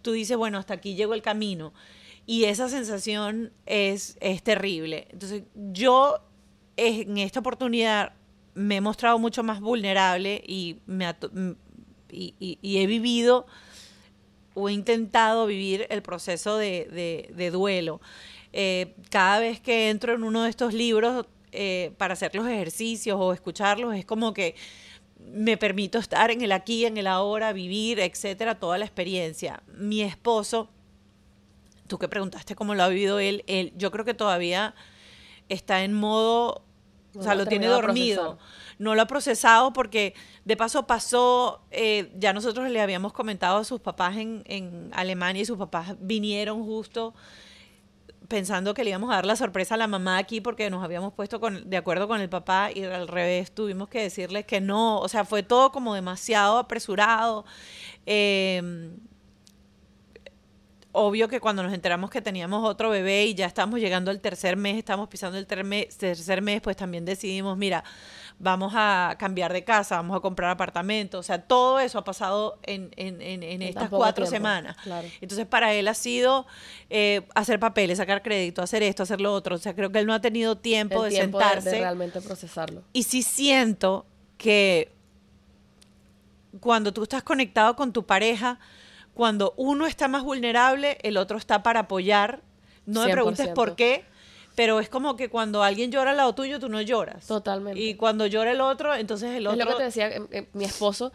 tú 0.02 0.12
dices, 0.12 0.36
bueno, 0.38 0.58
hasta 0.58 0.74
aquí 0.74 0.96
llegó 0.96 1.14
el 1.14 1.22
camino. 1.22 1.74
Y 2.26 2.46
esa 2.46 2.70
sensación 2.70 3.52
es, 3.66 4.18
es 4.20 4.44
terrible. 4.44 5.08
Entonces, 5.12 5.44
yo 5.72 6.20
en 6.78 7.18
esta 7.18 7.40
oportunidad 7.40 8.14
me 8.56 8.78
he 8.78 8.82
mostrado 8.82 9.20
mucho 9.20 9.44
más 9.44 9.60
vulnerable 9.62 10.44
y, 10.46 10.78
me 10.86 11.06
ha 11.06 11.14
to- 11.14 11.30
m- 11.36 11.56
y, 12.12 12.34
y- 12.40 12.58
y 12.62 12.78
he 12.80 12.88
vivido 12.88 13.46
o 14.54 14.70
he 14.70 14.74
intentado 14.74 15.46
vivir 15.46 15.86
el 15.90 16.02
proceso 16.02 16.58
de, 16.58 16.86
de- 16.92 17.32
de 17.36 17.52
duelo. 17.52 18.02
Eh, 18.58 18.96
cada 19.10 19.40
vez 19.40 19.60
que 19.60 19.90
entro 19.90 20.14
en 20.14 20.24
uno 20.24 20.44
de 20.44 20.50
estos 20.50 20.74
libros 20.74 21.26
eh, 21.52 21.92
para 21.98 22.14
hacer 22.14 22.34
los 22.34 22.48
ejercicios 22.48 23.18
o 23.20 23.34
escucharlos, 23.34 23.94
es 23.94 24.06
como 24.06 24.34
que 24.34 24.56
me 25.20 25.58
permito 25.58 25.98
estar 25.98 26.32
en 26.32 26.42
el 26.42 26.54
aquí, 26.54 26.86
en 26.86 26.96
el 26.96 27.08
ahora, 27.08 27.52
vivir, 27.52 28.00
etcétera, 28.00 28.58
toda 28.58 28.78
la 28.78 28.86
experiencia. 28.86 29.62
Mi 29.78 30.04
esposo, 30.04 30.70
tú 31.88 32.00
que 32.00 32.08
preguntaste 32.08 32.56
cómo 32.56 32.76
lo 32.76 32.84
ha 32.84 32.88
vivido 32.88 33.20
él, 33.20 33.44
él 33.48 33.74
yo 33.76 33.92
creo 33.92 34.06
que 34.06 34.14
todavía 34.14 34.74
está 35.50 35.84
en 35.84 35.94
modo, 35.94 36.64
o 37.14 37.18
No 37.18 37.24
sea, 37.24 37.36
lo 37.36 37.46
tiene 37.48 37.68
dormido. 37.68 38.38
No 38.80 38.96
lo 38.96 39.02
ha 39.02 39.08
procesado 39.08 39.74
porque 39.74 40.14
de 40.46 40.56
paso 40.56 40.88
pasó, 40.88 41.62
eh, 41.72 42.10
ya 42.18 42.32
nosotros 42.32 42.70
le 42.70 42.80
habíamos 42.80 43.12
comentado 43.12 43.58
a 43.58 43.66
sus 43.66 43.82
papás 43.82 44.16
en, 44.16 44.44
en 44.46 44.92
Alemania 44.94 45.42
y 45.42 45.46
sus 45.46 45.58
papás 45.58 45.96
vinieron 46.00 46.64
justo 46.64 47.14
pensando 48.28 48.74
que 48.74 48.84
le 48.84 48.92
íbamos 48.92 49.12
a 49.12 49.16
dar 49.16 49.26
la 49.26 49.36
sorpresa 49.36 49.76
a 49.76 49.78
la 49.78 49.88
mamá 49.88 50.18
aquí 50.18 50.42
porque 50.42 50.70
nos 50.70 50.84
habíamos 50.84 51.14
puesto 51.14 51.40
con, 51.40 51.70
de 51.70 51.78
acuerdo 51.78 52.08
con 52.08 52.22
el 52.22 52.30
papá 52.30 52.70
y 52.74 52.84
al 52.84 53.08
revés 53.08 53.52
tuvimos 53.54 53.90
que 53.90 54.02
decirles 54.02 54.46
que 54.46 54.62
no, 54.62 55.00
o 55.00 55.08
sea, 55.08 55.26
fue 55.26 55.44
todo 55.44 55.72
como 55.72 55.94
demasiado 55.94 56.58
apresurado. 56.58 57.46
Eh, 58.06 58.62
obvio 60.96 61.28
que 61.28 61.40
cuando 61.40 61.62
nos 61.62 61.74
enteramos 61.74 62.10
que 62.10 62.22
teníamos 62.22 62.68
otro 62.68 62.90
bebé 62.90 63.26
y 63.26 63.36
ya 63.36 63.46
estamos 63.46 63.80
llegando 63.80 64.12
al 64.12 64.22
tercer 64.22 64.58
mes, 64.58 64.78
estamos 64.78 65.10
pisando 65.10 65.38
el 65.38 65.46
tercer 65.46 66.42
mes, 66.42 66.62
pues 66.62 66.78
también 66.78 67.06
decidimos, 67.06 67.58
mira, 67.58 67.84
vamos 68.38 68.74
a 68.76 69.16
cambiar 69.18 69.54
de 69.54 69.64
casa, 69.64 69.96
vamos 69.96 70.18
a 70.18 70.20
comprar 70.20 70.52
apartamento, 70.52 71.20
o 71.20 71.24
sea, 71.24 71.42
todo 71.42 71.80
eso 71.80 71.98
ha 72.00 72.04
pasado 72.04 72.60
en, 72.64 72.92
en, 72.98 73.22
en, 73.22 73.44
en 73.44 73.44
En 73.44 73.62
estas 73.62 73.90
cuatro 73.90 74.26
tiempo, 74.26 74.36
semanas. 74.36 74.76
claro. 74.84 75.08
Entonces, 75.22 75.46
para 75.48 75.74
él 75.74 75.88
ha 75.88 75.94
sido 75.94 76.46
eh, 76.90 77.28
hacer 77.34 77.60
papeles, 77.60 77.98
sacar 77.98 78.22
crédito, 78.22 78.62
hacer 78.62 78.84
esto, 78.84 79.04
hacer 79.04 79.22
lo 79.22 79.34
otro. 79.34 79.56
O 79.56 79.58
sea, 79.58 79.74
creo 79.74 79.90
que 79.92 80.00
él 80.00 80.06
no 80.06 80.14
ha 80.14 80.20
tenido 80.20 80.58
tiempo 80.58 81.06
el 81.06 81.12
de 81.12 81.18
tiempo 81.18 81.38
de- 81.40 81.44
sentarse. 81.46 81.70
de 81.72 81.80
realmente 81.80 82.22
procesarlo. 82.22 82.84
Y 82.92 83.04
sí 83.04 83.24
siento 83.24 84.06
que 84.38 84.92
cuando 86.60 86.94
tú 86.94 87.04
estás 87.04 87.24
conectado 87.24 87.76
con 87.76 87.94
tu 87.94 88.06
pareja, 88.06 88.60
cuando 89.14 89.54
uno 89.58 89.86
está 89.86 90.08
más 90.08 90.24
vulnerable, 90.24 90.98
el 91.04 91.18
otro 91.18 91.38
está 91.38 91.64
para 91.64 91.82
apoyar. 91.82 92.42
No 92.86 93.06
me 93.06 93.12
preguntes 93.12 93.48
100%. 93.48 93.54
por 93.54 93.76
qué, 93.76 94.06
pero 94.56 94.80
es 94.80 94.90
como 94.90 95.16
que 95.16 95.30
cuando 95.30 95.62
alguien 95.64 95.92
llora 95.92 96.12
al 96.12 96.18
lado 96.18 96.34
tuyo, 96.34 96.60
tú 96.60 96.70
no 96.70 96.82
lloras. 96.82 97.28
Totalmente. 97.28 97.80
Y 97.80 97.96
cuando 97.96 98.26
llora 98.26 98.52
el 98.52 98.62
otro, 98.62 98.96
entonces 98.96 99.32
el 99.36 99.46
Es 99.46 99.54
otro... 99.54 99.66
lo 99.66 99.72
que 99.72 99.78
te 99.78 99.84
decía, 99.84 100.08
eh, 100.08 100.22
eh, 100.32 100.48
mi 100.54 100.64
esposo 100.64 101.12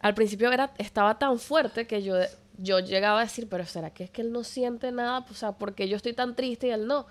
al 0.00 0.14
principio 0.14 0.50
era, 0.52 0.72
estaba 0.78 1.18
tan 1.18 1.38
fuerte 1.38 1.86
que 1.86 2.02
yo, 2.02 2.14
yo 2.56 2.78
llegaba 2.80 3.20
a 3.20 3.24
decir, 3.24 3.48
pero 3.48 3.66
¿será 3.66 3.90
que 3.90 4.04
es 4.04 4.10
que 4.10 4.22
él 4.22 4.32
no 4.32 4.44
siente 4.44 4.92
nada? 4.92 5.26
O 5.30 5.34
sea, 5.34 5.52
porque 5.52 5.88
yo 5.88 5.96
estoy 5.96 6.12
tan 6.12 6.34
triste 6.34 6.68
y 6.68 6.70
él 6.70 6.86
no. 6.86 7.06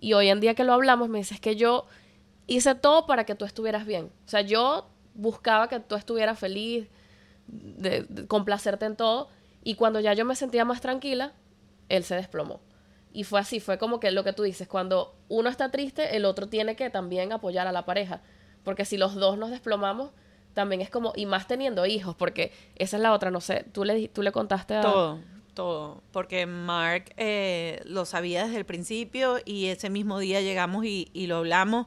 Y 0.00 0.12
hoy 0.12 0.28
en 0.28 0.40
día 0.40 0.54
que 0.54 0.64
lo 0.64 0.72
hablamos, 0.72 1.08
me 1.08 1.18
dice, 1.18 1.34
es 1.34 1.40
que 1.40 1.56
yo 1.56 1.86
hice 2.46 2.74
todo 2.74 3.06
para 3.06 3.24
que 3.24 3.34
tú 3.34 3.44
estuvieras 3.44 3.86
bien. 3.86 4.10
O 4.26 4.28
sea, 4.28 4.40
yo 4.40 4.88
buscaba 5.14 5.68
que 5.68 5.80
tú 5.80 5.94
estuvieras 5.94 6.38
feliz, 6.38 6.88
de, 7.46 8.02
de 8.02 8.26
complacerte 8.26 8.84
en 8.84 8.96
todo. 8.96 9.28
Y 9.62 9.76
cuando 9.76 10.00
ya 10.00 10.12
yo 10.12 10.24
me 10.24 10.34
sentía 10.34 10.64
más 10.64 10.80
tranquila, 10.80 11.32
él 11.88 12.04
se 12.04 12.16
desplomó. 12.16 12.60
Y 13.14 13.22
fue 13.22 13.38
así, 13.38 13.60
fue 13.60 13.78
como 13.78 14.00
que 14.00 14.10
lo 14.10 14.24
que 14.24 14.32
tú 14.32 14.42
dices, 14.42 14.66
cuando 14.66 15.14
uno 15.28 15.48
está 15.48 15.70
triste, 15.70 16.16
el 16.16 16.24
otro 16.24 16.48
tiene 16.48 16.74
que 16.74 16.90
también 16.90 17.32
apoyar 17.32 17.68
a 17.68 17.72
la 17.72 17.86
pareja. 17.86 18.20
Porque 18.64 18.84
si 18.84 18.96
los 18.96 19.14
dos 19.14 19.38
nos 19.38 19.50
desplomamos, 19.50 20.10
también 20.52 20.80
es 20.80 20.90
como, 20.90 21.12
y 21.14 21.24
más 21.24 21.46
teniendo 21.46 21.86
hijos, 21.86 22.16
porque 22.16 22.52
esa 22.74 22.96
es 22.96 23.02
la 23.02 23.12
otra, 23.12 23.30
no 23.30 23.40
sé, 23.40 23.66
tú 23.72 23.84
le, 23.84 24.08
tú 24.08 24.22
le 24.22 24.32
contaste 24.32 24.74
a... 24.74 24.80
Todo, 24.80 25.20
todo. 25.54 26.02
Porque 26.10 26.46
Mark 26.46 27.12
eh, 27.16 27.80
lo 27.84 28.04
sabía 28.04 28.44
desde 28.46 28.58
el 28.58 28.64
principio 28.64 29.38
y 29.44 29.66
ese 29.66 29.90
mismo 29.90 30.18
día 30.18 30.40
llegamos 30.40 30.84
y, 30.84 31.08
y 31.12 31.28
lo 31.28 31.36
hablamos. 31.36 31.86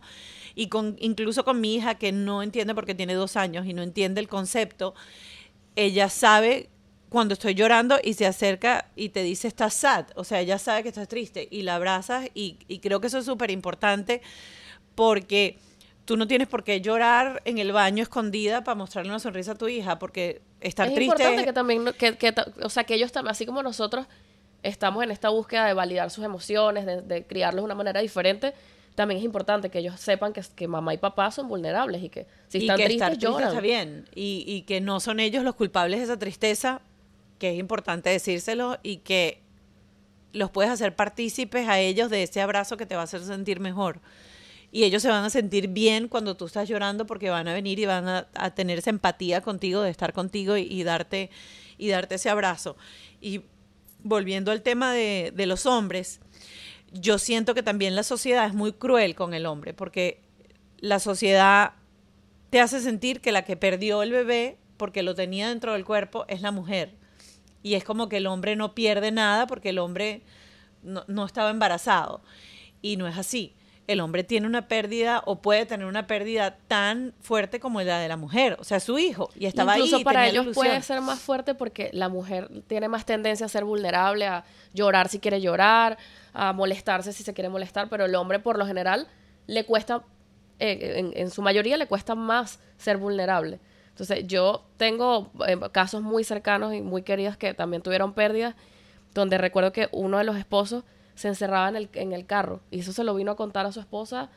Y 0.56 0.70
con, 0.70 0.96
incluso 1.00 1.44
con 1.44 1.60
mi 1.60 1.76
hija, 1.76 1.96
que 1.96 2.14
no 2.14 2.42
entiende 2.42 2.74
porque 2.74 2.96
tiene 2.96 3.16
dos 3.16 3.36
años 3.36 3.66
y 3.66 3.74
no 3.74 3.82
entiende 3.82 4.22
el 4.22 4.30
concepto, 4.30 4.96
ella 5.76 6.08
sabe 6.08 6.70
cuando 7.10 7.34
estoy 7.34 7.54
llorando 7.54 7.98
y 8.04 8.14
se 8.16 8.26
acerca 8.26 8.88
y 8.96 9.10
te 9.10 9.24
dice 9.24 9.48
estás 9.48 9.74
sad. 9.74 10.08
O 10.16 10.24
sea, 10.24 10.42
ella 10.42 10.58
sabe 10.58 10.84
que 10.84 10.90
estás 10.90 11.08
triste 11.08 11.48
y 11.50 11.62
la 11.62 11.76
abrazas 11.76 12.28
y, 12.34 12.58
y 12.68 12.80
creo 12.80 13.00
que 13.00 13.08
eso 13.08 13.18
es 13.20 13.26
súper 13.26 13.50
importante 13.52 14.22
porque 14.96 15.58
tú 16.06 16.18
no 16.18 16.28
tienes 16.28 16.48
por 16.48 16.64
qué 16.64 16.82
llorar 16.82 17.42
en 17.46 17.58
el 17.58 17.72
baño 17.72 18.04
escondida 18.04 18.64
para 18.64 18.76
mostrarle 18.76 19.12
una 19.12 19.20
sonrisa 19.20 19.52
a 19.54 19.56
tu 19.56 19.68
hija 19.68 20.00
porque 20.00 20.42
estar 20.62 20.88
es 20.88 20.94
triste 20.94 21.12
importante 21.12 21.42
es- 21.42 21.46
que 21.48 21.54
también, 21.54 21.84
no- 21.84 21.94
que, 21.94 22.18
que 22.18 22.32
ta- 22.32 22.48
o 22.64 22.70
sea, 22.70 22.84
que 22.86 22.96
ellos 22.96 23.12
también, 23.12 23.32
así 23.32 23.46
como 23.46 23.62
nosotros 23.64 24.06
estamos 24.64 25.04
en 25.04 25.12
esta 25.12 25.30
búsqueda 25.30 25.66
de 25.66 25.74
validar 25.74 26.10
sus 26.10 26.24
emociones, 26.26 26.86
de, 26.86 27.02
de 27.02 27.26
criarlos 27.26 27.62
de 27.62 27.66
una 27.66 27.76
manera 27.76 28.02
diferente, 28.02 28.54
también 28.96 29.20
es 29.20 29.24
importante 29.24 29.70
que 29.70 29.80
ellos 29.80 30.00
sepan 30.00 30.34
que, 30.34 30.42
que 30.56 30.68
mamá 30.68 30.94
y 30.94 30.98
papá 30.98 31.30
son 31.30 31.48
vulnerables 31.48 32.02
y 32.04 32.10
que 32.10 32.26
si 32.48 32.58
y 32.58 32.62
están 32.62 32.78
que 32.78 32.86
tristes 32.86 32.96
estar 32.96 33.18
triste 33.18 33.28
lloran. 33.28 33.48
está 33.50 33.62
bien 33.62 34.10
y, 34.16 34.44
y 34.48 34.64
que 34.64 34.82
no 34.82 35.00
son 35.00 35.20
ellos 35.20 35.44
los 35.44 35.54
culpables 35.56 36.00
de 36.00 36.06
esa 36.06 36.18
tristeza 36.18 36.82
que 37.38 37.52
es 37.52 37.60
importante 37.60 38.10
decírselo 38.10 38.78
y 38.84 38.98
que 38.98 39.42
los 40.34 40.52
puedes 40.52 40.72
hacer 40.72 40.96
partícipes 40.96 41.68
a 41.68 41.80
ellos 41.80 42.10
de 42.10 42.24
ese 42.24 42.42
abrazo 42.42 42.78
que 42.78 42.86
te 42.86 42.96
va 42.96 43.02
a 43.02 43.04
hacer 43.06 43.22
sentir 43.24 43.60
mejor 43.60 44.02
y 44.72 44.84
ellos 44.84 45.02
se 45.02 45.10
van 45.10 45.24
a 45.24 45.30
sentir 45.30 45.70
bien 45.70 46.08
cuando 46.08 46.36
tú 46.36 46.46
estás 46.46 46.68
llorando 46.68 47.06
porque 47.06 47.30
van 47.30 47.48
a 47.48 47.54
venir 47.54 47.80
y 47.80 47.86
van 47.86 48.08
a, 48.08 48.56
tener 48.56 48.80
esa 48.80 48.90
empatía 48.90 49.42
contigo 49.42 49.82
de 49.82 49.90
estar 49.90 50.14
contigo 50.14 50.58
y, 50.58 50.84
darte 50.84 51.30
y 51.78 51.88
darte 51.88 52.16
ese 52.16 52.30
abrazo 52.30 52.76
y 53.22 53.42
volviendo 54.04 54.52
al 54.52 54.62
tema 54.62 54.94
de 54.94 55.46
los 55.48 55.66
hombres 55.66 56.20
yo 56.92 57.18
siento 57.18 57.54
que 57.54 57.64
también 57.64 57.96
la 57.96 58.04
sociedad 58.04 58.46
es 58.46 58.54
muy 58.54 58.74
cruel 58.74 59.16
con 59.16 59.34
el 59.34 59.46
hombre 59.46 59.74
porque 59.74 60.22
la 60.80 61.00
sociedad 61.00 61.74
te 62.50 62.62
hace 62.62 62.82
sentir 62.82 63.22
que 63.22 63.32
la 63.32 63.44
que 63.44 63.58
perdió 63.58 64.04
el 64.04 64.12
bebé 64.12 64.58
porque 64.78 65.04
lo 65.04 65.16
tenía 65.16 65.50
dentro 65.50 65.74
del 65.74 65.86
cuerpo 65.86 66.26
es 66.28 66.42
la 66.42 66.52
mujer. 66.52 66.94
Y 67.64 67.76
es 67.76 67.84
como 67.84 68.10
que 68.10 68.18
el 68.18 68.28
hombre 68.28 68.56
no 68.56 68.74
pierde 68.76 69.12
nada 69.12 69.48
porque 69.48 69.70
el 69.70 69.80
hombre 69.80 70.22
no, 70.84 71.04
no 71.08 71.26
estaba 71.26 71.50
embarazado. 71.50 72.22
Y 72.82 72.98
no 72.98 73.08
es 73.08 73.18
así. 73.18 73.54
El 73.88 74.02
hombre 74.02 74.26
tiene 74.26 74.48
una 74.48 74.68
pérdida 74.68 75.22
o 75.26 75.42
puede 75.42 75.66
tener 75.66 75.88
una 75.88 76.08
pérdida 76.08 76.58
tan 76.68 77.14
fuerte 77.22 77.62
como 77.62 77.82
la 77.82 78.00
de 78.00 78.10
la 78.10 78.18
mujer, 78.18 78.58
o 78.60 78.66
sea, 78.66 78.82
su 78.82 79.00
hijo. 79.00 79.30
Y 79.34 79.46
estaba 79.46 79.78
Incluso 79.78 79.98
ahí. 79.98 80.04
para 80.04 80.28
ellos 80.28 80.48
puede 80.54 80.82
ser 80.82 81.00
más 81.00 81.20
fuerte 81.20 81.56
porque 81.56 81.90
la 81.94 82.10
mujer 82.10 82.50
tiene 82.68 82.90
más 82.90 83.06
tendencia 83.06 83.46
a 83.46 83.50
ser 83.50 83.64
vulnerable, 83.64 84.28
a 84.28 84.44
llorar 84.74 85.08
si 85.08 85.20
quiere 85.20 85.40
llorar, 85.40 85.98
a 86.34 86.52
molestarse 86.52 87.14
si 87.14 87.24
se 87.24 87.34
quiere 87.34 87.48
molestar, 87.48 87.88
pero 87.88 88.04
el 88.04 88.16
hombre 88.16 88.40
por 88.40 88.58
lo 88.58 88.68
general 88.68 89.08
le 89.48 89.66
cuesta, 89.66 90.04
eh, 90.60 90.96
en, 90.98 91.14
en 91.16 91.32
su 91.32 91.42
mayoría 91.42 91.78
le 91.78 91.88
cuesta 91.88 92.14
más 92.14 92.60
ser 92.78 92.98
vulnerable. 92.98 93.62
Entonces 93.98 94.28
yo 94.28 94.64
tengo 94.78 95.32
eh, 95.48 95.58
casos 95.72 96.04
muy 96.04 96.24
cercanos 96.24 96.76
y 96.76 96.82
muy 96.82 97.02
queridos 97.02 97.36
que 97.36 97.56
también 97.56 97.82
tuvieron 97.82 98.14
pérdidas, 98.14 98.54
donde 99.16 99.40
recuerdo 99.40 99.72
que 99.72 99.90
uno 99.92 100.20
de 100.20 100.24
los 100.24 100.38
esposos 100.38 100.84
se 101.16 101.30
encerraba 101.30 101.68
en 101.68 101.76
el, 101.78 101.90
en 101.94 102.14
el 102.14 102.28
carro 102.28 102.60
y 102.70 102.82
eso 102.82 102.94
se 102.94 103.04
lo 103.04 103.16
vino 103.16 103.32
a 103.32 103.36
contar 103.36 103.66
a 103.66 103.72
su 103.72 103.80
esposa 103.80 104.30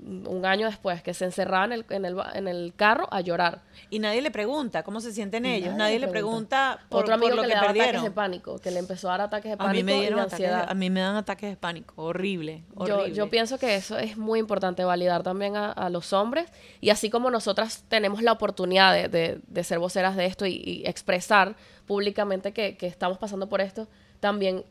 un 0.00 0.46
año 0.46 0.66
después, 0.66 1.02
que 1.02 1.12
se 1.12 1.24
encerraba 1.24 1.64
en 1.66 1.72
el, 1.72 1.86
en 1.90 2.04
el, 2.04 2.16
en 2.34 2.48
el 2.48 2.72
carro 2.76 3.08
a 3.10 3.20
llorar. 3.20 3.62
Y 3.90 3.98
nadie 3.98 4.22
le 4.22 4.30
pregunta 4.30 4.82
cómo 4.82 5.00
se 5.00 5.12
sienten 5.12 5.44
ellos. 5.44 5.70
Nadie 5.74 5.78
Nadie, 5.78 5.98
le 5.98 6.08
pregunta 6.08 6.78
por, 6.88 7.02
Otro 7.02 7.14
amigo 7.14 7.30
por 7.30 7.36
lo 7.36 7.42
que, 7.42 7.48
que, 7.48 7.54
le 7.54 7.54
daba 7.54 7.66
ataques 7.70 7.82
de 7.86 7.92
perdieron. 7.92 8.14
pánico, 8.14 8.58
que 8.58 8.70
le 8.70 8.78
empezó 8.78 9.08
a 9.08 9.12
dar 9.12 9.20
ataques 9.22 9.50
de 9.50 9.56
pánico 9.56 9.70
A 9.70 9.74
mí 9.74 9.82
me 9.82 9.94
dieron 10.00 10.18
de 10.20 10.26
ataques, 10.26 10.46
ansiedad. 10.46 10.66
a 10.70 10.74
mí 10.74 10.90
me 10.90 11.00
dan 11.00 11.16
ataques 11.16 11.50
de 11.50 11.56
pánico, 11.56 11.94
horrible, 11.96 12.62
Yo, 12.86 12.96
horrible. 12.98 13.14
yo 13.14 13.28
pienso 13.30 13.58
que 13.58 13.74
eso 13.76 13.98
es 13.98 14.16
muy 14.16 14.38
importante, 14.38 14.84
validar 14.84 15.22
también 15.22 15.56
a, 15.56 15.72
a 15.72 15.90
los 15.90 16.12
hombres. 16.12 16.50
Y 16.80 16.90
así 16.90 17.10
como 17.10 17.30
nosotras 17.30 17.84
tenemos 17.88 18.22
la 18.22 18.32
oportunidad 18.32 18.92
de, 18.94 19.08
de- 19.08 19.40
de 19.46 19.64
ser 19.64 19.78
voceras 19.78 20.16
de 20.16 20.26
esto 20.26 20.46
y, 20.46 20.62
y 20.64 20.82
expresar 20.86 21.56
públicamente 21.86 22.52
que, 22.52 22.76
que 22.76 22.86
estamos 22.86 23.18
pasando 23.18 23.48
por 23.48 23.60
esto, 23.60 23.88
también 24.20 24.64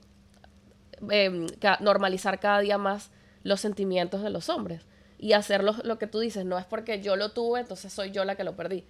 eh, 1.12 1.48
ca- 1.60 1.78
normalizar 1.82 2.40
cada 2.40 2.60
día 2.60 2.78
más 2.78 3.12
los 3.44 3.62
sentimientos 3.62 4.22
de 4.24 4.30
los 4.30 4.50
hombres. 4.50 4.86
Y 5.20 5.34
hacerlo 5.34 5.76
lo 5.84 5.98
que 5.98 6.08
tú 6.08 6.20
dices, 6.20 6.46
no 6.46 6.58
es 6.60 6.66
porque 6.66 7.02
yo 7.02 7.16
lo 7.16 7.32
tuve, 7.32 7.60
entonces 7.60 7.92
soy 7.92 8.12
yo 8.12 8.24
la 8.24 8.36
que 8.36 8.44
lo 8.44 8.56
perdí. 8.56 8.86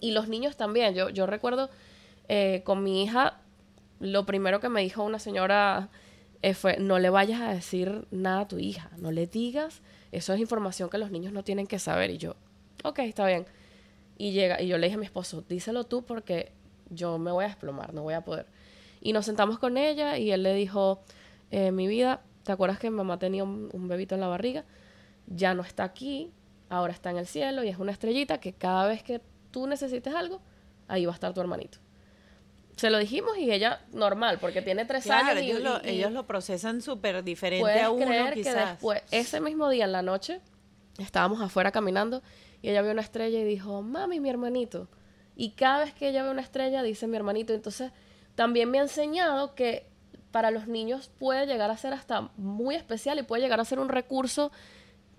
Y 0.00 0.12
los 0.12 0.28
niños 0.28 0.56
también. 0.56 0.94
Yo, 0.94 1.08
yo 1.10 1.26
recuerdo 1.26 1.70
eh, 2.28 2.62
con 2.64 2.82
mi 2.82 3.02
hija, 3.02 3.40
lo 4.00 4.26
primero 4.26 4.60
que 4.60 4.68
me 4.68 4.82
dijo 4.82 5.02
una 5.02 5.18
señora 5.18 5.88
eh, 6.42 6.54
fue, 6.54 6.78
no 6.78 6.98
le 6.98 7.10
vayas 7.10 7.40
a 7.40 7.52
decir 7.52 8.06
nada 8.10 8.40
a 8.40 8.48
tu 8.48 8.58
hija, 8.58 8.90
no 8.98 9.10
le 9.10 9.26
digas, 9.26 9.82
eso 10.12 10.32
es 10.32 10.40
información 10.40 10.90
que 10.90 10.98
los 10.98 11.10
niños 11.10 11.32
no 11.32 11.42
tienen 11.42 11.66
que 11.66 11.78
saber. 11.78 12.10
Y 12.10 12.18
yo, 12.18 12.36
ok, 12.82 13.00
está 13.00 13.26
bien. 13.26 13.46
Y 14.16 14.32
llega, 14.32 14.62
y 14.62 14.68
yo 14.68 14.78
le 14.78 14.86
dije 14.86 14.96
a 14.96 14.98
mi 14.98 15.06
esposo, 15.06 15.42
díselo 15.48 15.84
tú 15.84 16.04
porque 16.04 16.52
yo 16.90 17.18
me 17.18 17.32
voy 17.32 17.44
a 17.44 17.48
desplomar, 17.48 17.94
no 17.94 18.02
voy 18.02 18.14
a 18.14 18.20
poder. 18.20 18.46
Y 19.00 19.12
nos 19.12 19.26
sentamos 19.26 19.58
con 19.58 19.76
ella 19.76 20.18
y 20.18 20.30
él 20.30 20.42
le 20.42 20.54
dijo, 20.54 21.02
eh, 21.50 21.72
mi 21.72 21.86
vida, 21.88 22.22
¿te 22.44 22.52
acuerdas 22.52 22.78
que 22.78 22.90
mamá 22.90 23.18
tenía 23.18 23.44
un 23.44 23.88
bebito 23.88 24.14
en 24.14 24.20
la 24.20 24.28
barriga? 24.28 24.64
Ya 25.26 25.54
no 25.54 25.62
está 25.62 25.84
aquí, 25.84 26.32
ahora 26.68 26.92
está 26.92 27.10
en 27.10 27.16
el 27.18 27.26
cielo 27.26 27.64
y 27.64 27.68
es 27.68 27.78
una 27.78 27.92
estrellita 27.92 28.38
que 28.38 28.52
cada 28.52 28.86
vez 28.86 29.02
que 29.02 29.20
tú 29.50 29.66
necesites 29.66 30.14
algo, 30.14 30.40
ahí 30.88 31.06
va 31.06 31.12
a 31.12 31.14
estar 31.14 31.32
tu 31.32 31.40
hermanito. 31.40 31.78
Se 32.76 32.90
lo 32.90 32.98
dijimos 32.98 33.38
y 33.38 33.52
ella 33.52 33.80
normal, 33.92 34.38
porque 34.40 34.60
tiene 34.60 34.84
tres 34.84 35.04
Claro, 35.04 35.28
años 35.28 35.42
y, 35.42 35.50
ellos, 35.50 35.60
lo, 35.60 35.76
y- 35.84 35.90
ellos 35.90 36.10
lo 36.12 36.26
procesan 36.26 36.82
súper 36.82 37.22
diferente 37.22 37.80
a 37.80 37.90
uno, 37.90 38.04
creer 38.06 38.34
que 38.34 38.40
quizás. 38.40 38.70
después, 38.72 39.02
ese 39.12 39.40
mismo 39.40 39.68
día 39.70 39.84
en 39.84 39.92
la 39.92 40.02
noche, 40.02 40.40
estábamos 40.98 41.40
afuera 41.40 41.70
caminando 41.70 42.20
y 42.62 42.70
ella 42.70 42.82
vio 42.82 42.90
una 42.90 43.00
estrella 43.02 43.38
y 43.38 43.44
dijo, 43.44 43.82
mami, 43.82 44.18
mi 44.18 44.28
hermanito. 44.28 44.88
Y 45.36 45.50
cada 45.52 45.84
vez 45.84 45.94
que 45.94 46.08
ella 46.08 46.24
ve 46.24 46.30
una 46.30 46.42
estrella, 46.42 46.82
dice 46.82 47.06
mi 47.06 47.16
hermanito. 47.16 47.52
Entonces, 47.52 47.92
también 48.34 48.70
me 48.70 48.78
ha 48.78 48.82
enseñado 48.82 49.54
que 49.54 49.86
para 50.32 50.50
los 50.50 50.66
niños 50.66 51.10
puede 51.18 51.46
llegar 51.46 51.70
a 51.70 51.76
ser 51.76 51.92
hasta 51.92 52.30
muy 52.36 52.74
especial 52.74 53.18
y 53.20 53.22
puede 53.22 53.42
llegar 53.42 53.60
a 53.60 53.64
ser 53.64 53.78
un 53.78 53.88
recurso, 53.88 54.50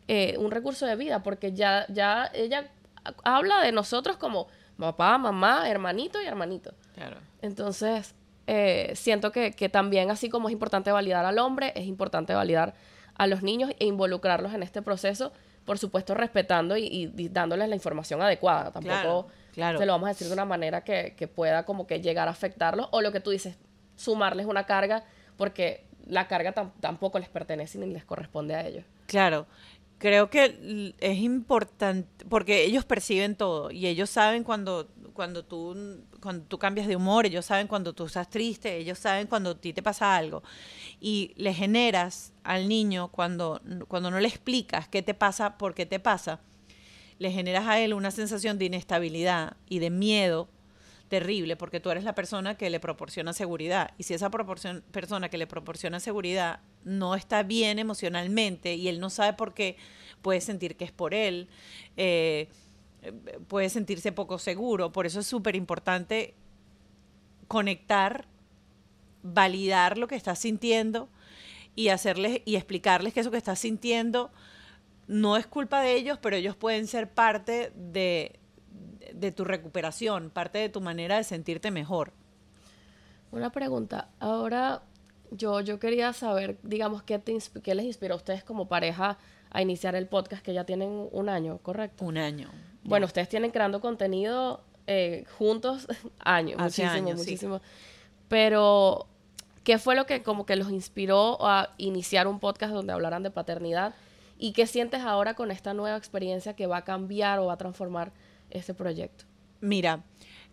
eh, 0.08 0.36
un 0.38 0.52
recurso 0.52 0.86
de 0.86 0.96
vida, 0.96 1.24
porque 1.24 1.52
ya, 1.54 1.86
ya 1.90 2.30
ella 2.34 2.70
habla 3.24 3.62
de 3.62 3.72
nosotros 3.72 4.18
como 4.18 4.48
papá, 4.78 5.18
mamá, 5.18 5.70
hermanito 5.70 6.22
y 6.22 6.26
hermanito. 6.26 6.74
Claro. 6.96 7.18
Entonces, 7.42 8.14
eh, 8.48 8.92
siento 8.96 9.32
que, 9.32 9.52
que 9.54 9.70
también, 9.70 10.12
así 10.12 10.30
como 10.30 10.50
es 10.50 10.54
importante 10.54 10.92
validar 10.92 11.26
al 11.26 11.40
hombre, 11.40 11.72
es 11.76 11.86
importante 11.86 12.34
validar 12.34 12.74
a 13.16 13.28
los 13.28 13.42
niños 13.44 13.72
e 13.80 13.86
involucrarlos 13.86 14.54
en 14.54 14.62
este 14.64 14.82
proceso, 14.82 15.32
por 15.64 15.80
supuesto 15.80 16.14
respetando 16.14 16.78
y, 16.78 16.84
y- 16.86 17.14
y 17.18 17.30
dándoles 17.30 17.70
la 17.70 17.76
información 17.76 18.22
adecuada. 18.22 18.72
Tampoco 18.72 18.92
Claro, 18.92 19.28
claro. 19.54 19.80
se 19.80 19.86
lo 19.86 19.94
vamos 19.94 20.08
a 20.08 20.10
decir 20.12 20.28
de 20.28 20.34
una 20.34 20.46
manera 20.46 20.82
que, 20.84 21.16
que 21.18 21.28
pueda 21.28 21.64
como 21.66 21.88
que 21.88 22.02
llegar 22.02 22.28
a 22.28 22.32
afectarlos 22.32 22.88
o 22.92 23.02
lo 23.02 23.12
que 23.12 23.20
tú 23.22 23.30
dices, 23.32 23.58
sumarles 23.96 24.46
una 24.46 24.66
carga, 24.66 25.04
porque 25.38 25.86
la 26.08 26.28
carga 26.28 26.54
tam- 26.54 26.72
tampoco 26.82 27.18
les 27.18 27.30
pertenece 27.30 27.80
ni 27.80 27.88
les 27.88 28.04
corresponde 28.06 28.54
a 28.56 28.68
ellos. 28.68 28.84
Claro, 29.08 29.48
creo 29.98 30.30
que 30.30 30.94
es 31.00 31.18
importante, 31.20 32.26
porque 32.30 32.64
ellos 32.64 32.86
perciben 32.86 33.36
todo 33.36 33.72
y 33.72 33.88
ellos 33.88 34.10
saben 34.10 34.44
cuando, 34.44 34.88
cuando, 35.14 35.44
tú, 35.44 36.04
cuando 36.22 36.46
tú 36.46 36.60
cambias 36.60 36.88
de 36.88 36.96
humor, 36.96 37.26
ellos 37.26 37.46
saben 37.46 37.68
cuando 37.68 37.94
tú 37.94 38.06
estás 38.06 38.30
triste, 38.30 38.78
ellos 38.78 39.00
saben 39.00 39.28
cuando 39.28 39.52
a 39.52 39.56
ti 39.56 39.74
te 39.74 39.82
pasa 39.82 40.16
algo. 40.16 40.44
Y 41.00 41.34
le 41.38 41.54
generas 41.54 42.34
al 42.44 42.68
niño 42.68 43.10
cuando, 43.10 43.62
cuando 43.88 44.12
no 44.12 44.20
le 44.20 44.28
explicas 44.28 44.88
qué 44.88 45.02
te 45.02 45.14
pasa, 45.14 45.58
por 45.58 45.74
qué 45.74 45.86
te 45.86 46.00
pasa, 46.00 46.40
le 47.18 47.32
generas 47.32 47.66
a 47.68 47.80
él 47.80 47.94
una 47.94 48.12
sensación 48.12 48.58
de 48.58 48.66
inestabilidad 48.66 49.56
y 49.70 49.80
de 49.80 49.90
miedo 49.90 50.50
terrible 51.08 51.56
porque 51.56 51.80
tú 51.80 51.92
eres 51.92 52.04
la 52.04 52.16
persona 52.16 52.56
que 52.56 52.70
le 52.70 52.80
proporciona 52.80 53.34
seguridad 53.34 53.92
y 53.98 54.04
si 54.04 54.14
esa 54.14 54.30
persona 54.30 55.30
que 55.30 55.38
le 55.38 55.46
proporciona 55.46 56.00
seguridad 56.00 56.60
no 56.84 57.16
está 57.16 57.44
bien 57.44 57.78
emocionalmente 57.78 58.76
y 58.76 58.88
él 58.88 59.00
no 59.00 59.10
sabe 59.10 59.34
por 59.34 59.54
qué 59.54 59.78
puede 60.22 60.42
sentir 60.42 60.76
que 60.76 60.86
es 60.86 60.92
por 60.92 61.14
él 61.14 61.48
eh, 61.96 62.50
puede 63.48 63.70
sentirse 63.70 64.12
poco 64.12 64.40
seguro. 64.40 64.92
Por 64.92 65.06
eso 65.06 65.20
es 65.20 65.28
súper 65.28 65.56
importante 65.56 66.34
conectar 67.48 68.28
validar 69.24 69.98
lo 69.98 70.08
que 70.08 70.16
estás 70.16 70.40
sintiendo 70.40 71.10
y 71.76 71.90
hacerles 71.90 72.42
y 72.46 72.56
explicarles 72.56 73.14
que 73.14 73.20
eso 73.20 73.32
que 73.32 73.38
estás 73.38 73.60
sintiendo 73.60 74.32
no 75.08 75.38
es 75.38 75.46
culpa 75.48 75.82
de 75.82 75.94
ellos, 75.96 76.20
pero 76.22 76.36
ellos 76.36 76.56
pueden 76.56 76.88
ser 76.88 77.12
parte 77.12 77.72
de, 77.76 78.40
de 79.20 79.32
tu 79.32 79.46
recuperación, 79.46 80.30
parte 80.30 80.60
de 80.60 80.70
tu 80.70 80.82
manera 80.82 81.18
de 81.18 81.24
sentirte 81.24 81.72
mejor. 81.72 82.12
Una 83.32 83.52
pregunta. 83.52 84.10
Ahora, 84.20 84.84
yo, 85.32 85.62
yo 85.62 85.80
quería 85.80 86.14
saber, 86.14 86.58
digamos, 86.64 87.04
¿qué, 87.04 87.20
te 87.20 87.38
qué 87.64 87.76
les 87.76 87.86
inspiró 87.86 88.14
a 88.14 88.18
ustedes 88.18 88.44
como 88.44 88.68
pareja 88.68 89.18
a 89.52 89.62
iniciar 89.62 89.96
el 89.96 90.08
podcast 90.08 90.44
que 90.44 90.54
ya 90.54 90.66
tienen 90.66 91.08
un 91.12 91.30
año, 91.30 91.58
¿correcto? 91.60 92.06
Un 92.06 92.18
año. 92.18 92.50
Bueno, 92.84 93.06
ustedes 93.06 93.30
tienen 93.30 93.52
creando 93.52 93.82
contenido 93.82 94.62
eh, 94.88 95.26
juntos 95.38 95.88
años, 96.20 96.60
Hace 96.60 96.84
muchísimo, 96.84 97.08
años, 97.08 97.22
sí. 97.22 97.26
muchísimo. 97.26 97.62
Pero, 98.28 99.08
¿qué 99.64 99.78
fue 99.78 99.96
lo 99.96 100.06
que 100.06 100.24
como 100.24 100.46
que 100.46 100.56
los 100.56 100.72
inspiró 100.72 101.38
a 101.46 101.74
iniciar 101.78 102.28
un 102.28 102.40
podcast 102.40 102.74
donde 102.74 102.94
hablaran 102.94 103.24
de 103.24 103.32
paternidad? 103.32 103.96
¿Y 104.38 104.52
qué 104.52 104.68
sientes 104.68 105.02
ahora 105.02 105.34
con 105.34 105.52
esta 105.52 105.74
nueva 105.74 105.98
experiencia 105.98 106.56
que 106.56 106.68
va 106.68 106.78
a 106.78 106.84
cambiar 106.84 107.40
o 107.40 107.46
va 107.46 107.54
a 107.54 107.58
transformar 107.58 108.12
este 108.50 108.74
proyecto? 108.74 109.26
Mira, 109.62 110.04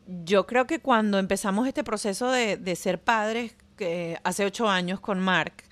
yo 0.06 0.46
creo 0.46 0.66
que 0.66 0.80
cuando 0.80 1.18
empezamos 1.18 1.66
este 1.66 1.84
proceso 1.84 2.30
de, 2.30 2.56
de 2.56 2.76
ser 2.76 3.00
padres, 3.00 3.54
que 3.76 4.18
hace 4.24 4.44
ocho 4.44 4.68
años 4.68 5.00
con 5.00 5.20
Mark, 5.20 5.64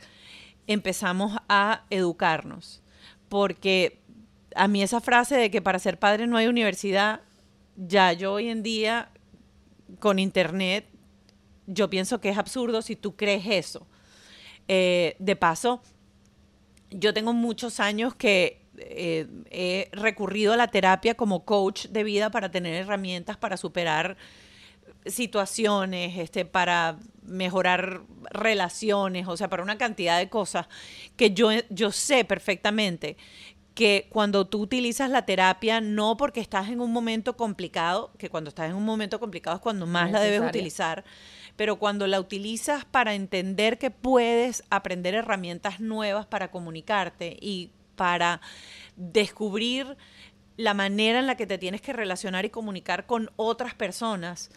empezamos 0.66 1.36
a 1.48 1.84
educarnos. 1.90 2.82
Porque 3.28 4.00
a 4.54 4.68
mí 4.68 4.82
esa 4.82 5.00
frase 5.00 5.36
de 5.36 5.50
que 5.50 5.62
para 5.62 5.78
ser 5.78 5.98
padre 5.98 6.26
no 6.26 6.36
hay 6.36 6.46
universidad, 6.46 7.20
ya 7.76 8.12
yo 8.12 8.32
hoy 8.32 8.48
en 8.48 8.62
día 8.62 9.10
con 9.98 10.18
internet, 10.18 10.86
yo 11.66 11.90
pienso 11.90 12.20
que 12.20 12.30
es 12.30 12.38
absurdo 12.38 12.82
si 12.82 12.96
tú 12.96 13.16
crees 13.16 13.46
eso. 13.46 13.86
Eh, 14.68 15.16
de 15.18 15.36
paso, 15.36 15.82
yo 16.90 17.14
tengo 17.14 17.32
muchos 17.32 17.80
años 17.80 18.14
que 18.14 18.59
eh, 18.80 19.26
he 19.50 19.88
recurrido 19.92 20.52
a 20.52 20.56
la 20.56 20.68
terapia 20.68 21.14
como 21.14 21.44
coach 21.44 21.86
de 21.86 22.04
vida 22.04 22.30
para 22.30 22.50
tener 22.50 22.74
herramientas 22.74 23.36
para 23.36 23.56
superar 23.56 24.16
situaciones, 25.06 26.18
este, 26.18 26.44
para 26.44 26.98
mejorar 27.22 28.02
relaciones, 28.30 29.28
o 29.28 29.36
sea, 29.36 29.48
para 29.48 29.62
una 29.62 29.78
cantidad 29.78 30.18
de 30.18 30.28
cosas 30.28 30.66
que 31.16 31.32
yo, 31.32 31.50
yo 31.70 31.92
sé 31.92 32.24
perfectamente 32.24 33.16
que 33.74 34.08
cuando 34.10 34.46
tú 34.46 34.60
utilizas 34.60 35.10
la 35.10 35.24
terapia, 35.24 35.80
no 35.80 36.16
porque 36.16 36.40
estás 36.40 36.68
en 36.68 36.80
un 36.80 36.92
momento 36.92 37.36
complicado, 37.36 38.12
que 38.18 38.28
cuando 38.28 38.48
estás 38.48 38.68
en 38.68 38.76
un 38.76 38.84
momento 38.84 39.18
complicado 39.20 39.56
es 39.56 39.62
cuando 39.62 39.86
más 39.86 40.10
la 40.10 40.20
debes 40.20 40.46
utilizar, 40.46 41.04
pero 41.56 41.78
cuando 41.78 42.06
la 42.06 42.20
utilizas 42.20 42.84
para 42.84 43.14
entender 43.14 43.78
que 43.78 43.90
puedes 43.90 44.64
aprender 44.70 45.14
herramientas 45.14 45.80
nuevas 45.80 46.26
para 46.26 46.50
comunicarte 46.50 47.36
y 47.40 47.70
para 48.00 48.40
descubrir 48.96 49.98
la 50.56 50.72
manera 50.72 51.18
en 51.18 51.26
la 51.26 51.36
que 51.36 51.46
te 51.46 51.58
tienes 51.58 51.82
que 51.82 51.92
relacionar 51.92 52.46
y 52.46 52.50
comunicar 52.50 53.04
con 53.04 53.30
otras 53.36 53.74
personas, 53.74 54.50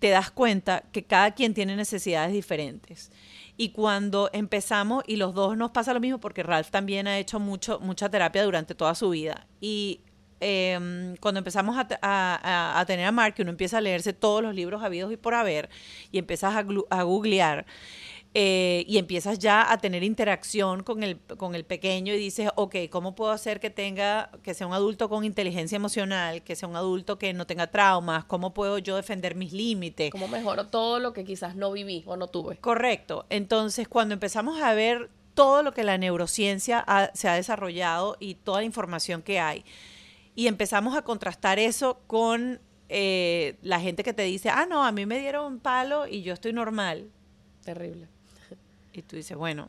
te 0.00 0.10
das 0.10 0.30
cuenta 0.30 0.84
que 0.92 1.04
cada 1.04 1.30
quien 1.32 1.54
tiene 1.54 1.76
necesidades 1.76 2.32
diferentes. 2.34 3.10
Y 3.56 3.70
cuando 3.70 4.28
empezamos, 4.34 5.02
y 5.06 5.16
los 5.16 5.32
dos 5.32 5.56
nos 5.56 5.70
pasa 5.70 5.94
lo 5.94 6.00
mismo, 6.00 6.20
porque 6.20 6.42
Ralph 6.42 6.68
también 6.68 7.06
ha 7.08 7.18
hecho 7.18 7.40
mucho, 7.40 7.80
mucha 7.80 8.10
terapia 8.10 8.44
durante 8.44 8.74
toda 8.74 8.94
su 8.94 9.08
vida. 9.08 9.46
Y 9.62 10.02
eh, 10.42 11.14
cuando 11.20 11.38
empezamos 11.38 11.78
a, 11.78 11.88
te- 11.88 11.98
a- 12.02 12.38
a- 12.42 12.80
a 12.80 12.84
tener 12.86 13.06
a 13.06 13.12
Mark, 13.12 13.34
uno 13.38 13.48
empieza 13.50 13.78
a 13.78 13.80
leerse 13.80 14.12
todos 14.12 14.42
los 14.42 14.54
libros 14.54 14.82
habidos 14.82 15.10
y 15.10 15.16
por 15.16 15.32
haber, 15.32 15.70
y 16.12 16.18
empiezas 16.18 16.54
a, 16.54 16.64
a 16.90 17.02
googlear, 17.02 17.64
eh, 18.32 18.84
y 18.86 18.98
empiezas 18.98 19.40
ya 19.40 19.72
a 19.72 19.78
tener 19.78 20.04
interacción 20.04 20.84
con 20.84 21.02
el, 21.02 21.18
con 21.36 21.54
el 21.56 21.64
pequeño 21.64 22.14
y 22.14 22.16
dices, 22.18 22.48
ok, 22.54 22.76
¿cómo 22.88 23.16
puedo 23.16 23.32
hacer 23.32 23.58
que 23.58 23.70
tenga, 23.70 24.30
que 24.44 24.54
sea 24.54 24.68
un 24.68 24.72
adulto 24.72 25.08
con 25.08 25.24
inteligencia 25.24 25.74
emocional, 25.76 26.42
que 26.44 26.54
sea 26.54 26.68
un 26.68 26.76
adulto 26.76 27.18
que 27.18 27.32
no 27.32 27.46
tenga 27.46 27.66
traumas? 27.72 28.24
¿Cómo 28.26 28.54
puedo 28.54 28.78
yo 28.78 28.94
defender 28.94 29.34
mis 29.34 29.52
límites? 29.52 30.12
¿Cómo 30.12 30.28
mejoró 30.28 30.68
todo 30.68 31.00
lo 31.00 31.12
que 31.12 31.24
quizás 31.24 31.56
no 31.56 31.72
viví 31.72 32.04
o 32.06 32.16
no 32.16 32.28
tuve? 32.28 32.56
Correcto. 32.58 33.26
Entonces, 33.30 33.88
cuando 33.88 34.14
empezamos 34.14 34.62
a 34.62 34.74
ver 34.74 35.10
todo 35.34 35.62
lo 35.64 35.72
que 35.74 35.82
la 35.82 35.98
neurociencia 35.98 36.84
ha- 36.86 37.10
se 37.14 37.28
ha 37.28 37.34
desarrollado 37.34 38.16
y 38.20 38.34
toda 38.36 38.60
la 38.60 38.64
información 38.64 39.22
que 39.22 39.40
hay. 39.40 39.64
Y 40.36 40.46
empezamos 40.46 40.96
a 40.96 41.02
contrastar 41.02 41.58
eso 41.58 41.98
con 42.06 42.60
eh, 42.88 43.56
la 43.62 43.80
gente 43.80 44.04
que 44.04 44.12
te 44.12 44.22
dice, 44.22 44.50
ah, 44.50 44.66
no, 44.68 44.84
a 44.84 44.92
mí 44.92 45.04
me 45.06 45.18
dieron 45.18 45.46
un 45.54 45.58
palo 45.58 46.06
y 46.06 46.22
yo 46.22 46.32
estoy 46.32 46.52
normal. 46.52 47.08
Terrible. 47.64 48.08
Y 49.00 49.02
tú 49.02 49.16
dices, 49.16 49.36
bueno. 49.36 49.68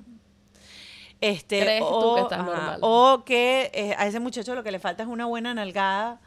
Este, 1.22 1.62
¿Crees 1.62 1.80
tú 1.82 1.86
o, 1.88 2.15
que 2.15 2.22
estás 2.22 2.39
ajá, 2.39 2.50
normal? 2.50 2.80
o 2.82 3.24
que 3.26 3.72
eh, 3.74 3.96
a 3.98 4.08
ese 4.08 4.20
muchacho 4.20 4.56
lo 4.56 4.63
que 4.63 4.72
le 4.72 4.80
falta 4.80 5.04
es 5.04 5.10
una 5.10 5.26
buena 5.26 5.54
nalgada. 5.54 6.20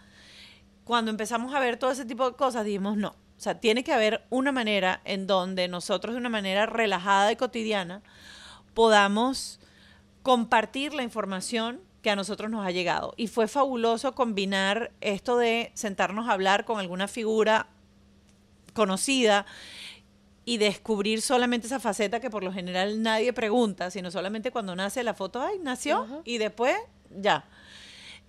Cuando 0.84 1.10
empezamos 1.10 1.54
a 1.54 1.60
ver 1.60 1.78
todo 1.78 1.90
ese 1.90 2.04
tipo 2.04 2.30
de 2.30 2.36
cosas, 2.36 2.64
dijimos 2.64 2.96
no. 2.96 3.08
O 3.08 3.40
sea, 3.40 3.58
tiene 3.58 3.82
que 3.82 3.92
haber 3.92 4.24
una 4.30 4.52
manera 4.52 5.00
en 5.04 5.26
donde 5.26 5.68
nosotros 5.68 6.14
de 6.14 6.20
una 6.20 6.28
manera 6.28 6.66
relajada 6.66 7.32
y 7.32 7.36
cotidiana 7.36 8.02
podamos 8.72 9.60
compartir 10.22 10.94
la 10.94 11.02
información 11.02 11.80
que 12.00 12.10
a 12.10 12.16
nosotros 12.16 12.50
nos 12.50 12.64
ha 12.64 12.70
llegado. 12.70 13.14
Y 13.16 13.26
fue 13.26 13.48
fabuloso 13.48 14.14
combinar 14.14 14.92
esto 15.00 15.36
de 15.36 15.72
sentarnos 15.74 16.28
a 16.28 16.32
hablar 16.32 16.64
con 16.64 16.78
alguna 16.78 17.08
figura 17.08 17.66
conocida 18.74 19.46
y 20.44 20.58
descubrir 20.58 21.22
solamente 21.22 21.66
esa 21.66 21.80
faceta 21.80 22.20
que 22.20 22.28
por 22.30 22.42
lo 22.44 22.52
general 22.52 23.02
nadie 23.02 23.32
pregunta, 23.32 23.90
sino 23.90 24.10
solamente 24.10 24.50
cuando 24.50 24.76
nace 24.76 25.02
la 25.02 25.14
foto, 25.14 25.40
ay, 25.40 25.58
nació 25.62 26.02
Ajá. 26.02 26.18
y 26.24 26.38
después 26.38 26.76
ya. 27.10 27.44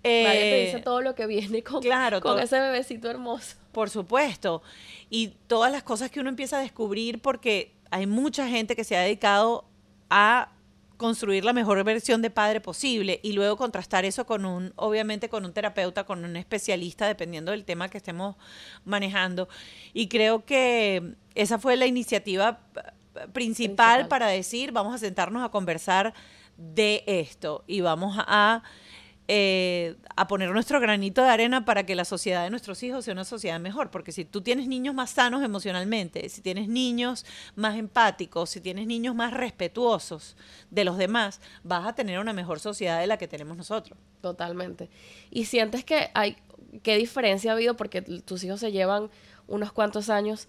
Nadie 0.04 0.40
te 0.40 0.62
Eh, 0.62 0.66
dice 0.68 0.80
todo 0.82 1.02
lo 1.02 1.16
que 1.16 1.26
viene 1.26 1.64
con, 1.64 1.82
claro, 1.82 2.22
con 2.22 2.40
ese 2.40 2.60
bebecito 2.60 3.10
hermoso. 3.10 3.56
por 3.72 3.90
supuesto. 3.90 4.62
Y 5.10 5.34
todas 5.48 5.72
las 5.72 5.84
cosas 5.84 6.10
que 6.12 6.20
uno 6.20 6.30
empieza 6.30 6.58
a 6.58 6.62
descubrir 6.62 7.20
porque 7.22 7.74
hay 7.92 8.06
mucha 8.08 8.48
gente 8.48 8.76
que 8.76 8.84
se 8.84 8.96
ha 8.96 9.02
dedicado 9.02 9.66
a 10.10 10.52
construir 10.98 11.46
la 11.46 11.54
mejor 11.54 11.84
versión 11.84 12.22
de 12.22 12.30
padre 12.30 12.62
posible 12.62 13.20
y 13.24 13.34
luego 13.34 13.58
contrastar 13.58 14.06
eso 14.06 14.26
con 14.26 14.46
un, 14.46 14.74
obviamente 14.76 15.30
con 15.30 15.46
un 15.46 15.54
terapeuta, 15.54 16.06
con 16.06 16.24
un 16.24 16.36
especialista, 16.36 17.08
dependiendo 17.08 17.52
del 17.52 17.66
tema 17.66 17.90
que 17.90 17.98
estemos 17.98 18.36
manejando. 18.84 19.50
Y 19.94 20.08
creo 20.08 20.46
que 20.46 21.16
esa 21.36 21.60
fue 21.60 21.76
la 21.76 21.86
iniciativa 21.86 22.60
Principal. 23.32 24.08
para 24.08 24.28
decir, 24.28 24.72
vamos 24.72 24.94
a 24.94 24.98
sentarnos 24.98 25.44
a 25.44 25.50
conversar 25.50 26.14
de 26.58 27.04
esto 27.08 27.64
y 27.68 27.82
vamos 27.82 28.18
a 28.20 28.64
eh, 29.28 29.96
a 30.16 30.28
poner 30.28 30.52
nuestro 30.52 30.80
granito 30.80 31.24
de 31.24 31.30
arena 31.30 31.66
para 31.66 31.84
que 31.84 31.96
la 31.96 32.06
sociedad 32.06 32.44
de 32.44 32.52
nuestros 32.52 32.84
hijos 32.84 33.06
sea 33.06 33.14
una 33.14 33.26
sociedad 33.26 33.60
mejor. 33.60 33.90
Porque 33.90 34.12
si 34.12 34.24
tú 34.24 34.42
tienes 34.42 34.68
niños 34.68 34.94
más 34.94 35.10
sanos 35.10 35.44
emocionalmente, 35.44 36.30
si 36.30 36.42
tienes 36.42 36.68
niños 36.68 37.26
más 37.56 37.76
empáticos, 37.76 38.52
si 38.52 38.62
tienes 38.62 38.86
niños 38.86 39.16
más 39.16 39.34
respetuosos 39.34 40.38
de 40.70 40.86
los 40.86 40.98
demás, 40.98 41.42
vas 41.64 41.88
a 41.88 41.94
tener 41.94 42.20
una 42.20 42.34
mejor 42.34 42.60
sociedad 42.60 43.00
de 43.00 43.08
la 43.08 43.18
que 43.18 43.28
tenemos 43.28 43.58
nosotros. 43.58 43.98
Totalmente. 44.22 44.90
Y 45.32 45.46
sientes 45.46 45.84
que 45.84 46.12
hay, 46.14 46.38
¿qué 46.84 46.96
diferencia 46.98 47.52
ha 47.52 47.56
habido? 47.56 47.76
Porque 47.76 48.02
tus 48.02 48.44
hijos 48.44 48.60
se 48.60 48.72
llevan 48.72 49.10
unos 49.48 49.72
cuantos 49.72 50.10
años 50.10 50.48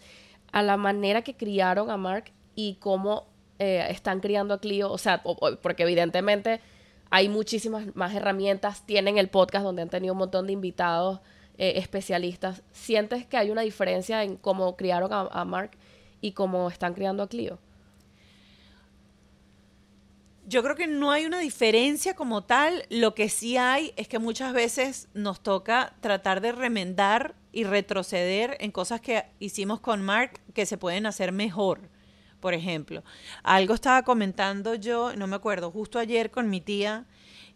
a 0.52 0.62
la 0.62 0.76
manera 0.76 1.22
que 1.22 1.34
criaron 1.34 1.90
a 1.90 1.96
Mark 1.96 2.32
y 2.54 2.74
cómo 2.74 3.26
eh, 3.58 3.86
están 3.88 4.20
criando 4.20 4.52
a 4.52 4.60
Clio. 4.60 4.92
O 4.92 4.98
sea, 4.98 5.22
porque 5.62 5.82
evidentemente 5.82 6.60
hay 7.10 7.28
muchísimas 7.28 7.94
más 7.94 8.14
herramientas. 8.14 8.84
Tienen 8.86 9.18
el 9.18 9.28
podcast 9.28 9.64
donde 9.64 9.82
han 9.82 9.90
tenido 9.90 10.14
un 10.14 10.18
montón 10.18 10.46
de 10.46 10.52
invitados 10.52 11.20
eh, 11.58 11.74
especialistas. 11.76 12.62
¿Sientes 12.72 13.26
que 13.26 13.36
hay 13.36 13.50
una 13.50 13.62
diferencia 13.62 14.22
en 14.22 14.36
cómo 14.36 14.76
criaron 14.76 15.12
a, 15.12 15.20
a 15.22 15.44
Mark 15.44 15.72
y 16.20 16.32
cómo 16.32 16.68
están 16.68 16.94
criando 16.94 17.22
a 17.22 17.28
Clio? 17.28 17.58
Yo 20.48 20.62
creo 20.62 20.76
que 20.76 20.86
no 20.86 21.10
hay 21.10 21.26
una 21.26 21.40
diferencia 21.40 22.14
como 22.14 22.44
tal. 22.44 22.84
Lo 22.88 23.14
que 23.14 23.28
sí 23.28 23.56
hay 23.56 23.92
es 23.96 24.06
que 24.06 24.20
muchas 24.20 24.52
veces 24.52 25.08
nos 25.12 25.40
toca 25.40 25.94
tratar 26.00 26.40
de 26.40 26.52
remendar 26.52 27.34
y 27.50 27.64
retroceder 27.64 28.56
en 28.60 28.70
cosas 28.70 29.00
que 29.00 29.24
hicimos 29.40 29.80
con 29.80 30.02
Mark 30.02 30.40
que 30.54 30.66
se 30.66 30.78
pueden 30.78 31.06
hacer 31.06 31.32
mejor. 31.32 31.88
Por 32.46 32.54
ejemplo, 32.54 33.02
algo 33.42 33.74
estaba 33.74 34.04
comentando 34.04 34.76
yo, 34.76 35.16
no 35.16 35.26
me 35.26 35.34
acuerdo, 35.34 35.72
justo 35.72 35.98
ayer 35.98 36.30
con 36.30 36.48
mi 36.48 36.60
tía 36.60 37.04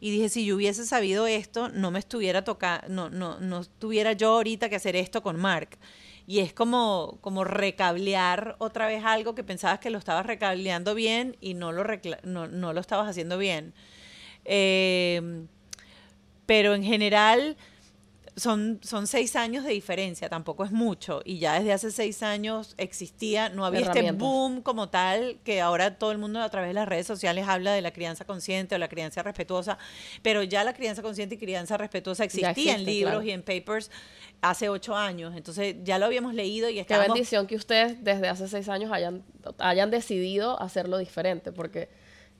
y 0.00 0.11
dije, 0.11 0.29
si 0.29 0.44
yo 0.44 0.57
hubiese 0.57 0.85
sabido 0.85 1.29
esto, 1.29 1.68
no 1.68 1.92
me 1.92 2.00
estuviera 2.00 2.42
tocando, 2.42 2.88
no, 2.88 3.09
no, 3.09 3.38
no 3.38 3.64
tuviera 3.64 4.14
yo 4.14 4.31
ahorita 4.31 4.68
que 4.68 4.74
hacer 4.74 4.96
esto 4.96 5.22
con 5.22 5.37
Mark. 5.37 5.79
Y 6.26 6.40
es 6.40 6.53
como, 6.53 7.18
como 7.20 7.44
recablear 7.44 8.57
otra 8.59 8.88
vez 8.88 9.05
algo 9.05 9.37
que 9.37 9.44
pensabas 9.44 9.79
que 9.79 9.90
lo 9.90 9.98
estabas 9.98 10.26
recableando 10.26 10.96
bien 10.96 11.37
y 11.40 11.55
no 11.55 11.70
lo, 11.70 11.85
no, 12.24 12.48
no 12.48 12.72
lo 12.72 12.81
estabas 12.81 13.09
haciendo 13.09 13.38
bien. 13.38 13.72
Eh, 14.44 15.46
pero 16.46 16.74
en 16.74 16.83
general 16.83 17.57
son, 18.36 18.80
son 18.82 19.06
seis 19.06 19.36
años 19.36 19.64
de 19.64 19.72
diferencia, 19.72 20.28
tampoco 20.28 20.64
es 20.64 20.72
mucho. 20.72 21.20
Y 21.24 21.38
ya 21.38 21.54
desde 21.54 21.72
hace 21.72 21.90
seis 21.90 22.22
años 22.22 22.74
existía, 22.78 23.48
no 23.48 23.64
había 23.64 23.80
este 23.80 24.12
boom 24.12 24.62
como 24.62 24.88
tal, 24.88 25.38
que 25.44 25.60
ahora 25.60 25.98
todo 25.98 26.12
el 26.12 26.18
mundo 26.18 26.40
a 26.40 26.48
través 26.48 26.70
de 26.70 26.74
las 26.74 26.88
redes 26.88 27.06
sociales 27.06 27.46
habla 27.48 27.72
de 27.72 27.80
la 27.80 27.92
crianza 27.92 28.24
consciente 28.24 28.74
o 28.74 28.78
la 28.78 28.88
crianza 28.88 29.22
respetuosa, 29.22 29.78
pero 30.22 30.42
ya 30.42 30.64
la 30.64 30.72
crianza 30.72 31.02
consciente 31.02 31.34
y 31.34 31.38
crianza 31.38 31.76
respetuosa 31.76 32.24
existía 32.24 32.74
en 32.74 32.84
libros 32.84 33.12
claro. 33.12 33.26
y 33.26 33.30
en 33.30 33.42
papers 33.42 33.90
hace 34.40 34.68
ocho 34.68 34.96
años. 34.96 35.34
Entonces 35.36 35.76
ya 35.82 35.98
lo 35.98 36.06
habíamos 36.06 36.34
leído 36.34 36.68
y 36.68 36.74
Qué 36.74 36.80
estábamos... 36.80 37.14
bendición 37.14 37.46
que 37.46 37.56
ustedes 37.56 38.02
desde 38.02 38.28
hace 38.28 38.48
seis 38.48 38.68
años 38.68 38.92
hayan, 38.92 39.22
hayan 39.58 39.90
decidido 39.90 40.60
hacerlo 40.60 40.98
diferente, 40.98 41.52
porque 41.52 41.88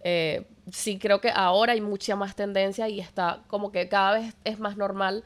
eh, 0.03 0.47
sí 0.73 0.99
creo 0.99 1.21
que 1.21 1.31
ahora 1.31 1.75
hay 1.75 1.81
mucha 1.81 2.17
más 2.17 2.35
tendencia 2.35 2.89
y 2.89 3.01
está 3.01 3.43
como 3.49 3.71
que 3.71 3.89
cada 3.89 4.15
vez 4.15 4.35
es 4.45 4.59
más 4.59 4.77
normal 4.77 5.25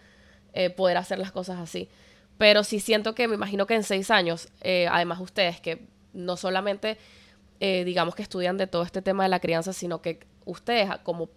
eh, 0.54 0.70
poder 0.70 0.96
hacer 0.96 1.18
las 1.18 1.30
cosas 1.32 1.58
así. 1.58 1.88
Pero 2.38 2.64
sí 2.64 2.80
siento 2.80 3.14
que 3.14 3.28
me 3.28 3.34
imagino 3.34 3.66
que 3.66 3.74
en 3.74 3.82
seis 3.84 4.10
años, 4.10 4.48
eh, 4.62 4.88
además 4.90 5.20
ustedes 5.20 5.60
que 5.60 5.86
no 6.12 6.36
solamente 6.36 6.96
eh, 7.60 7.84
digamos 7.84 8.14
que 8.14 8.22
estudian 8.22 8.56
de 8.56 8.66
todo 8.66 8.82
este 8.82 9.02
tema 9.02 9.22
de 9.22 9.28
la 9.28 9.38
crianza, 9.40 9.72
sino 9.72 10.02
que 10.02 10.20
ustedes 10.44 10.88
como 11.02 11.28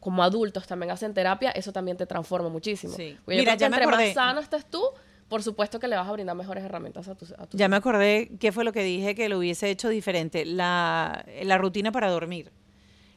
como 0.00 0.22
adultos 0.22 0.66
también 0.66 0.90
hacen 0.90 1.14
terapia, 1.14 1.50
eso 1.52 1.72
también 1.72 1.96
te 1.96 2.04
transforma 2.04 2.50
muchísimo. 2.50 2.94
Sí. 2.94 3.12
Yo 3.14 3.20
Mira, 3.26 3.42
creo 3.42 3.56
ya 3.56 3.68
me 3.70 3.76
entre 3.76 3.84
acordé. 3.88 4.04
más 4.08 4.14
sano 4.14 4.40
estés 4.40 4.66
tú, 4.66 4.82
por 5.30 5.42
supuesto 5.42 5.80
que 5.80 5.88
le 5.88 5.96
vas 5.96 6.06
a 6.06 6.12
brindar 6.12 6.36
mejores 6.36 6.62
herramientas 6.62 7.08
a 7.08 7.14
tus, 7.14 7.32
a 7.32 7.46
tus 7.46 7.58
Ya 7.58 7.68
me 7.68 7.76
acordé 7.76 8.30
qué 8.38 8.52
fue 8.52 8.64
lo 8.64 8.72
que 8.74 8.82
dije 8.84 9.14
que 9.14 9.30
lo 9.30 9.38
hubiese 9.38 9.70
hecho 9.70 9.88
diferente. 9.88 10.44
La, 10.44 11.24
la 11.42 11.56
rutina 11.56 11.90
para 11.90 12.10
dormir, 12.10 12.52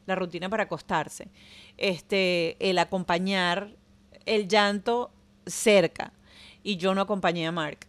la 0.06 0.16
rutina 0.16 0.48
para 0.48 0.64
acostarse, 0.64 1.28
este, 1.76 2.56
el 2.70 2.80
acompañar 2.80 3.76
el 4.26 4.48
llanto 4.48 5.12
cerca. 5.48 6.14
Y 6.64 6.78
yo 6.78 6.94
no 6.94 7.02
acompañé 7.02 7.48
a 7.48 7.52
Mark. 7.52 7.80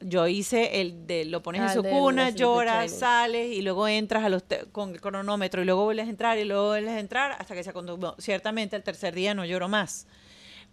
Yo 0.00 0.26
hice 0.26 0.80
el 0.80 1.06
de 1.06 1.24
lo 1.24 1.42
pones 1.42 1.60
Ah, 1.60 1.64
en 1.64 1.70
el 1.70 1.76
su 1.76 1.82
cuna, 1.84 2.30
lloras, 2.30 2.90
sales 2.90 3.52
y 3.52 3.62
luego 3.62 3.86
entras 3.86 4.24
a 4.24 4.28
los 4.28 4.42
con 4.72 4.90
el 4.90 5.00
cronómetro 5.00 5.62
y 5.62 5.64
luego 5.64 5.84
vuelves 5.84 6.06
a 6.06 6.10
entrar 6.10 6.38
y 6.38 6.44
luego 6.44 6.68
vuelves 6.68 6.92
a 6.92 6.98
entrar 6.98 7.32
hasta 7.38 7.54
que 7.54 7.62
se 7.62 7.70
acostumbró. 7.70 8.16
Ciertamente 8.18 8.74
el 8.74 8.82
tercer 8.82 9.14
día 9.14 9.32
no 9.32 9.44
lloro 9.44 9.68
más, 9.68 10.08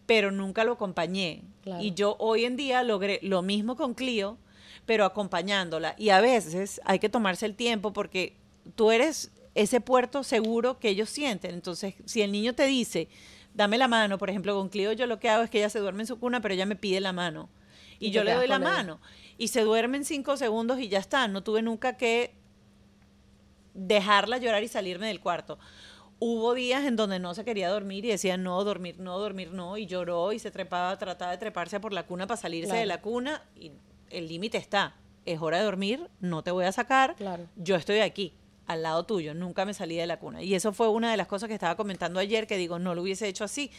pero 0.08 0.32
nunca 0.32 0.64
lo 0.64 0.74
acompañé. 0.74 1.44
Claro. 1.62 1.84
Y 1.84 1.94
yo 1.94 2.16
hoy 2.18 2.46
en 2.46 2.56
día 2.56 2.82
logré 2.82 3.20
lo 3.22 3.44
mismo 3.44 3.76
con 3.76 3.94
Clio, 3.94 4.38
pero 4.88 5.06
acompañándola. 5.06 5.94
Y 6.00 6.10
a 6.10 6.22
veces 6.22 6.82
hay 6.84 6.98
que 6.98 7.10
tomarse 7.10 7.46
el 7.46 7.54
tiempo 7.54 7.94
porque 7.94 8.36
tú 8.76 8.90
eres 8.90 9.32
ese 9.54 9.82
puerto 9.82 10.24
seguro 10.24 10.80
que 10.80 10.90
ellos 10.90 11.10
sienten. 11.10 11.54
Entonces, 11.54 11.96
si 12.06 12.22
el 12.22 12.32
niño 12.32 12.56
te 12.56 12.66
dice, 12.66 13.10
dame 13.60 13.78
la 13.78 13.90
mano, 13.90 14.18
por 14.18 14.30
ejemplo, 14.30 14.56
con 14.56 14.70
Clio 14.70 14.94
yo 14.94 15.06
lo 15.06 15.20
que 15.20 15.30
hago 15.30 15.44
es 15.44 15.50
que 15.50 15.58
ella 15.58 15.70
se 15.70 15.80
duerme 15.80 16.04
en 16.04 16.08
su 16.08 16.18
cuna, 16.18 16.40
pero 16.40 16.54
ella 16.54 16.66
me 16.66 16.78
pide 16.78 17.02
la 17.02 17.12
mano. 17.12 17.50
Y, 18.00 18.12
yo 18.12 18.24
le 18.24 18.34
doy 18.34 18.48
la 18.48 18.58
mano. 18.58 19.02
Y 19.38 19.50
se 19.50 19.64
duerme 19.64 19.98
en 19.98 20.06
cinco 20.06 20.38
segundos 20.38 20.80
y 20.80 20.88
ya 20.88 21.00
está. 21.00 21.28
No 21.28 21.44
tuve 21.44 21.62
nunca 21.62 21.98
que 21.98 22.34
dejarla 23.74 24.38
llorar 24.38 24.64
y 24.64 24.70
salirme 24.70 25.08
del 25.08 25.20
cuarto. 25.20 25.60
Hubo 26.20 26.54
días 26.54 26.86
en 26.86 26.96
donde 26.96 27.20
no 27.20 27.34
se 27.34 27.44
quería 27.44 27.68
dormir 27.70 28.06
y 28.06 28.08
decía 28.08 28.38
no, 28.38 28.64
dormir, 28.64 28.98
no, 28.98 29.20
dormir, 29.20 29.52
no, 29.52 29.78
y 29.78 29.86
lloró 29.88 30.32
y 30.32 30.40
se 30.40 30.52
trepaba, 30.52 30.98
trataba 30.98 31.32
de 31.32 31.38
treparse 31.38 31.82
por 31.82 31.92
la 31.92 32.06
cuna 32.06 32.28
para 32.28 32.40
salirse 32.40 32.78
de 32.78 32.86
la 32.86 33.02
cuna 33.02 33.44
y 33.58 33.74
el 34.10 34.30
límite 34.30 34.58
está. 34.58 34.96
Es 35.26 35.42
hora 35.42 35.58
de 35.58 35.66
dormir, 35.66 36.10
no 36.22 36.44
te 36.44 36.52
voy 36.52 36.64
a 36.64 36.72
sacar, 36.72 37.16
Claro. 37.16 37.46
yo 37.58 37.76
estoy 37.76 38.00
aquí, 38.00 38.34
al 38.70 38.84
lado 38.84 39.04
tuyo, 39.04 39.34
nunca 39.34 39.66
me 39.66 39.74
salí 39.74 39.96
de 39.96 40.06
la 40.06 40.20
cuna. 40.20 40.44
Y 40.44 40.54
eso 40.54 40.72
fue 40.72 40.90
una 40.90 41.10
de 41.10 41.18
las 41.18 41.26
cosas 41.26 41.48
que 41.48 41.56
estaba 41.56 41.76
comentando 41.76 42.20
ayer, 42.20 42.46
que 42.46 42.56
digo, 42.56 42.78
no 42.78 42.94
lo 42.94 43.02
hubiese 43.02 43.28
hecho 43.28 43.44
así, 43.44 43.72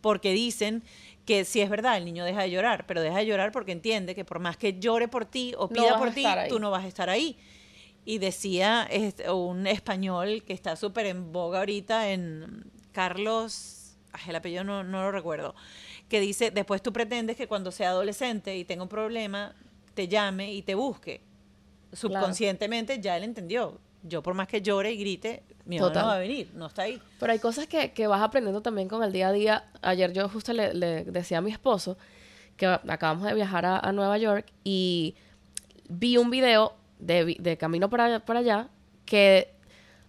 porque 0.00 0.32
dicen 0.32 0.84
que 1.26 1.44
sí 1.44 1.60
es 1.60 1.68
verdad, 1.68 1.96
el 1.96 2.04
niño 2.04 2.24
deja 2.24 2.42
de 2.42 2.50
llorar, 2.52 2.86
pero 2.86 3.02
deja 3.02 3.18
de 3.18 3.26
llorar 3.26 3.50
porque 3.50 3.72
entiende 3.72 4.14
que 4.14 4.24
por 4.24 4.38
más 4.38 4.56
que 4.56 4.78
llore 4.78 5.08
por 5.08 5.24
ti 5.24 5.54
o 5.58 5.68
pida 5.68 5.98
por 5.98 6.12
ti, 6.12 6.24
tú 6.48 6.60
no 6.60 6.70
vas 6.70 6.84
a 6.84 6.86
estar 6.86 7.10
ahí. 7.10 7.36
Y 8.04 8.18
decía 8.18 8.86
este, 8.88 9.28
un 9.28 9.66
español 9.66 10.44
que 10.46 10.52
está 10.52 10.76
súper 10.76 11.06
en 11.06 11.32
boga 11.32 11.58
ahorita, 11.58 12.10
en 12.10 12.70
Carlos, 12.92 13.98
el 14.28 14.36
apellido 14.36 14.62
no, 14.62 14.84
no 14.84 15.02
lo 15.02 15.10
recuerdo, 15.10 15.56
que 16.08 16.20
dice, 16.20 16.52
después 16.52 16.80
tú 16.80 16.92
pretendes 16.92 17.36
que 17.36 17.48
cuando 17.48 17.72
sea 17.72 17.88
adolescente 17.90 18.56
y 18.56 18.64
tenga 18.64 18.84
un 18.84 18.88
problema, 18.88 19.56
te 19.94 20.06
llame 20.06 20.54
y 20.54 20.62
te 20.62 20.76
busque. 20.76 21.22
Subconscientemente 21.92 23.00
ya 23.00 23.16
él 23.16 23.24
entendió. 23.24 23.80
Yo 24.02 24.22
por 24.22 24.34
más 24.34 24.48
que 24.48 24.62
llore 24.62 24.92
y 24.92 24.96
grite, 24.98 25.42
mi 25.64 25.76
mamá 25.78 25.88
Total. 25.88 26.02
no 26.02 26.08
va 26.08 26.14
a 26.16 26.18
venir, 26.20 26.50
no 26.54 26.66
está 26.66 26.82
ahí. 26.82 27.00
Pero 27.18 27.32
hay 27.32 27.38
cosas 27.38 27.66
que, 27.66 27.92
que 27.92 28.06
vas 28.06 28.22
aprendiendo 28.22 28.60
también 28.62 28.88
con 28.88 29.02
el 29.02 29.12
día 29.12 29.28
a 29.28 29.32
día. 29.32 29.64
Ayer 29.82 30.12
yo 30.12 30.28
justo 30.28 30.52
le, 30.52 30.72
le 30.74 31.04
decía 31.04 31.38
a 31.38 31.40
mi 31.40 31.50
esposo 31.50 31.96
que 32.56 32.66
acabamos 32.66 33.24
de 33.24 33.34
viajar 33.34 33.66
a, 33.66 33.78
a 33.78 33.92
Nueva 33.92 34.16
York 34.18 34.46
y 34.64 35.14
vi 35.88 36.16
un 36.16 36.30
video 36.30 36.74
de, 36.98 37.36
de 37.38 37.56
camino 37.56 37.88
para, 37.90 38.04
allá- 38.06 38.20
para 38.20 38.40
allá 38.40 38.68
que 39.04 39.50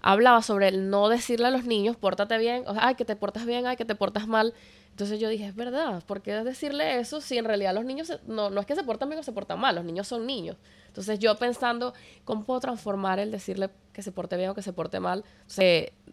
hablaba 0.01 0.41
sobre 0.41 0.67
el 0.69 0.89
no 0.89 1.09
decirle 1.09 1.47
a 1.47 1.51
los 1.51 1.65
niños, 1.65 1.95
pórtate 1.97 2.37
bien, 2.37 2.63
o 2.67 2.73
sea, 2.73 2.87
ay, 2.87 2.95
que 2.95 3.05
te 3.05 3.15
portas 3.15 3.45
bien, 3.45 3.67
ay, 3.67 3.75
que 3.75 3.85
te 3.85 3.95
portas 3.95 4.27
mal. 4.27 4.53
Entonces 4.99 5.17
yo 5.21 5.29
dije, 5.29 5.45
es 5.45 5.55
verdad, 5.55 6.03
¿por 6.05 6.21
qué 6.21 6.33
decirle 6.43 6.99
eso 6.99 7.21
si 7.21 7.37
en 7.37 7.45
realidad 7.45 7.73
los 7.73 7.85
niños, 7.85 8.11
no, 8.27 8.49
no 8.49 8.59
es 8.59 8.67
que 8.67 8.75
se 8.75 8.83
portan 8.83 9.07
bien 9.07 9.17
o 9.17 9.23
se 9.23 9.31
portan 9.31 9.57
mal, 9.57 9.73
los 9.73 9.85
niños 9.85 10.09
son 10.09 10.25
niños. 10.27 10.57
Entonces 10.87 11.19
yo 11.19 11.37
pensando, 11.37 11.93
¿cómo 12.25 12.43
puedo 12.43 12.59
transformar 12.59 13.17
el 13.17 13.31
decirle 13.31 13.69
que 13.93 14.01
se 14.01 14.11
porte 14.11 14.35
bien 14.35 14.49
o 14.49 14.55
que 14.55 14.61
se 14.61 14.73
porte 14.73 14.99
mal? 14.99 15.23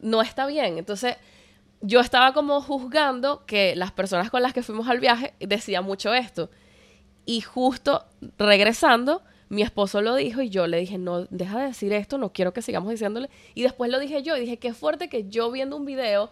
No 0.01 0.22
está 0.22 0.46
bien. 0.46 0.79
Entonces 0.79 1.16
yo 1.81 1.99
estaba 1.99 2.33
como 2.33 2.61
juzgando 2.61 3.44
que 3.44 3.75
las 3.75 3.90
personas 3.90 4.31
con 4.31 4.40
las 4.40 4.53
que 4.53 4.62
fuimos 4.62 4.87
al 4.87 5.01
viaje 5.01 5.35
decían 5.40 5.83
mucho 5.85 6.14
esto. 6.14 6.49
Y 7.25 7.40
justo 7.40 8.05
regresando, 8.38 9.20
mi 9.49 9.62
esposo 9.62 10.01
lo 10.01 10.14
dijo 10.14 10.42
y 10.42 10.49
yo 10.49 10.68
le 10.68 10.77
dije, 10.77 10.96
no, 10.96 11.25
deja 11.25 11.59
de 11.59 11.66
decir 11.66 11.92
esto, 11.92 12.18
no 12.18 12.33
quiero 12.33 12.53
que 12.53 12.62
sigamos 12.62 12.92
diciéndole. 12.92 13.31
Y 13.57 13.64
después 13.64 13.90
lo 13.90 13.99
dije 13.99 14.22
yo 14.22 14.37
y 14.37 14.40
dije, 14.42 14.59
qué 14.59 14.75
fuerte 14.75 15.09
que 15.09 15.29
yo 15.29 15.51
viendo 15.51 15.77
un 15.77 15.87
video, 15.87 16.31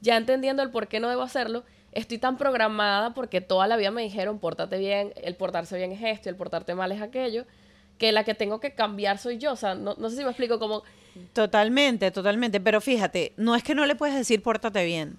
ya 0.00 0.16
entendiendo 0.16 0.62
el 0.62 0.70
por 0.70 0.86
qué 0.86 1.00
no 1.00 1.08
debo 1.08 1.22
hacerlo, 1.22 1.64
estoy 1.96 2.18
tan 2.18 2.36
programada 2.36 3.14
porque 3.14 3.40
toda 3.40 3.66
la 3.66 3.76
vida 3.76 3.90
me 3.90 4.02
dijeron, 4.02 4.38
pórtate 4.38 4.78
bien, 4.78 5.12
el 5.22 5.34
portarse 5.34 5.76
bien 5.76 5.92
es 5.92 6.02
esto 6.02 6.28
el 6.28 6.36
portarte 6.36 6.74
mal 6.74 6.92
es 6.92 7.00
aquello, 7.00 7.46
que 7.98 8.12
la 8.12 8.24
que 8.24 8.34
tengo 8.34 8.60
que 8.60 8.72
cambiar 8.74 9.18
soy 9.18 9.38
yo. 9.38 9.52
O 9.52 9.56
sea, 9.56 9.74
no, 9.74 9.94
no 9.98 10.10
sé 10.10 10.16
si 10.16 10.22
me 10.22 10.30
explico 10.30 10.58
como... 10.58 10.82
Totalmente, 11.32 12.10
totalmente. 12.10 12.60
Pero 12.60 12.82
fíjate, 12.82 13.32
no 13.38 13.56
es 13.56 13.62
que 13.62 13.74
no 13.74 13.86
le 13.86 13.96
puedes 13.96 14.14
decir 14.14 14.42
pórtate 14.42 14.84
bien. 14.84 15.18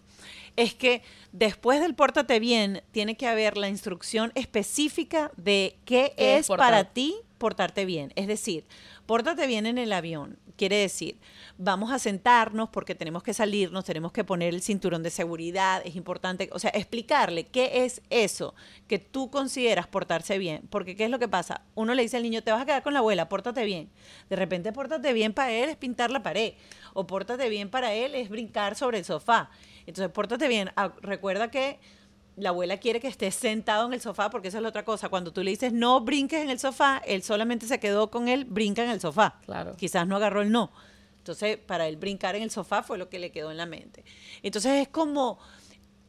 Es 0.55 0.75
que 0.75 1.01
después 1.31 1.81
del 1.81 1.95
pórtate 1.95 2.39
bien, 2.39 2.83
tiene 2.91 3.15
que 3.15 3.27
haber 3.27 3.57
la 3.57 3.69
instrucción 3.69 4.31
específica 4.35 5.31
de 5.35 5.77
qué 5.85 6.13
¿Qué 6.15 6.37
es 6.37 6.47
para 6.47 6.83
ti 6.85 7.15
portarte 7.37 7.85
bien. 7.85 8.11
Es 8.15 8.27
decir, 8.27 8.65
pórtate 9.05 9.47
bien 9.47 9.65
en 9.65 9.77
el 9.77 9.93
avión. 9.93 10.37
Quiere 10.55 10.77
decir, 10.77 11.19
vamos 11.57 11.91
a 11.91 11.99
sentarnos 11.99 12.69
porque 12.69 12.95
tenemos 12.95 13.23
que 13.23 13.33
salirnos, 13.33 13.85
tenemos 13.85 14.11
que 14.11 14.23
poner 14.23 14.53
el 14.53 14.61
cinturón 14.61 15.03
de 15.03 15.09
seguridad, 15.09 15.81
es 15.85 15.95
importante, 15.95 16.49
o 16.51 16.59
sea, 16.59 16.71
explicarle 16.71 17.45
qué 17.45 17.85
es 17.85 18.01
eso 18.09 18.55
que 18.87 18.97
tú 18.99 19.29
consideras 19.29 19.87
portarse 19.87 20.37
bien. 20.37 20.67
Porque 20.69 20.95
¿qué 20.95 21.05
es 21.05 21.11
lo 21.11 21.19
que 21.19 21.27
pasa? 21.27 21.61
Uno 21.75 21.93
le 21.93 22.01
dice 22.01 22.17
al 22.17 22.23
niño, 22.23 22.41
te 22.43 22.51
vas 22.51 22.61
a 22.61 22.65
quedar 22.65 22.83
con 22.83 22.93
la 22.93 22.99
abuela, 22.99 23.29
pórtate 23.29 23.65
bien. 23.65 23.89
De 24.29 24.35
repente, 24.35 24.73
pórtate 24.73 25.13
bien 25.13 25.33
para 25.33 25.51
él 25.51 25.69
es 25.69 25.77
pintar 25.77 26.11
la 26.11 26.23
pared. 26.23 26.53
O 26.93 27.05
pórtate 27.05 27.49
bien 27.49 27.69
para 27.69 27.93
él 27.93 28.15
es 28.15 28.29
brincar 28.29 28.75
sobre 28.75 28.97
el 28.97 29.05
sofá. 29.05 29.51
Entonces, 29.85 30.11
pórtate 30.11 30.47
bien. 30.47 30.71
Ah, 30.75 30.93
recuerda 31.01 31.51
que 31.51 31.79
la 32.37 32.49
abuela 32.49 32.77
quiere 32.77 32.99
que 32.99 33.07
estés 33.07 33.35
sentado 33.35 33.87
en 33.87 33.93
el 33.93 34.01
sofá 34.01 34.29
porque 34.29 34.47
esa 34.49 34.57
es 34.57 34.63
la 34.63 34.69
otra 34.69 34.85
cosa. 34.85 35.09
Cuando 35.09 35.33
tú 35.33 35.43
le 35.43 35.51
dices 35.51 35.73
no 35.73 36.01
brinques 36.01 36.41
en 36.41 36.49
el 36.49 36.59
sofá, 36.59 37.01
él 37.05 37.23
solamente 37.23 37.65
se 37.65 37.79
quedó 37.79 38.11
con 38.11 38.27
él, 38.27 38.45
brinca 38.45 38.83
en 38.83 38.91
el 38.91 39.01
sofá. 39.01 39.39
Claro. 39.45 39.75
Quizás 39.75 40.07
no 40.07 40.15
agarró 40.15 40.41
el 40.41 40.51
no. 40.51 40.71
Entonces, 41.17 41.57
para 41.57 41.87
él 41.87 41.97
brincar 41.97 42.35
en 42.35 42.43
el 42.43 42.51
sofá 42.51 42.83
fue 42.83 42.97
lo 42.97 43.09
que 43.09 43.19
le 43.19 43.31
quedó 43.31 43.51
en 43.51 43.57
la 43.57 43.65
mente. 43.65 44.05
Entonces, 44.43 44.83
es 44.83 44.87
como 44.87 45.39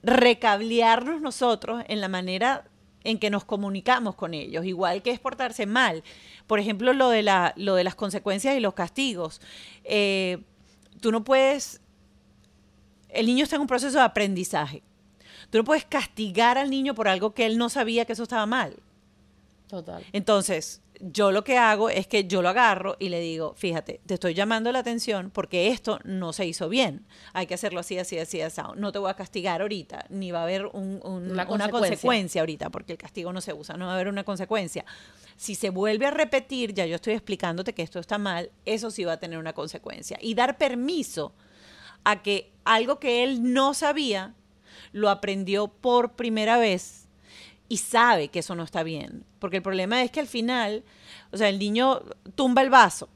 recablearnos 0.02 1.20
nosotros 1.20 1.82
en 1.88 2.00
la 2.00 2.08
manera 2.08 2.68
en 3.04 3.18
que 3.18 3.30
nos 3.30 3.44
comunicamos 3.44 4.14
con 4.14 4.34
ellos, 4.34 4.64
igual 4.64 5.02
que 5.02 5.10
es 5.10 5.18
portarse 5.18 5.66
mal. 5.66 6.04
Por 6.46 6.60
ejemplo, 6.60 6.92
lo 6.92 7.08
de, 7.08 7.22
la, 7.22 7.54
lo 7.56 7.74
de 7.74 7.84
las 7.84 7.94
consecuencias 7.94 8.56
y 8.56 8.60
los 8.60 8.74
castigos. 8.74 9.40
Eh, 9.82 10.38
tú 11.00 11.10
no 11.10 11.24
puedes 11.24 11.80
el 13.08 13.26
niño 13.26 13.44
está 13.44 13.56
en 13.56 13.62
un 13.62 13.68
proceso 13.68 13.98
de 13.98 14.04
aprendizaje. 14.04 14.82
Tú 15.50 15.58
no 15.58 15.64
puedes 15.64 15.84
castigar 15.84 16.58
al 16.58 16.70
niño 16.70 16.94
por 16.94 17.08
algo 17.08 17.32
que 17.34 17.46
él 17.46 17.56
no 17.58 17.68
sabía 17.68 18.04
que 18.04 18.12
eso 18.12 18.22
estaba 18.24 18.46
mal. 18.46 18.76
Total. 19.68 20.02
Entonces, 20.12 20.80
yo 21.00 21.30
lo 21.30 21.44
que 21.44 21.58
hago 21.58 21.90
es 21.90 22.06
que 22.06 22.24
yo 22.26 22.42
lo 22.42 22.48
agarro 22.48 22.96
y 22.98 23.08
le 23.10 23.20
digo, 23.20 23.54
fíjate, 23.56 24.00
te 24.06 24.14
estoy 24.14 24.34
llamando 24.34 24.72
la 24.72 24.80
atención 24.80 25.30
porque 25.30 25.68
esto 25.68 26.00
no 26.04 26.32
se 26.32 26.44
hizo 26.46 26.68
bien. 26.68 27.04
Hay 27.34 27.46
que 27.46 27.54
hacerlo 27.54 27.80
así, 27.80 27.98
así, 27.98 28.18
así, 28.18 28.40
así. 28.40 28.60
No 28.76 28.92
te 28.92 28.98
voy 28.98 29.10
a 29.10 29.14
castigar 29.14 29.60
ahorita, 29.60 30.06
ni 30.08 30.30
va 30.32 30.40
a 30.40 30.42
haber 30.44 30.66
un- 30.66 31.00
un- 31.04 31.30
Una 31.30 31.32
una, 31.32 31.46
consecuencia. 31.46 31.70
consecuencia 31.70 32.42
ahorita, 32.42 32.70
porque 32.70 32.92
el 32.92 32.98
castigo 32.98 33.32
no 33.32 33.40
se 33.40 33.52
usa, 33.52 33.76
no 33.76 33.86
va 33.86 33.92
a 33.92 33.94
haber 33.94 34.08
una 34.08 34.24
consecuencia. 34.24 34.84
Si 35.36 35.54
se 35.54 35.70
vuelve 35.70 36.06
a 36.06 36.10
repetir, 36.10 36.74
ya 36.74 36.84
yo 36.86 36.96
estoy 36.96 37.12
explicándote 37.14 37.74
que 37.74 37.82
esto 37.82 38.00
está 38.00 38.18
mal, 38.18 38.50
eso 38.64 38.90
sí 38.90 39.04
va 39.04 39.12
a 39.12 39.16
tener 39.18 39.38
una 39.38 39.52
consecuencia. 39.52 40.18
Y 40.20 40.34
dar 40.34 40.58
permiso 40.58 41.32
a 42.04 42.22
que 42.22 42.50
algo 42.64 42.98
que 42.98 43.22
él 43.22 43.52
no 43.52 43.72
sabía, 43.74 44.34
lo 44.92 45.10
aprendió 45.10 45.68
por 45.68 46.12
primera 46.12 46.58
vez 46.58 47.06
y 47.68 47.78
sabe 47.78 48.28
que 48.28 48.38
eso 48.38 48.54
no 48.54 48.62
está 48.62 48.82
bien. 48.82 49.24
Porque 49.38 49.58
el 49.58 49.62
problema 49.62 50.02
es 50.02 50.10
que 50.10 50.20
al 50.20 50.26
final, 50.26 50.84
o 51.32 51.36
sea, 51.36 51.48
el 51.48 51.58
niño 51.58 52.00
tumba 52.34 52.62
el 52.62 52.70
vaso. 52.70 53.08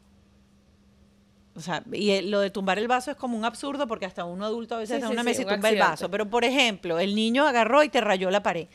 O 1.54 1.60
sea, 1.60 1.82
y 1.92 2.22
lo 2.22 2.40
de 2.40 2.48
tumbar 2.50 2.78
el 2.78 2.88
vaso 2.88 3.10
es 3.10 3.16
como 3.16 3.36
un 3.36 3.44
absurdo 3.44 3.86
porque 3.86 4.06
hasta 4.06 4.24
uno 4.24 4.46
adulto 4.46 4.74
a 4.74 4.78
veces 4.78 5.02
Sí, 5.04 5.10
una 5.12 5.20
sí, 5.20 5.24
mesa 5.26 5.42
y 5.42 5.44
un 5.44 5.50
tumba 5.50 5.68
el 5.68 5.78
vaso. 5.78 6.10
Pero, 6.10 6.28
por 6.28 6.44
ejemplo, 6.44 6.98
el 6.98 7.14
niño 7.14 7.46
agarró 7.46 7.82
y 7.82 7.90
te 7.90 8.00
rayó 8.00 8.30
la 8.30 8.42
pared. 8.42 8.68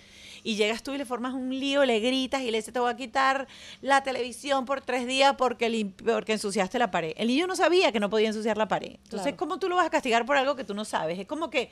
Y 0.43 0.55
llegas 0.55 0.83
tú 0.83 0.93
y 0.93 0.97
le 0.99 1.05
formas 1.05 1.33
un 1.33 1.49
lío, 1.59 1.83
le 1.85 1.99
gritas 1.99 2.41
y 2.41 2.51
le 2.51 2.59
dices, 2.59 2.71
te 2.71 2.79
voy 2.79 2.91
a 2.91 2.95
quitar 2.95 3.47
la 3.81 4.03
televisión 4.03 4.65
por 4.65 4.81
tres 4.81 5.07
días 5.07 5.35
porque, 5.37 5.89
porque 6.05 6.33
ensuciaste 6.33 6.77
la 6.77 6.91
pared. 6.91 7.13
El 7.17 7.27
niño 7.29 7.47
no 7.47 7.55
sabía 7.55 7.91
que 7.91 7.99
no 7.99 8.09
podía 8.11 8.27
ensuciar 8.27 8.57
la 8.57 8.67
pared. 8.67 8.91
Entonces, 9.03 9.21
Claro. 9.23 9.37
¿cómo 9.37 9.57
tú 9.59 9.69
lo 9.69 9.75
vas 9.75 9.87
a 9.87 9.89
castigar 9.89 10.25
por 10.25 10.37
algo 10.37 10.55
que 10.55 10.63
tú 10.63 10.73
no 10.75 10.85
sabes? 10.85 11.17
Es 11.19 11.25
como 11.27 11.49
que... 11.49 11.71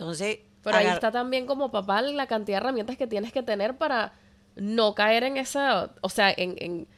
Entonces... 0.00 0.38
Pero 0.62 0.76
ahí 0.76 0.86
está 0.86 1.10
también 1.10 1.46
como 1.46 1.70
papá 1.70 2.02
la 2.02 2.26
cantidad 2.26 2.58
de 2.58 2.64
herramientas 2.64 2.96
que 2.96 3.06
tienes 3.06 3.32
que 3.32 3.42
tener 3.42 3.78
para 3.78 4.12
no 4.56 4.94
caer 4.94 5.24
en 5.24 5.36
esa, 5.36 5.90
o 6.02 6.08
sea, 6.08 6.30
en, 6.30 6.54
en- 6.58 6.88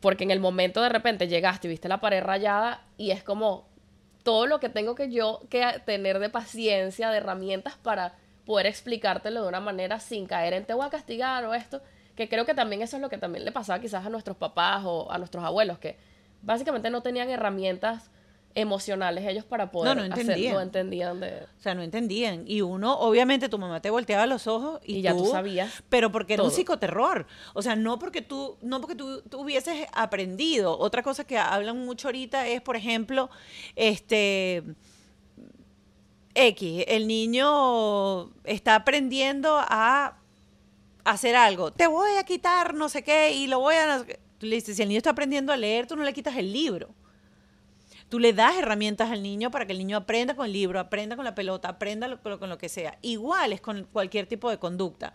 porque 0.00 0.24
en 0.24 0.30
el 0.30 0.40
momento 0.40 0.82
de 0.82 0.88
repente 0.88 1.28
llegaste 1.28 1.66
y 1.68 1.70
viste 1.70 1.88
la 1.88 2.00
pared 2.00 2.22
rayada 2.22 2.82
y 2.96 3.12
es 3.12 3.22
como 3.22 3.68
todo 4.24 4.46
lo 4.46 4.58
que 4.58 4.68
tengo 4.68 4.94
que 4.94 5.10
yo 5.12 5.40
que 5.48 5.64
tener 5.84 6.18
de 6.18 6.28
paciencia, 6.28 7.10
de 7.10 7.18
herramientas 7.18 7.76
para 7.76 8.14
poder 8.46 8.66
explicártelo 8.66 9.42
de 9.42 9.48
una 9.48 9.60
manera 9.60 10.00
sin 10.00 10.26
caer 10.26 10.52
en 10.54 10.64
te 10.64 10.74
voy 10.74 10.86
a 10.86 10.90
castigar 10.90 11.44
o 11.44 11.54
esto, 11.54 11.82
que 12.16 12.28
creo 12.28 12.44
que 12.44 12.54
también 12.54 12.82
eso 12.82 12.96
es 12.96 13.02
lo 13.02 13.08
que 13.08 13.18
también 13.18 13.44
le 13.44 13.52
pasaba 13.52 13.80
quizás 13.80 14.04
a 14.04 14.10
nuestros 14.10 14.36
papás 14.36 14.82
o 14.84 15.10
a 15.10 15.18
nuestros 15.18 15.44
abuelos, 15.44 15.78
que 15.78 15.96
básicamente 16.42 16.90
no 16.90 17.00
tenían 17.02 17.30
herramientas 17.30 18.10
emocionales 18.56 19.26
ellos 19.26 19.44
para 19.44 19.70
poder 19.72 19.96
no 19.96 20.02
hacer- 20.04 20.20
entendían. 20.20 20.54
no 20.54 20.60
entendían 20.60 21.20
de 21.20 21.42
O 21.58 21.60
sea, 21.62 21.74
no 21.74 21.82
entendían. 21.82 22.44
Y 22.46 22.60
uno, 22.60 22.96
obviamente, 23.00 23.48
tu 23.48 23.58
mamá 23.58 23.80
te 23.82 23.90
volteaba 23.90 24.26
los 24.26 24.46
ojos 24.46 24.80
y, 24.84 24.96
Y 24.98 25.02
ya 25.02 25.16
tú 25.16 25.26
sabías 25.26 25.82
Pero 25.88 26.12
porque 26.12 26.34
era 26.34 26.42
un 26.44 26.50
todo. 26.50 26.56
psicoterror. 26.56 27.26
O 27.54 27.62
sea, 27.62 27.74
no 27.74 27.98
porque 27.98 28.22
tú, 28.22 28.56
no 28.62 28.80
porque 28.80 28.94
tú, 28.94 29.22
tú 29.22 29.40
hubieses 29.40 29.86
aprendido. 29.92 30.78
Otra 30.78 31.02
cosa 31.02 31.24
que 31.24 31.36
hablan 31.36 31.84
mucho 31.84 32.08
ahorita 32.08 32.46
es, 32.46 32.60
por 32.60 32.76
ejemplo, 32.76 33.28
este. 33.74 34.62
X, 36.36 36.84
el 36.88 37.06
niño 37.06 38.30
está 38.44 38.74
aprendiendo 38.74 39.56
a 39.56 40.16
hacer 41.04 41.36
algo. 41.36 41.70
Te 41.72 41.86
voy 41.86 42.10
a 42.18 42.24
quitar 42.24 42.74
no 42.74 42.88
sé 42.88 43.02
qué 43.04 43.32
y 43.32 43.46
lo 43.46 43.60
voy 43.60 43.76
a. 43.76 44.04
Tú 44.38 44.46
le 44.46 44.56
dices, 44.56 44.76
si 44.76 44.82
el 44.82 44.88
niño 44.88 44.98
está 44.98 45.10
aprendiendo 45.10 45.52
a 45.52 45.56
leer, 45.56 45.86
tú 45.86 45.94
no 45.96 46.02
le 46.02 46.12
quitas 46.12 46.36
el 46.36 46.52
libro. 46.52 46.88
Tú 48.14 48.20
le 48.20 48.32
das 48.32 48.56
herramientas 48.56 49.10
al 49.10 49.24
niño 49.24 49.50
para 49.50 49.66
que 49.66 49.72
el 49.72 49.78
niño 49.78 49.96
aprenda 49.96 50.36
con 50.36 50.46
el 50.46 50.52
libro, 50.52 50.78
aprenda 50.78 51.16
con 51.16 51.24
la 51.24 51.34
pelota, 51.34 51.68
aprenda 51.68 52.16
con 52.16 52.48
lo 52.48 52.58
que 52.58 52.68
sea. 52.68 52.96
Igual 53.02 53.52
es 53.52 53.60
con 53.60 53.88
cualquier 53.92 54.26
tipo 54.26 54.48
de 54.50 54.58
conducta. 54.58 55.12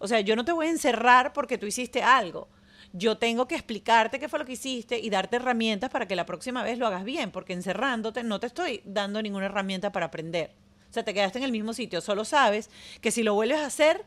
O 0.00 0.08
sea, 0.08 0.18
yo 0.22 0.34
no 0.34 0.44
te 0.44 0.50
voy 0.50 0.66
a 0.66 0.70
encerrar 0.70 1.32
porque 1.34 1.56
tú 1.56 1.66
hiciste 1.66 2.02
algo. 2.02 2.48
Yo 2.92 3.16
tengo 3.16 3.46
que 3.46 3.54
explicarte 3.54 4.18
qué 4.18 4.28
fue 4.28 4.40
lo 4.40 4.44
que 4.44 4.54
hiciste 4.54 4.98
y 4.98 5.08
darte 5.08 5.36
herramientas 5.36 5.88
para 5.90 6.08
que 6.08 6.16
la 6.16 6.26
próxima 6.26 6.64
vez 6.64 6.78
lo 6.78 6.88
hagas 6.88 7.04
bien, 7.04 7.30
porque 7.30 7.52
encerrándote 7.52 8.24
no 8.24 8.40
te 8.40 8.48
estoy 8.48 8.82
dando 8.84 9.22
ninguna 9.22 9.46
herramienta 9.46 9.92
para 9.92 10.06
aprender. 10.06 10.50
O 10.90 10.92
sea, 10.92 11.04
te 11.04 11.14
quedaste 11.14 11.38
en 11.38 11.44
el 11.44 11.52
mismo 11.52 11.72
sitio. 11.74 12.00
Solo 12.00 12.24
sabes 12.24 12.70
que 13.00 13.12
si 13.12 13.22
lo 13.22 13.34
vuelves 13.34 13.60
a 13.60 13.66
hacer, 13.66 14.04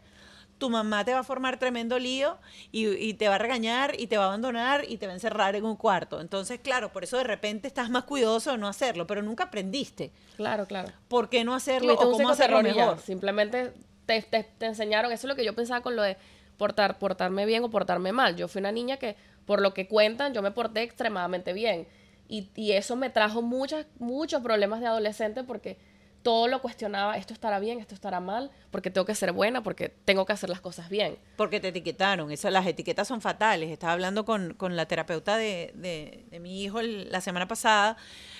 tu 0.57 0.69
mamá 0.69 1.03
te 1.03 1.13
va 1.13 1.19
a 1.19 1.23
formar 1.23 1.59
tremendo 1.59 1.99
lío 1.99 2.37
y, 2.71 2.87
y 2.87 3.13
te 3.15 3.27
va 3.27 3.35
a 3.35 3.37
regañar 3.37 3.99
y 3.99 4.07
te 4.07 4.17
va 4.17 4.23
a 4.23 4.27
abandonar 4.27 4.85
y 4.87 4.97
te 4.97 5.05
va 5.05 5.11
a 5.11 5.15
encerrar 5.15 5.55
en 5.55 5.65
un 5.65 5.75
cuarto. 5.75 6.21
Entonces, 6.21 6.59
claro, 6.61 6.91
por 6.93 7.03
eso 7.03 7.17
de 7.17 7.25
repente 7.25 7.67
estás 7.67 7.89
más 7.89 8.03
cuidadoso 8.05 8.51
de 8.51 8.57
no 8.57 8.67
hacerlo, 8.67 9.05
pero 9.05 9.21
nunca 9.21 9.45
aprendiste. 9.45 10.11
Claro, 10.37 10.65
claro. 10.65 10.91
¿Por 11.07 11.29
qué 11.29 11.43
no 11.43 11.53
hacerlo 11.55 11.93
o 11.93 11.97
cómo 12.11 12.29
hacerlo 12.29 12.57
mejor? 12.85 12.99
Simplemente 13.01 13.73
te, 14.05 14.21
te- 14.21 14.43
te 14.57 14.65
enseñaron, 14.65 15.11
eso 15.11 15.27
es 15.27 15.29
lo 15.29 15.35
que 15.35 15.45
yo 15.45 15.53
pensaba 15.55 15.81
con 15.81 15.95
lo 15.95 16.01
de 16.03 16.15
portar, 16.57 16.97
portarme 16.99 17.45
bien 17.45 17.63
o 17.63 17.69
portarme 17.69 18.11
mal. 18.13 18.35
Yo 18.37 18.47
fui 18.47 18.59
una 18.59 18.71
niña 18.71 18.97
que, 18.97 19.15
por 19.45 19.61
lo 19.61 19.73
que 19.73 19.87
cuentan, 19.87 20.33
yo 20.33 20.41
me 20.41 20.51
porté 20.51 20.83
extremadamente 20.83 21.51
bien. 21.53 21.87
Y, 22.29 22.49
y 22.55 22.71
eso 22.71 22.95
me 22.95 23.09
trajo 23.09 23.41
muchas, 23.41 23.85
muchos 23.99 24.41
problemas 24.41 24.79
de 24.79 24.87
adolescente 24.87 25.43
porque 25.43 25.77
todo 26.25 26.47
lo 26.47 26.59
cuestionaba, 26.59 27.17
esto 27.17 27.35
estará 27.35 27.59
bien, 27.59 27.79
esto 27.79 27.93
estará 27.93 28.19
mal, 28.19 28.49
porque 28.71 28.89
tengo 28.89 29.05
que 29.05 29.13
ser 29.13 29.31
buena, 29.31 29.61
porque 29.61 29.89
tengo 29.89 30.25
que 30.25 30.33
hacer 30.33 30.49
las 30.49 30.59
cosas 30.59 30.89
bien. 30.89 31.19
Porque 31.35 31.59
te 31.59 31.67
etiquetaron, 31.67 32.31
eso, 32.31 32.49
las 32.49 32.65
etiquetas 32.65 33.07
son 33.07 33.21
fatales. 33.21 33.69
Estaba 33.69 33.93
hablando 33.93 34.25
con, 34.25 34.55
con 34.55 34.75
la 34.75 34.87
terapeuta 34.87 35.37
de, 35.37 35.71
de, 35.75 36.25
de 36.31 36.39
mi 36.39 36.63
hijo 36.63 36.81
la 36.81 37.21
semana 37.21 37.47
pasada, 37.47 37.95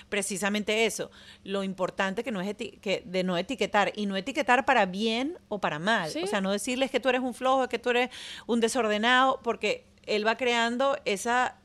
precisamente 0.08 0.84
eso, 0.84 1.12
lo 1.44 1.62
importante 1.62 2.24
que 2.24 2.32
no 2.32 2.40
es 2.40 2.56
que 2.56 3.04
de 3.06 3.22
no 3.22 3.38
etiquetar, 3.38 3.92
y 3.94 4.06
no 4.06 4.16
etiquetar 4.16 4.64
para 4.64 4.86
bien 4.86 5.38
o 5.46 5.60
para 5.60 5.78
mal. 5.78 6.10
Sí. 6.10 6.24
O 6.24 6.26
sea, 6.26 6.40
no 6.40 6.50
decirles 6.50 6.90
que 6.90 6.98
tú 6.98 7.08
eres 7.08 7.20
un 7.20 7.34
flojo, 7.34 7.68
que 7.68 7.78
tú 7.78 7.90
eres 7.90 8.10
un 8.48 8.58
desordenado, 8.58 9.38
porque 9.44 9.86
él 10.06 10.26
va 10.26 10.36
creando 10.36 10.98
esa 11.04 11.60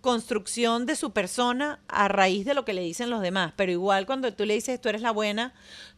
construcción 0.00 0.86
de 0.86 0.96
su 0.96 1.12
persona 1.12 1.80
a 1.88 2.08
raíz 2.08 2.44
de 2.44 2.54
lo 2.54 2.64
que 2.64 2.72
le 2.72 2.82
dicen 2.82 3.10
los 3.10 3.20
demás. 3.20 3.52
Pero 3.56 3.72
igual 3.72 4.06
cuando 4.06 4.32
tú 4.32 4.44
le 4.44 4.54
dices 4.54 4.80
tú 4.80 4.88
eres 4.88 5.02
la 5.02 5.10
buena, 5.10 5.52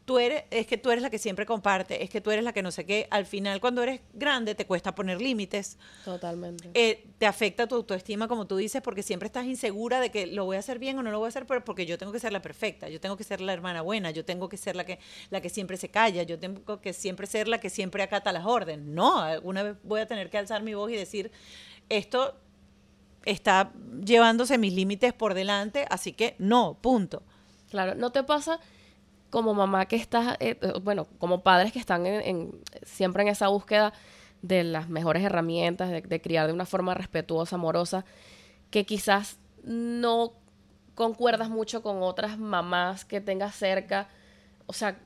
tú 0.04 0.18
eres, 0.18 0.44
es 0.50 0.66
que 0.66 0.76
tú 0.76 0.90
eres 0.90 1.02
la 1.02 1.10
que 1.10 1.18
siempre 1.18 1.46
comparte, 1.46 2.02
es 2.02 2.10
que 2.10 2.20
tú 2.20 2.30
eres 2.30 2.44
la 2.44 2.52
que 2.52 2.62
no 2.62 2.70
sé 2.70 2.84
qué. 2.84 3.06
Al 3.10 3.26
final, 3.26 3.60
cuando 3.60 3.82
eres 3.82 4.00
grande, 4.12 4.54
te 4.54 4.66
cuesta 4.66 4.94
poner 4.94 5.20
límites. 5.20 5.78
Totalmente. 6.04 6.70
Eh, 6.74 7.06
te 7.18 7.26
afecta 7.26 7.66
tu 7.66 7.76
autoestima, 7.76 8.28
como 8.28 8.46
tú 8.46 8.56
dices, 8.56 8.82
porque 8.82 9.02
siempre 9.02 9.26
estás 9.26 9.46
insegura 9.46 10.00
de 10.00 10.10
que 10.10 10.26
lo 10.26 10.44
voy 10.44 10.56
a 10.56 10.60
hacer 10.60 10.78
bien 10.78 10.98
o 10.98 11.02
no 11.02 11.10
lo 11.10 11.18
voy 11.18 11.26
a 11.26 11.28
hacer, 11.28 11.46
pero 11.46 11.64
porque 11.64 11.86
yo 11.86 11.98
tengo 11.98 12.12
que 12.12 12.20
ser 12.20 12.32
la 12.32 12.42
perfecta, 12.42 12.88
yo 12.88 13.00
tengo 13.00 13.16
que 13.16 13.24
ser 13.24 13.40
la 13.40 13.52
hermana 13.52 13.82
buena, 13.82 14.10
yo 14.10 14.24
tengo 14.24 14.48
que 14.48 14.56
ser 14.56 14.76
la 14.76 14.84
que, 14.84 14.98
la 15.30 15.40
que 15.40 15.50
siempre 15.50 15.76
se 15.76 15.90
calla, 15.90 16.24
yo 16.24 16.38
tengo 16.38 16.80
que 16.80 16.92
siempre 16.92 17.26
ser 17.26 17.48
la 17.48 17.58
que 17.58 17.70
siempre 17.70 18.02
acata 18.02 18.32
las 18.32 18.46
órdenes. 18.46 18.86
No, 18.86 19.20
alguna 19.20 19.62
vez 19.62 19.76
voy 19.84 20.00
a 20.00 20.06
tener 20.06 20.30
que 20.30 20.38
alzar 20.38 20.62
mi 20.62 20.74
voz 20.74 20.90
y 20.90 20.96
decir, 20.96 21.30
esto 21.88 22.40
está 23.24 23.72
llevándose 24.04 24.58
mis 24.58 24.72
límites 24.72 25.12
por 25.12 25.34
delante, 25.34 25.86
así 25.90 26.12
que 26.12 26.34
no, 26.38 26.78
punto. 26.80 27.22
Claro, 27.70 27.94
¿no 27.94 28.10
te 28.10 28.22
pasa 28.22 28.60
como 29.30 29.54
mamá 29.54 29.86
que 29.86 29.96
estás, 29.96 30.36
eh, 30.40 30.58
eh, 30.60 30.72
bueno, 30.82 31.06
como 31.18 31.42
padres 31.42 31.72
que 31.72 31.78
están 31.78 32.06
en, 32.06 32.60
siempre 32.82 33.22
en 33.22 33.28
esa 33.28 33.48
búsqueda 33.48 33.92
de 34.42 34.64
las 34.64 34.88
mejores 34.88 35.24
herramientas, 35.24 35.90
de, 35.90 36.02
de 36.02 36.20
criar 36.20 36.46
de 36.46 36.52
una 36.52 36.66
forma 36.66 36.94
respetuosa, 36.94 37.56
amorosa, 37.56 38.04
que 38.70 38.84
quizás 38.84 39.38
no 39.64 40.34
concuerdas 40.94 41.48
mucho 41.48 41.82
con 41.82 42.02
otras 42.02 42.38
mamás 42.38 43.04
que 43.04 43.20
tengas 43.20 43.54
cerca? 43.54 44.08
O 44.66 44.72
sea, 44.72 44.98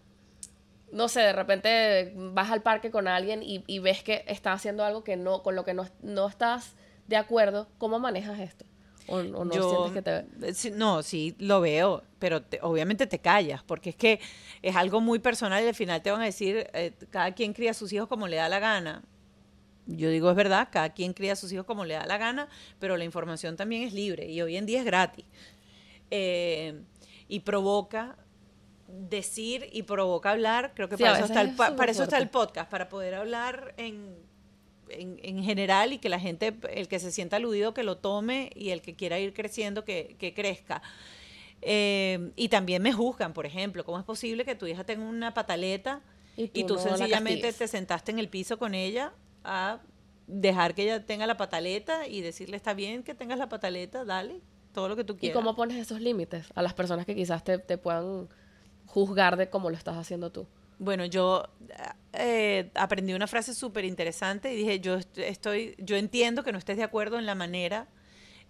no 0.93 1.09
sé, 1.09 1.21
de 1.21 1.33
repente 1.33 2.13
vas 2.17 2.51
al 2.51 2.63
parque 2.63 2.91
con 2.91 3.09
alguien 3.09 3.43
y, 3.43 3.63
y 3.67 3.79
ves 3.79 4.03
que 4.03 4.25
está 4.27 4.53
haciendo 4.53 4.85
algo 4.85 5.05
que 5.05 5.17
no, 5.17 5.43
con 5.43 5.55
lo 5.55 5.65
que 5.65 5.75
no, 5.75 5.87
no 6.03 6.27
estás 6.29 6.75
de 7.07 7.17
acuerdo, 7.17 7.69
¿cómo 7.79 7.99
manejas 7.99 8.39
esto? 8.41 8.65
¿O, 9.07 9.19
o 9.19 9.45
no 9.45 9.63
sientes 9.63 9.93
que 9.93 10.03
te... 10.03 10.27
eh, 10.43 10.55
sí, 10.55 10.73
no, 10.73 11.03
sí, 11.03 11.37
lo 11.39 11.61
veo, 11.61 12.03
pero 12.19 12.43
te- 12.43 12.59
obviamente 12.63 13.07
te 13.07 13.21
callas, 13.21 13.63
porque 13.63 13.91
es 13.91 13.97
que 13.97 14.19
es 14.63 14.75
algo 14.75 15.01
muy 15.01 15.21
personal 15.21 15.63
y 15.63 15.69
al 15.69 15.75
final 15.77 16.03
te 16.03 16.11
van 16.11 16.23
a 16.23 16.25
decir, 16.25 16.69
eh, 16.75 16.93
cada 17.11 17.33
quien 17.33 17.53
cría 17.53 17.71
a 17.71 17.75
sus 17.75 17.93
hijos 17.93 18.09
como 18.09 18.27
le 18.27 18.37
da 18.37 18.49
la 18.49 18.59
gana. 18.59 19.05
Yo 19.87 20.11
digo, 20.11 20.29
es 20.31 20.37
verdad, 20.37 20.69
cada 20.73 20.91
quien 20.95 21.13
cría 21.13 21.35
a 21.35 21.37
sus 21.37 21.53
hijos 21.53 21.65
como 21.67 21.85
le 21.85 21.95
da 21.95 22.07
la 22.07 22.19
gana, 22.19 22.49
pero 22.81 22.97
la 22.97 23.05
información 23.05 23.57
también 23.57 23.83
es 23.83 23.93
libre 23.93 24.27
y 24.29 24.43
hoy 24.43 24.57
en 24.57 24.67
día 24.67 24.81
es 24.81 24.85
gratis. 24.85 25.25
Eh, 26.11 26.83
y 27.29 27.41
provoca 27.41 28.17
decir 28.89 29.69
y 29.73 29.83
provoca 29.85 30.31
hablar, 30.31 30.73
creo 30.75 30.89
que 30.89 30.97
Sí, 30.97 31.05
a 31.05 31.13
para, 31.13 31.19
eso 31.19 31.33
veces 31.33 31.37
está, 31.37 31.67
el, 31.69 31.77
para 31.77 31.93
eso 31.93 32.03
está 32.05 32.19
el 32.19 32.29
podcast, 32.31 32.71
para 32.71 32.89
poder 32.89 33.15
hablar 33.15 33.75
en, 33.77 34.17
en, 34.89 35.19
en 35.23 35.43
general 35.43 35.93
y 35.93 35.99
que 35.99 36.09
la 36.09 36.21
gente, 36.21 36.55
el 36.71 36.89
que 36.89 36.99
se 36.99 37.11
sienta 37.13 37.37
aludido, 37.37 37.75
que 37.75 37.83
lo 37.83 37.99
tome 37.99 38.51
y 38.55 38.71
el 38.71 38.83
que 38.83 38.95
quiera 38.95 39.19
ir 39.19 39.35
creciendo, 39.35 39.85
que, 39.85 40.17
que 40.19 40.35
crezca. 40.35 40.83
Eh, 41.63 42.33
y 42.37 42.49
también 42.49 42.83
me 42.83 42.93
juzgan, 42.93 43.33
por 43.33 43.47
ejemplo, 43.47 43.85
¿cómo 43.85 43.99
es 43.99 44.05
posible 44.05 44.45
que 44.45 44.55
tu 44.55 44.67
hija 44.67 44.85
tenga 44.85 45.05
una 45.05 45.35
pataleta 45.35 46.03
Y 46.37 46.51
y 46.53 46.65
tú 46.65 46.75
no 46.75 46.81
sencillamente 46.81 47.53
te 47.53 47.67
sentaste 47.69 48.13
en 48.13 48.19
el 48.19 48.29
piso 48.29 48.59
con 48.59 48.75
ella 48.75 49.15
a 49.45 49.81
dejar 50.27 50.75
que 50.75 50.83
ella 50.85 51.07
tenga 51.07 51.27
la 51.27 51.37
pataleta 51.37 52.07
y 52.09 52.21
decirle, 52.21 52.57
está 52.57 52.75
bien 52.75 53.03
que 53.03 53.15
tengas 53.15 53.39
la 53.39 53.49
pataleta, 53.49 54.05
dale, 54.05 54.41
todo 54.73 54.89
lo 54.89 54.97
que 54.97 55.05
tú 55.05 55.17
¿Y 55.21 55.21
quieras. 55.21 55.35
cómo 55.35 55.55
pones 55.57 55.77
esos 55.79 56.01
límites 56.01 56.47
a 56.55 56.63
las 56.63 56.75
personas 56.75 57.07
que 57.07 57.15
quizás 57.15 57.43
te, 57.45 57.59
te 57.59 57.79
puedan 57.79 58.29
juzgar 58.87 59.37
de 59.37 59.49
cómo 59.51 59.71
lo 59.71 59.77
estás 59.77 59.97
haciendo 59.97 60.31
tú? 60.33 60.47
Bueno, 60.79 61.05
yo 61.07 61.45
eh, 62.13 62.71
aprendí 62.75 63.15
una 63.15 63.27
frase 63.27 63.55
súper 63.55 63.85
interesante 63.85 64.53
y 64.53 64.57
dije, 64.57 64.81
yo 64.81 64.97
est- 64.97 65.19
estoy, 65.19 65.75
yo 65.79 65.97
entiendo 65.97 66.43
que 66.45 66.53
no 66.53 66.59
estés 66.59 66.77
de 66.77 66.83
acuerdo 66.83 67.19
en 67.19 67.27
la 67.27 67.35
manera 67.35 67.89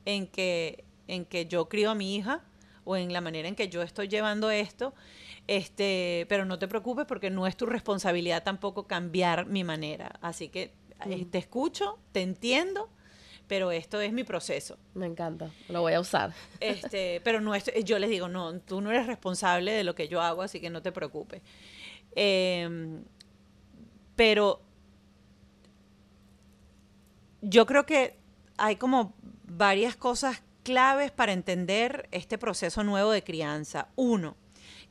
en 0.04 0.26
que, 0.26 0.84
en 1.08 1.24
que 1.24 1.46
yo 1.46 1.68
crío 1.68 1.90
a 1.90 1.94
mi 1.94 2.16
hija 2.16 2.42
o 2.84 2.96
en 2.96 3.12
la 3.12 3.20
manera 3.20 3.48
en 3.48 3.54
que 3.54 3.68
yo 3.68 3.82
estoy 3.82 4.08
llevando 4.08 4.50
esto, 4.50 4.94
este, 5.46 6.26
pero 6.28 6.44
no 6.44 6.58
te 6.58 6.68
preocupes 6.68 7.06
porque 7.06 7.30
no 7.30 7.46
es 7.46 7.56
tu 7.56 7.66
responsabilidad 7.66 8.42
tampoco 8.42 8.86
cambiar 8.86 9.46
mi 9.46 9.64
manera. 9.64 10.18
Así 10.20 10.48
que 10.48 10.72
eh, 11.20 11.26
te 11.30 11.38
escucho, 11.38 11.98
te 12.12 12.22
entiendo, 12.22 12.88
pero 13.46 13.70
esto 13.70 14.00
es 14.00 14.12
mi 14.12 14.24
proceso. 14.24 14.78
Me 14.94 15.06
encanta, 15.06 15.50
lo 15.68 15.80
voy 15.82 15.92
a 15.94 16.00
usar. 16.00 16.32
Este, 16.60 17.20
pero 17.22 17.40
no 17.40 17.54
es- 17.54 17.70
yo 17.84 17.98
les 17.98 18.10
digo, 18.10 18.28
no, 18.28 18.58
tú 18.60 18.80
no 18.80 18.90
eres 18.90 19.06
responsable 19.06 19.72
de 19.72 19.84
lo 19.84 19.94
que 19.94 20.08
yo 20.08 20.20
hago, 20.20 20.42
así 20.42 20.60
que 20.60 20.70
no 20.70 20.82
te 20.82 20.90
preocupes. 20.92 21.42
Eh, 22.16 22.98
pero 24.16 24.60
yo 27.42 27.66
creo 27.66 27.86
que 27.86 28.16
hay 28.56 28.76
como 28.76 29.14
varias 29.44 29.96
cosas 29.96 30.42
claves 30.64 31.12
para 31.12 31.32
entender 31.32 32.08
este 32.10 32.38
proceso 32.38 32.82
nuevo 32.82 33.12
de 33.12 33.22
crianza. 33.22 33.88
Uno, 33.94 34.36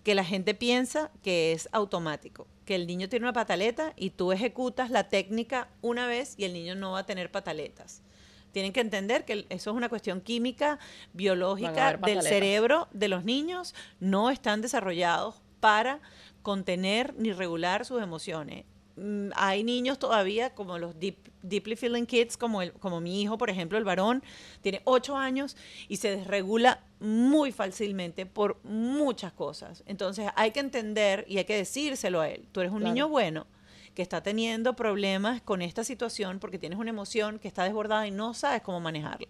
que 0.03 0.15
la 0.15 0.23
gente 0.23 0.53
piensa 0.53 1.11
que 1.21 1.51
es 1.51 1.67
automático, 1.73 2.47
que 2.63 2.75
el 2.75 2.87
niño 2.87 3.09
tiene 3.09 3.25
una 3.25 3.33
pataleta 3.33 3.93
y 3.97 4.11
tú 4.11 4.31
ejecutas 4.31 4.89
la 4.89 5.09
técnica 5.09 5.67
una 5.81 6.07
vez 6.07 6.35
y 6.37 6.45
el 6.45 6.53
niño 6.53 6.75
no 6.75 6.91
va 6.91 6.99
a 6.99 7.05
tener 7.05 7.31
pataletas. 7.31 8.03
Tienen 8.51 8.71
que 8.71 8.79
entender 8.79 9.25
que 9.25 9.45
eso 9.49 9.71
es 9.71 9.75
una 9.75 9.89
cuestión 9.89 10.21
química, 10.21 10.79
biológica 11.11 11.97
del 11.97 12.21
cerebro 12.21 12.87
de 12.93 13.09
los 13.09 13.25
niños. 13.25 13.75
No 13.99 14.29
están 14.29 14.61
desarrollados 14.61 15.41
para 15.59 15.99
contener 16.45 17.13
ni 17.17 17.33
regular 17.33 17.83
sus 17.85 18.01
emociones. 18.01 18.63
Mm, 18.97 19.31
Hay 19.35 19.63
niños 19.63 19.97
todavía 19.99 20.53
como 20.53 20.77
los 20.77 20.97
deep, 20.99 21.17
deeply 21.41 21.75
feeling 21.75 22.05
kids, 22.05 22.37
como, 22.37 22.61
el, 22.61 22.71
como 22.73 23.01
mi 23.01 23.21
hijo, 23.21 23.37
por 23.37 23.49
ejemplo, 23.49 23.77
el 23.79 23.83
varón, 23.83 24.23
tiene 24.61 24.81
ocho 24.85 25.17
años 25.17 25.57
y 25.89 25.97
se 25.97 26.15
desregula 26.15 26.81
muy 26.99 27.51
fácilmente 27.51 28.25
por 28.27 28.63
muchas 28.63 29.33
cosas. 29.33 29.83
Entonces 29.87 30.29
hay 30.35 30.51
que 30.51 30.59
entender 30.61 31.25
y 31.27 31.39
hay 31.39 31.45
que 31.45 31.57
decírselo 31.57 32.21
a 32.21 32.29
él. 32.29 32.47
Tú 32.51 32.61
eres 32.61 32.71
un 32.71 32.79
Claro. 32.79 32.93
niño 32.93 33.09
bueno 33.09 33.47
que 33.95 34.01
está 34.03 34.21
teniendo 34.21 34.75
problemas 34.75 35.41
con 35.41 35.61
esta 35.63 35.83
situación 35.83 36.39
porque 36.39 36.59
tienes 36.59 36.77
una 36.77 36.91
emoción 36.91 37.39
que 37.39 37.47
está 37.47 37.63
desbordada 37.63 38.05
y 38.07 38.11
no 38.11 38.33
sabes 38.35 38.61
cómo 38.61 38.79
manejarla. 38.79 39.27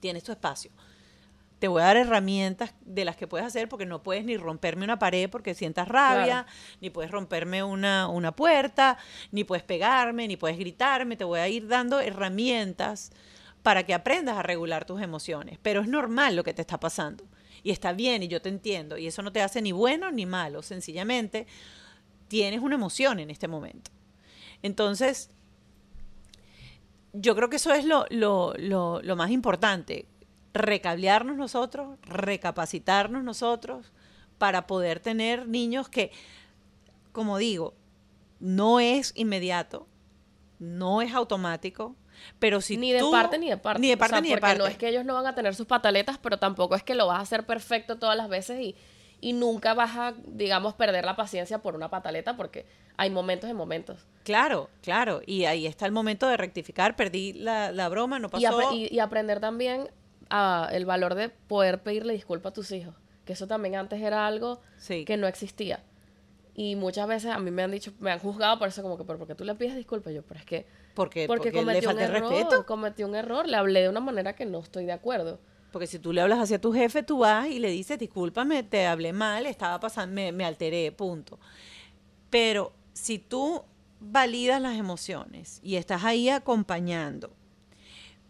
Tienes 0.00 0.22
tu 0.22 0.32
espacio. 0.32 0.70
Te 1.58 1.66
voy 1.68 1.82
a 1.82 1.86
dar 1.86 1.96
herramientas 1.96 2.72
de 2.82 3.04
las 3.04 3.16
que 3.16 3.26
puedes 3.26 3.46
hacer 3.46 3.68
porque 3.68 3.84
no 3.84 4.02
puedes 4.02 4.24
ni 4.24 4.36
romperme 4.36 4.84
una 4.84 4.98
pared 4.98 5.28
porque 5.28 5.54
sientas 5.54 5.88
rabia, 5.88 6.24
Claro. 6.44 6.48
ni 6.80 6.90
puedes 6.90 7.10
romperme 7.10 7.62
una, 7.64 8.06
una 8.08 8.30
puerta, 8.32 8.96
ni 9.32 9.42
puedes 9.44 9.64
pegarme, 9.64 10.28
ni 10.28 10.36
puedes 10.36 10.56
gritarme. 10.58 11.16
Te 11.16 11.24
voy 11.24 11.40
a 11.40 11.48
ir 11.48 11.66
dando 11.66 11.98
herramientas 12.00 13.10
para 13.64 13.84
que 13.84 13.92
aprendas 13.92 14.36
a 14.38 14.42
regular 14.44 14.84
tus 14.84 15.02
emociones. 15.02 15.58
Pero 15.60 15.80
es 15.80 15.88
normal 15.88 16.36
lo 16.36 16.44
que 16.44 16.54
te 16.54 16.62
está 16.62 16.78
pasando. 16.78 17.24
Y 17.64 17.72
está 17.72 17.92
bien 17.92 18.22
y 18.22 18.28
yo 18.28 18.40
te 18.40 18.48
entiendo. 18.50 18.96
Y 18.96 19.08
eso 19.08 19.20
no 19.22 19.32
te 19.32 19.42
hace 19.42 19.60
ni 19.60 19.72
bueno 19.72 20.12
ni 20.12 20.26
malo. 20.26 20.62
Sencillamente 20.62 21.48
tienes 22.28 22.60
una 22.60 22.76
emoción 22.76 23.18
en 23.18 23.30
este 23.30 23.48
momento. 23.48 23.90
Entonces, 24.62 25.30
yo 27.12 27.34
creo 27.34 27.50
que 27.50 27.56
eso 27.56 27.72
es 27.72 27.84
lo, 27.84 28.04
lo, 28.10 28.54
lo, 28.58 29.00
lo 29.02 29.16
más 29.16 29.30
importante. 29.30 30.06
Recablearnos 30.54 31.36
nosotros, 31.36 31.98
recapacitarnos 32.02 33.22
nosotros 33.22 33.92
para 34.38 34.66
poder 34.66 35.00
tener 35.00 35.46
niños 35.48 35.88
que, 35.88 36.10
como 37.12 37.38
digo, 37.38 37.74
no 38.40 38.80
es 38.80 39.12
inmediato, 39.16 39.86
no 40.58 41.02
es 41.02 41.12
automático, 41.14 41.96
pero 42.38 42.60
si 42.60 42.76
ni 42.76 42.92
de 42.92 43.00
tú- 43.00 43.10
parte 43.10 43.38
ni 43.38 43.48
de 43.48 43.56
parte. 43.56 43.80
Ni 43.80 43.88
de 43.88 43.94
O 43.94 43.98
parte 43.98 44.14
sea, 44.14 44.20
ni 44.20 44.28
de 44.28 44.34
porque 44.34 44.40
parte. 44.40 44.58
no 44.58 44.66
es 44.66 44.76
que 44.76 44.88
ellos 44.88 45.04
no 45.04 45.14
van 45.14 45.26
a 45.26 45.34
tener 45.34 45.54
sus 45.54 45.66
pataletas, 45.66 46.18
pero 46.18 46.38
tampoco 46.38 46.74
es 46.74 46.82
que 46.82 46.94
lo 46.94 47.06
vas 47.06 47.18
a 47.18 47.22
hacer 47.22 47.46
perfecto 47.46 47.98
todas 47.98 48.16
las 48.16 48.28
veces 48.28 48.60
y, 48.60 48.76
y 49.20 49.32
nunca 49.32 49.74
vas 49.74 49.96
a, 49.96 50.14
digamos, 50.26 50.74
perder 50.74 51.04
la 51.04 51.14
paciencia 51.16 51.58
por 51.58 51.74
una 51.74 51.90
pataleta 51.90 52.36
porque 52.36 52.66
hay 52.96 53.10
momentos 53.10 53.48
y 53.50 53.54
momentos. 53.54 54.06
Claro, 54.24 54.68
claro. 54.82 55.20
Y 55.26 55.44
ahí 55.44 55.66
está 55.66 55.86
el 55.86 55.92
momento 55.92 56.26
de 56.28 56.36
rectificar. 56.36 56.96
Perdí 56.96 57.32
la, 57.34 57.70
la 57.72 57.88
broma, 57.88 58.18
no 58.18 58.28
pasó. 58.28 58.42
Y, 58.42 58.46
apre- 58.46 58.74
y- 58.90 58.94
y 58.94 58.98
aprender 59.00 59.40
también 59.40 59.88
a 60.30 60.68
el 60.72 60.86
valor 60.86 61.14
de 61.14 61.28
poder 61.28 61.82
pedirle 61.82 62.12
disculpas 62.12 62.50
a 62.50 62.54
tus 62.54 62.72
hijos. 62.72 62.94
Que 63.24 63.32
eso 63.34 63.46
también 63.46 63.74
antes 63.76 64.00
era 64.00 64.26
algo 64.26 64.60
Sí. 64.78 65.04
que 65.04 65.16
no 65.16 65.26
existía. 65.26 65.82
Y 66.54 66.74
muchas 66.76 67.06
veces 67.06 67.30
a 67.30 67.38
mí 67.38 67.50
me 67.50 67.62
han 67.62 67.70
dicho, 67.70 67.92
me 68.00 68.10
han 68.10 68.18
juzgado 68.18 68.58
por 68.58 68.68
eso, 68.68 68.82
como 68.82 68.96
que, 68.98 69.04
¿pero 69.04 69.18
por 69.18 69.28
qué 69.28 69.34
tú 69.34 69.44
le 69.44 69.54
pides 69.54 69.76
disculpas? 69.76 70.12
Yo, 70.12 70.22
pero 70.22 70.40
es 70.40 70.46
que. 70.46 70.66
Porque, 70.94 71.26
porque 71.28 71.52
porque 71.52 71.52
le 71.52 71.82
cometí 71.82 71.86
un 71.86 71.98
error, 72.00 72.20
respeto. 72.30 72.66
cometí 72.66 73.04
un 73.04 73.14
error, 73.14 73.46
le 73.46 73.56
hablé 73.56 73.82
de 73.82 73.88
una 73.88 74.00
manera 74.00 74.34
que 74.34 74.44
no 74.44 74.58
estoy 74.58 74.84
de 74.84 74.92
acuerdo. 74.92 75.38
Porque 75.70 75.86
si 75.86 75.98
tú 76.00 76.12
le 76.12 76.20
hablas 76.22 76.40
hacia 76.40 76.60
tu 76.60 76.72
jefe, 76.72 77.02
tú 77.04 77.18
vas 77.18 77.46
y 77.46 77.58
le 77.60 77.70
dices, 77.70 77.98
discúlpame, 77.98 78.62
te 78.64 78.86
hablé 78.86 79.12
mal, 79.12 79.46
estaba 79.46 79.78
pasando, 79.78 80.14
me, 80.14 80.32
me 80.32 80.44
alteré, 80.44 80.90
punto. 80.90 81.38
Pero 82.30 82.72
si 82.92 83.18
tú 83.18 83.62
validas 84.00 84.60
las 84.60 84.76
emociones 84.76 85.60
y 85.62 85.76
estás 85.76 86.04
ahí 86.04 86.28
acompañando, 86.28 87.30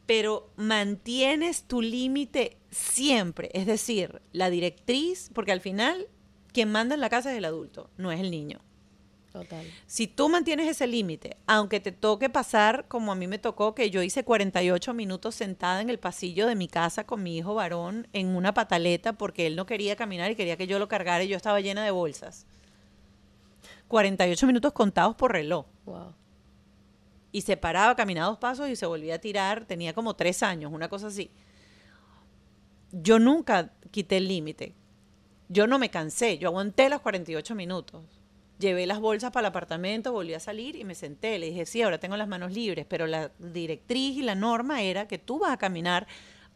pero 0.08 0.48
mantienes 0.56 1.64
tu 1.64 1.82
límite 1.82 2.56
siempre, 2.70 3.50
es 3.52 3.66
decir, 3.66 4.22
la 4.32 4.48
directriz, 4.48 5.30
porque 5.34 5.52
al 5.52 5.60
final 5.60 6.08
quien 6.50 6.72
manda 6.72 6.94
en 6.94 7.02
la 7.02 7.10
casa 7.10 7.30
es 7.30 7.36
el 7.36 7.44
adulto, 7.44 7.90
no 7.98 8.10
es 8.10 8.18
el 8.18 8.30
niño. 8.30 8.58
Total. 9.30 9.66
Si 9.86 10.06
tú 10.06 10.30
mantienes 10.30 10.66
ese 10.66 10.86
límite, 10.86 11.36
aunque 11.46 11.78
te 11.78 11.92
toque 11.92 12.30
pasar 12.30 12.88
como 12.88 13.12
a 13.12 13.16
mí 13.16 13.26
me 13.26 13.38
tocó, 13.38 13.74
que 13.74 13.90
yo 13.90 14.02
hice 14.02 14.24
48 14.24 14.94
minutos 14.94 15.34
sentada 15.34 15.82
en 15.82 15.90
el 15.90 15.98
pasillo 15.98 16.46
de 16.46 16.54
mi 16.54 16.68
casa 16.68 17.04
con 17.04 17.22
mi 17.22 17.36
hijo 17.36 17.54
varón 17.54 18.08
en 18.14 18.28
una 18.28 18.54
pataleta 18.54 19.12
porque 19.12 19.46
él 19.46 19.56
no 19.56 19.66
quería 19.66 19.94
caminar 19.94 20.30
y 20.30 20.36
quería 20.36 20.56
que 20.56 20.66
yo 20.66 20.78
lo 20.78 20.88
cargara 20.88 21.22
y 21.22 21.28
yo 21.28 21.36
estaba 21.36 21.60
llena 21.60 21.84
de 21.84 21.90
bolsas. 21.90 22.46
48 23.88 24.46
minutos 24.46 24.72
contados 24.72 25.16
por 25.16 25.32
reloj. 25.32 25.66
Wow. 25.84 26.14
Y 27.32 27.42
se 27.42 27.56
paraba, 27.56 27.94
caminaba 27.94 28.28
dos 28.28 28.38
pasos 28.38 28.68
y 28.68 28.76
se 28.76 28.86
volvía 28.86 29.16
a 29.16 29.18
tirar. 29.18 29.66
Tenía 29.66 29.92
como 29.92 30.14
tres 30.14 30.42
años, 30.42 30.72
una 30.72 30.88
cosa 30.88 31.08
así. 31.08 31.30
Yo 32.92 33.18
nunca 33.18 33.72
quité 33.90 34.16
el 34.16 34.28
límite. 34.28 34.74
Yo 35.48 35.66
no 35.66 35.78
me 35.78 35.90
cansé. 35.90 36.38
Yo 36.38 36.48
aguanté 36.48 36.88
los 36.88 37.00
48 37.00 37.54
minutos. 37.54 38.04
Llevé 38.58 38.86
las 38.86 38.98
bolsas 38.98 39.30
para 39.30 39.46
el 39.46 39.50
apartamento, 39.50 40.12
volví 40.12 40.34
a 40.34 40.40
salir 40.40 40.74
y 40.74 40.84
me 40.84 40.94
senté. 40.94 41.38
Le 41.38 41.46
dije, 41.46 41.64
sí, 41.64 41.82
ahora 41.82 41.98
tengo 41.98 42.16
las 42.16 42.28
manos 42.28 42.52
libres, 42.52 42.86
pero 42.88 43.06
la 43.06 43.30
directriz 43.38 44.16
y 44.16 44.22
la 44.22 44.34
norma 44.34 44.82
era 44.82 45.06
que 45.06 45.18
tú 45.18 45.38
vas 45.38 45.52
a 45.52 45.58
caminar 45.58 46.08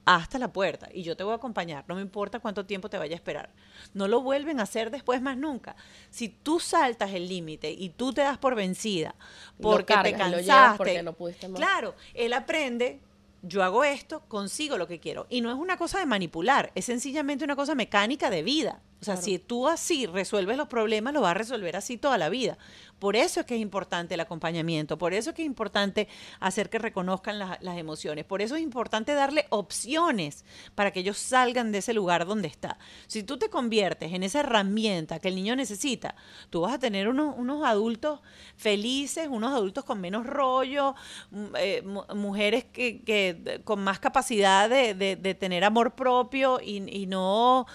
hasta 0.04 0.38
la 0.38 0.52
puerta 0.52 0.88
y 0.92 1.02
yo 1.02 1.16
te 1.16 1.24
voy 1.24 1.32
a 1.32 1.36
acompañar, 1.36 1.84
no 1.86 1.94
me 1.94 2.02
importa 2.02 2.40
cuánto 2.40 2.66
tiempo 2.66 2.90
te 2.90 2.98
vaya 2.98 3.14
a 3.14 3.16
esperar. 3.16 3.50
No 3.94 4.08
lo 4.08 4.20
vuelven 4.20 4.60
a 4.60 4.64
hacer 4.64 4.90
después 4.90 5.22
más 5.22 5.36
nunca. 5.36 5.76
Si 6.10 6.28
tú 6.28 6.60
saltas 6.60 7.12
el 7.12 7.28
límite 7.28 7.70
y 7.70 7.90
tú 7.90 8.12
te 8.12 8.22
das 8.22 8.38
por 8.38 8.54
vencida 8.54 9.14
porque 9.60 9.94
te 9.94 10.12
cargas 10.12 10.32
cansaste, 10.32 10.76
porque 10.76 11.02
no 11.02 11.12
pudiste 11.12 11.48
más. 11.48 11.58
claro, 11.58 11.94
él 12.14 12.32
aprende, 12.32 13.00
yo 13.42 13.62
hago 13.62 13.84
esto, 13.84 14.22
consigo 14.28 14.76
lo 14.76 14.88
que 14.88 14.98
quiero. 14.98 15.26
Y 15.30 15.40
no 15.40 15.50
es 15.50 15.56
una 15.56 15.76
cosa 15.76 15.98
de 15.98 16.06
manipular, 16.06 16.72
es 16.74 16.84
sencillamente 16.84 17.44
una 17.44 17.56
cosa 17.56 17.74
mecánica 17.74 18.30
de 18.30 18.42
vida. 18.42 18.80
O 19.02 19.04
sea, 19.04 19.14
Claro. 19.14 19.24
si 19.24 19.38
tú 19.40 19.66
así 19.68 20.06
resuelves 20.06 20.56
los 20.56 20.68
problemas, 20.68 21.12
lo 21.12 21.20
vas 21.22 21.32
a 21.32 21.34
resolver 21.34 21.74
así 21.74 21.98
toda 21.98 22.16
la 22.18 22.28
vida. 22.28 22.56
Por 23.00 23.16
eso 23.16 23.40
es 23.40 23.46
que 23.46 23.56
es 23.56 23.60
importante 23.60 24.14
el 24.14 24.20
acompañamiento, 24.20 24.96
por 24.96 25.12
eso 25.12 25.30
es 25.30 25.36
que 25.36 25.42
es 25.42 25.46
importante 25.46 26.06
hacer 26.38 26.70
que 26.70 26.78
reconozcan 26.78 27.36
la- 27.40 27.58
las 27.60 27.76
emociones, 27.78 28.24
por 28.24 28.42
eso 28.42 28.54
es 28.54 28.62
importante 28.62 29.12
darle 29.12 29.46
opciones 29.50 30.44
para 30.76 30.92
que 30.92 31.00
ellos 31.00 31.18
salgan 31.18 31.72
de 31.72 31.78
ese 31.78 31.94
lugar 31.94 32.26
donde 32.26 32.46
está. 32.46 32.78
Si 33.08 33.24
tú 33.24 33.38
te 33.38 33.50
conviertes 33.50 34.12
en 34.12 34.22
esa 34.22 34.38
herramienta 34.40 35.18
que 35.18 35.26
el 35.28 35.34
niño 35.34 35.56
necesita, 35.56 36.14
tú 36.48 36.60
vas 36.60 36.74
a 36.74 36.78
tener 36.78 37.08
unos, 37.08 37.34
unos 37.36 37.64
adultos 37.66 38.20
felices, 38.56 39.26
unos 39.28 39.52
adultos 39.52 39.84
con 39.84 40.00
menos 40.00 40.24
rollo, 40.24 40.94
m- 41.32 41.50
eh, 41.58 41.82
mu- 41.82 42.04
mujeres 42.14 42.66
que, 42.66 43.02
que, 43.02 43.36
eh, 43.44 43.60
con 43.64 43.82
más 43.82 43.98
capacidad 43.98 44.70
de, 44.70 44.94
de- 44.94 45.16
de 45.16 45.34
tener 45.34 45.64
amor 45.64 45.96
propio 45.96 46.60
y, 46.62 46.88
y 46.88 47.06
no 47.06 47.66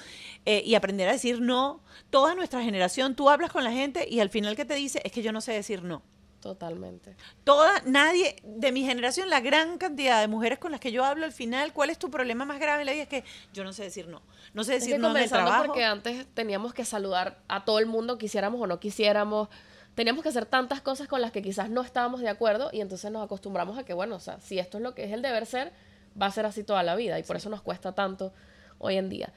eh, 0.50 0.64
y 0.66 0.76
aprender 0.76 1.10
a 1.10 1.12
decir 1.12 1.42
no. 1.42 1.82
Toda 2.10 2.34
nuestra 2.34 2.64
generación, 2.64 3.16
tú 3.16 3.30
hablas 3.30 3.52
con 3.52 3.66
la 3.66 3.72
gente 3.74 4.08
y 4.10 4.22
al 4.22 4.30
final 4.30 4.56
que 4.56 4.64
te 4.64 4.76
dice 4.76 5.02
es 5.04 5.12
que 5.12 5.22
yo 5.22 5.34
no 5.34 5.42
sé 5.42 5.52
decir 5.52 5.84
no. 5.84 6.02
Totalmente. 6.40 7.18
Toda, 7.44 7.82
nadie 7.86 8.38
de 8.44 8.72
mi 8.72 8.86
generación, 8.86 9.30
la 9.30 9.42
gran 9.42 9.78
cantidad 9.78 10.22
de 10.22 10.30
mujeres 10.30 10.58
con 10.58 10.72
las 10.72 10.80
que 10.80 10.94
yo 10.94 11.04
hablo 11.04 11.26
al 11.26 11.34
final, 11.34 11.74
¿cuál 11.74 11.90
es 11.90 12.00
tu 12.00 12.10
problema 12.10 12.46
más 12.46 12.62
grave 12.62 12.84
en 12.84 12.86
la 12.86 12.94
vida? 12.94 13.04
Es 13.04 13.10
que 13.10 13.26
yo 13.52 13.66
no 13.66 13.74
sé 13.74 13.84
decir 13.84 14.08
no. 14.08 14.22
No 14.54 14.64
sé 14.64 14.76
Es 14.76 14.84
decir 14.84 14.96
que 14.96 15.00
no 15.00 15.12
en 15.12 15.24
el 15.24 15.30
trabajo. 15.30 15.66
porque 15.66 15.84
antes 15.84 16.26
teníamos 16.34 16.74
que 16.74 16.86
saludar 16.86 17.42
a 17.50 17.66
todo 17.66 17.80
el 17.80 17.86
mundo, 17.86 18.18
quisiéramos 18.18 18.62
o 18.62 18.68
no 18.68 18.80
quisiéramos. 18.80 19.50
Teníamos 19.96 20.24
que 20.24 20.30
hacer 20.30 20.46
tantas 20.46 20.80
cosas 20.80 21.10
con 21.10 21.20
las 21.20 21.34
que 21.34 21.42
quizás 21.42 21.70
no 21.70 21.82
estábamos 21.82 22.22
de 22.22 22.30
acuerdo 22.30 22.70
y 22.72 22.80
entonces 22.80 23.12
nos 23.12 23.22
acostumbramos 23.22 23.78
a 23.78 23.84
que, 23.84 23.94
bueno, 23.94 24.16
o 24.16 24.20
sea, 24.22 24.40
si 24.40 24.60
esto 24.60 24.78
es 24.78 24.84
lo 24.84 24.96
que 24.96 25.04
es 25.04 25.12
el 25.12 25.22
deber 25.22 25.46
ser, 25.46 25.74
va 26.20 26.28
a 26.28 26.32
ser 26.32 26.46
así 26.46 26.64
toda 26.64 26.84
la 26.84 26.96
vida 26.96 27.20
y 27.20 27.24
por 27.24 27.36
eso 27.36 27.50
nos 27.50 27.62
cuesta 27.62 27.94
tanto 27.94 28.32
hoy 28.78 28.96
en 28.96 29.10
día. 29.10 29.34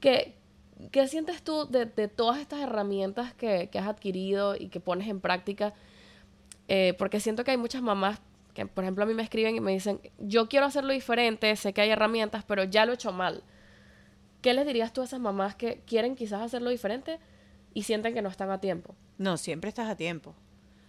¿Qué, 0.00 0.39
qué 0.90 1.08
sientes 1.08 1.42
tú 1.42 1.66
de, 1.68 1.86
todas 2.08 2.38
estas 2.38 2.60
herramientas 2.60 3.34
que, 3.34 3.68
que 3.70 3.78
has 3.78 3.86
adquirido 3.86 4.56
y 4.56 4.68
que 4.68 4.80
pones 4.80 5.08
en 5.08 5.20
práctica? 5.20 5.74
Eh, 6.68 6.94
porque 6.98 7.18
siento 7.18 7.42
que 7.42 7.50
hay 7.50 7.56
muchas 7.56 7.82
mamás 7.82 8.20
que, 8.54 8.64
por 8.66 8.84
ejemplo, 8.84 9.04
a 9.04 9.06
mí 9.06 9.14
me 9.14 9.22
escriben 9.22 9.56
y 9.56 9.60
me 9.60 9.72
dicen, 9.72 10.00
yo 10.18 10.48
quiero 10.48 10.66
hacerlo 10.66 10.92
diferente, 10.92 11.54
sé 11.56 11.72
que 11.72 11.80
hay 11.80 11.90
herramientas, 11.90 12.44
pero 12.44 12.64
ya 12.64 12.84
lo 12.84 12.92
he 12.92 12.94
hecho 12.94 13.12
mal. 13.12 13.42
¿Qué 14.40 14.54
les 14.54 14.66
dirías 14.66 14.92
tú 14.92 15.02
a 15.02 15.04
esas 15.04 15.20
mamás 15.20 15.54
que 15.54 15.82
quieren 15.86 16.14
quizás 16.14 16.42
hacerlo 16.42 16.70
diferente 16.70 17.18
y 17.74 17.82
sienten 17.82 18.14
que 18.14 18.22
no 18.22 18.28
están 18.28 18.50
a 18.50 18.60
tiempo? 18.60 18.94
No, 19.18 19.36
siempre 19.36 19.68
estás 19.68 19.88
a 19.88 19.96
tiempo. 19.96 20.34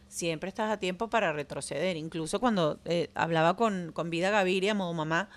Siempre 0.08 0.50
estás 0.50 0.72
a 0.72 0.78
tiempo 0.78 1.10
para 1.10 1.34
retroceder. 1.34 1.98
Incluso 1.98 2.40
cuando 2.40 2.80
eh, 2.86 3.10
hablaba 3.16 3.56
con, 3.56 3.92
con 3.94 4.10
Vida 4.10 4.30
Gaviria, 4.30 4.74
modo 4.74 4.94
mamá, 4.94 5.30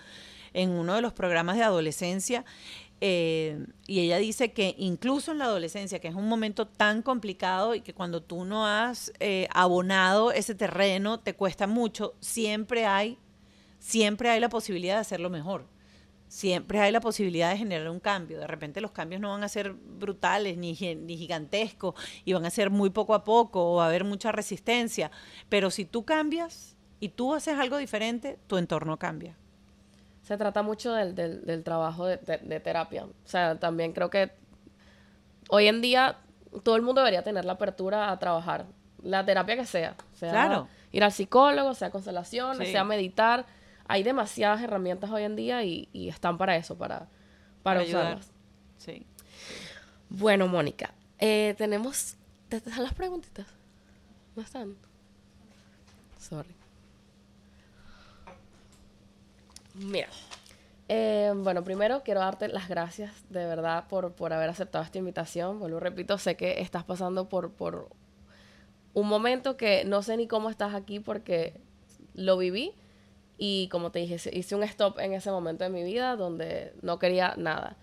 en 0.52 0.70
uno 0.70 0.94
de 0.94 1.02
los 1.02 1.12
programas 1.12 1.56
de 1.56 1.64
adolescencia, 1.64 2.44
eh, 3.00 3.66
y 3.86 4.00
ella 4.00 4.18
dice 4.18 4.52
que 4.52 4.74
incluso 4.78 5.32
en 5.32 5.38
la 5.38 5.44
adolescencia, 5.44 6.00
que 6.00 6.08
es 6.08 6.14
un 6.14 6.28
momento 6.28 6.66
tan 6.66 7.02
complicado 7.02 7.74
y 7.74 7.80
que 7.80 7.94
cuando 7.94 8.22
tú 8.22 8.44
no 8.44 8.66
has 8.66 9.12
eh, 9.20 9.48
abonado 9.52 10.32
ese 10.32 10.54
terreno, 10.54 11.20
te 11.20 11.34
cuesta 11.34 11.66
mucho, 11.66 12.14
siempre 12.20 12.86
hay, 12.86 13.18
siempre 13.78 14.30
hay 14.30 14.40
la 14.40 14.48
posibilidad 14.48 14.94
de 14.94 15.00
hacerlo 15.00 15.30
mejor 15.30 15.66
siempre 16.34 16.80
hay 16.80 16.90
la 16.90 17.00
posibilidad 17.00 17.50
de 17.50 17.58
generar 17.58 17.88
un 17.88 18.00
cambio. 18.00 18.40
De 18.40 18.48
repente 18.48 18.80
los 18.80 18.90
cambios 18.90 19.20
no 19.20 19.30
van 19.30 19.44
a 19.44 19.48
ser 19.48 19.72
brutales 19.72 20.56
ni, 20.56 20.72
ni 20.72 21.16
gigantescos 21.16 21.94
y 22.24 22.32
van 22.32 22.44
a 22.44 22.50
ser 22.50 22.70
muy 22.70 22.90
poco 22.90 23.14
a 23.14 23.22
poco 23.22 23.72
o 23.72 23.76
va 23.76 23.84
a 23.84 23.88
haber 23.88 24.02
mucha 24.02 24.32
resistencia. 24.32 25.12
Pero 25.48 25.70
si 25.70 25.84
tú 25.84 26.04
cambias 26.04 26.76
y 26.98 27.10
tú 27.10 27.34
haces 27.34 27.56
algo 27.56 27.76
diferente, 27.76 28.36
tu 28.48 28.56
entorno 28.56 28.98
cambia. 28.98 29.36
Se 30.24 30.36
trata 30.36 30.62
mucho 30.62 30.92
del, 30.92 31.14
del, 31.14 31.44
del 31.44 31.62
trabajo 31.62 32.06
de, 32.06 32.16
de- 32.16 32.38
de 32.38 32.58
terapia. 32.60 33.04
O 33.04 33.12
sea, 33.24 33.58
también 33.60 33.92
creo 33.92 34.10
que 34.10 34.32
hoy 35.50 35.68
en 35.68 35.80
día 35.80 36.16
todo 36.64 36.76
el 36.76 36.82
mundo 36.82 37.02
debería 37.02 37.22
tener 37.22 37.44
la 37.44 37.52
apertura 37.52 38.10
a 38.10 38.18
trabajar. 38.18 38.66
La 39.02 39.24
terapia 39.24 39.54
que 39.56 39.66
sea. 39.66 39.94
sea 40.14 40.30
Claro. 40.30 40.66
Ir 40.92 41.04
al 41.04 41.12
psicólogo, 41.12 41.74
sea 41.74 41.90
constelaciones, 41.90 42.66
Sí. 42.68 42.72
sea 42.72 42.84
meditar. 42.84 43.44
Hay 43.86 44.02
demasiadas 44.02 44.62
herramientas 44.62 45.10
hoy 45.10 45.24
en 45.24 45.36
día 45.36 45.62
y, 45.62 45.88
y 45.92 46.08
están 46.08 46.38
para 46.38 46.56
eso, 46.56 46.76
para, 46.78 47.06
para, 47.62 47.82
usarlas. 47.82 48.30
Sí. 48.78 49.04
Bueno, 50.08 50.46
Mónica, 50.48 50.92
eh, 51.18 51.54
tenemos... 51.58 52.16
¿Te 52.48 52.60
te 52.60 52.70
están 52.70 52.84
las 52.84 52.94
preguntitas? 52.94 53.46
¿No 54.36 54.42
están? 54.42 54.74
Sorry. 56.18 56.48
Mira, 59.74 60.08
eh, 60.88 61.32
bueno, 61.36 61.64
primero 61.64 62.02
quiero 62.04 62.20
darte 62.20 62.48
las 62.48 62.68
gracias 62.68 63.12
de 63.30 63.44
verdad 63.44 63.86
por, 63.88 64.12
por 64.12 64.32
haber 64.32 64.50
aceptado 64.50 64.84
esta 64.84 64.98
invitación. 64.98 65.58
Vuelvo, 65.58 65.80
repito, 65.80 66.18
sé 66.18 66.36
que 66.36 66.60
estás 66.60 66.84
pasando 66.84 67.28
por, 67.28 67.52
por 67.52 67.88
un 68.92 69.08
momento 69.08 69.56
que 69.56 69.84
no 69.84 70.02
sé 70.02 70.16
ni 70.16 70.28
cómo 70.28 70.50
estás 70.50 70.74
aquí 70.74 71.00
porque 71.00 71.54
lo 72.14 72.36
viví 72.38 72.72
y 73.38 73.68
como 73.68 73.90
te 73.90 73.98
dije, 73.98 74.16
hice 74.32 74.54
un 74.54 74.62
stop 74.62 75.00
en 75.00 75.12
ese 75.12 75.30
momento 75.30 75.64
de 75.64 75.70
mi 75.70 75.82
vida 75.82 76.14
donde 76.16 76.72
no 76.82 76.98
quería 77.00 77.34
nada. 77.36 77.76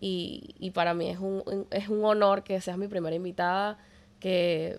Y, 0.00 0.54
y 0.58 0.72
para 0.72 0.94
mí 0.94 1.08
es 1.10 1.18
un, 1.18 1.66
es 1.70 1.88
un 1.88 2.04
honor 2.04 2.44
que 2.44 2.60
seas 2.60 2.76
mi 2.76 2.88
primera 2.88 3.16
invitada, 3.16 3.78
que, 4.20 4.78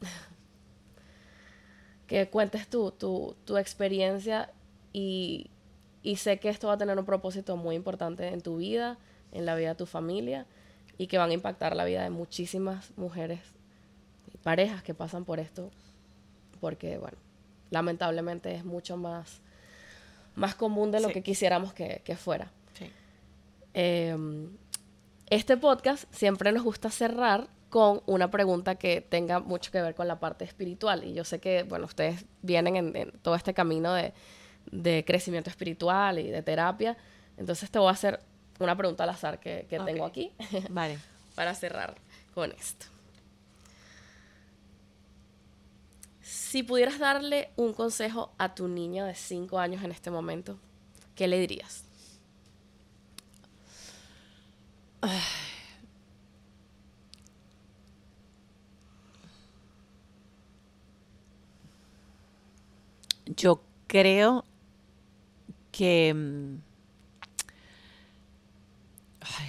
que 2.06 2.28
cuentes 2.28 2.68
tu, 2.68 2.92
tu, 2.92 3.34
tu 3.44 3.56
experiencia 3.56 4.52
y, 4.92 5.50
y 6.02 6.16
sé 6.16 6.38
que 6.38 6.48
esto 6.48 6.68
va 6.68 6.74
a 6.74 6.78
tener 6.78 6.98
un 6.98 7.04
propósito 7.04 7.56
muy 7.56 7.74
importante 7.76 8.28
en 8.28 8.40
tu 8.40 8.56
vida, 8.56 8.98
en 9.32 9.44
la 9.46 9.54
vida 9.56 9.70
de 9.70 9.74
tu 9.74 9.86
familia 9.86 10.46
y 10.96 11.06
que 11.06 11.18
van 11.18 11.30
a 11.30 11.34
impactar 11.34 11.76
la 11.76 11.84
vida 11.84 12.02
de 12.02 12.10
muchísimas 12.10 12.92
mujeres 12.96 13.40
y 14.32 14.36
parejas 14.38 14.82
que 14.82 14.94
pasan 14.94 15.24
por 15.24 15.38
esto 15.40 15.70
porque, 16.60 16.98
bueno, 16.98 17.18
lamentablemente 17.70 18.54
es 18.54 18.64
mucho 18.64 18.96
más, 18.96 19.40
más 20.34 20.54
común 20.54 20.90
de 20.90 21.00
lo 21.00 21.08
Sí. 21.08 21.14
que 21.14 21.22
quisiéramos 21.22 21.72
que, 21.72 22.02
que 22.04 22.16
fuera. 22.16 22.50
Sí. 22.74 22.90
Eh, 23.74 24.16
este 25.30 25.56
podcast 25.56 26.04
siempre 26.12 26.50
nos 26.52 26.62
gusta 26.64 26.90
cerrar 26.90 27.48
con 27.68 28.00
una 28.06 28.30
pregunta 28.30 28.76
que 28.76 29.02
tenga 29.02 29.40
mucho 29.40 29.70
que 29.70 29.82
ver 29.82 29.94
con 29.94 30.08
la 30.08 30.18
parte 30.18 30.44
espiritual. 30.46 31.04
Y 31.04 31.12
yo 31.12 31.22
sé 31.24 31.38
que, 31.38 31.64
bueno, 31.64 31.84
ustedes 31.84 32.24
vienen 32.40 32.76
en, 32.76 32.96
en 32.96 33.10
todo 33.20 33.34
este 33.34 33.52
camino 33.52 33.92
de, 33.92 34.14
de 34.70 35.04
crecimiento 35.04 35.50
espiritual 35.50 36.18
y 36.18 36.30
de 36.30 36.42
terapia. 36.42 36.96
Entonces 37.36 37.70
te 37.70 37.78
voy 37.78 37.88
a 37.88 37.92
hacer 37.92 38.20
una 38.58 38.76
pregunta 38.76 39.04
al 39.04 39.10
azar 39.10 39.38
que, 39.38 39.66
que 39.68 39.78
tengo 39.80 40.04
aquí 40.04 40.32
Vale. 40.70 40.98
para 41.34 41.54
cerrar 41.54 41.94
con 42.34 42.52
esto. 42.52 42.86
Si 46.20 46.62
pudieras 46.62 46.98
darle 46.98 47.50
un 47.56 47.72
consejo 47.72 48.32
a 48.38 48.54
tu 48.54 48.68
niño 48.68 49.04
de 49.04 49.14
5 49.14 49.58
años 49.58 49.82
en 49.82 49.92
este 49.92 50.10
momento, 50.10 50.58
¿qué 51.14 51.26
le 51.28 51.38
dirías? 51.38 51.84
Yo 63.26 63.62
creo 63.86 64.44
que 65.78 66.12
mm, 66.12 66.56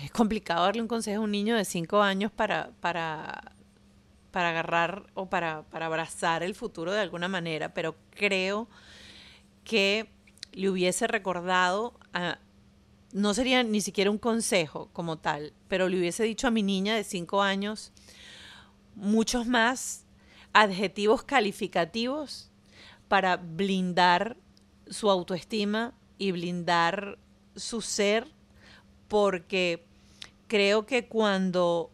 es 0.03 0.11
complicado 0.11 0.63
darle 0.63 0.83
un 0.83 0.87
consejo 0.87 1.21
a 1.21 1.23
un 1.23 1.31
niño 1.31 1.55
de 1.55 1.65
5 1.65 2.03
años 2.03 2.31
para, 2.31 2.69
para, 2.81 3.55
para 4.29 4.49
agarrar 4.49 5.07
o 5.15 5.27
para, 5.27 5.63
para 5.63 5.87
abrazar 5.87 6.43
el 6.43 6.53
futuro 6.53 6.91
de 6.93 6.99
alguna 6.99 7.27
manera, 7.27 7.73
pero 7.73 7.95
creo 8.11 8.67
que 9.63 10.07
le 10.51 10.69
hubiese 10.69 11.07
recordado 11.07 11.97
no 13.11 13.33
sería 13.33 13.63
ni 13.63 13.81
siquiera 13.81 14.11
un 14.11 14.19
consejo 14.19 14.89
como 14.93 15.17
tal, 15.17 15.53
pero 15.67 15.89
le 15.89 15.97
hubiese 15.97 16.23
dicho 16.25 16.45
a 16.45 16.51
mi 16.51 16.61
niña 16.61 16.95
de 16.95 17.03
5 17.03 17.41
años 17.41 17.91
muchos 18.93 19.47
más 19.47 20.05
adjetivos 20.53 21.23
calificativos 21.23 22.51
para 23.07 23.37
blindar 23.37 24.37
su 24.91 25.09
autoestima 25.09 25.95
y 26.19 26.31
blindar 26.31 27.17
su 27.55 27.81
ser, 27.81 28.27
porque 29.07 29.83
creo 30.47 30.85
que 30.85 31.07
cuando 31.07 31.89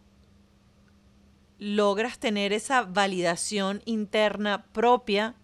logras 1.59 2.19
tener 2.19 2.51
esa 2.51 2.82
validación 2.82 3.82
interna 3.86 4.65
propia, 4.73 5.36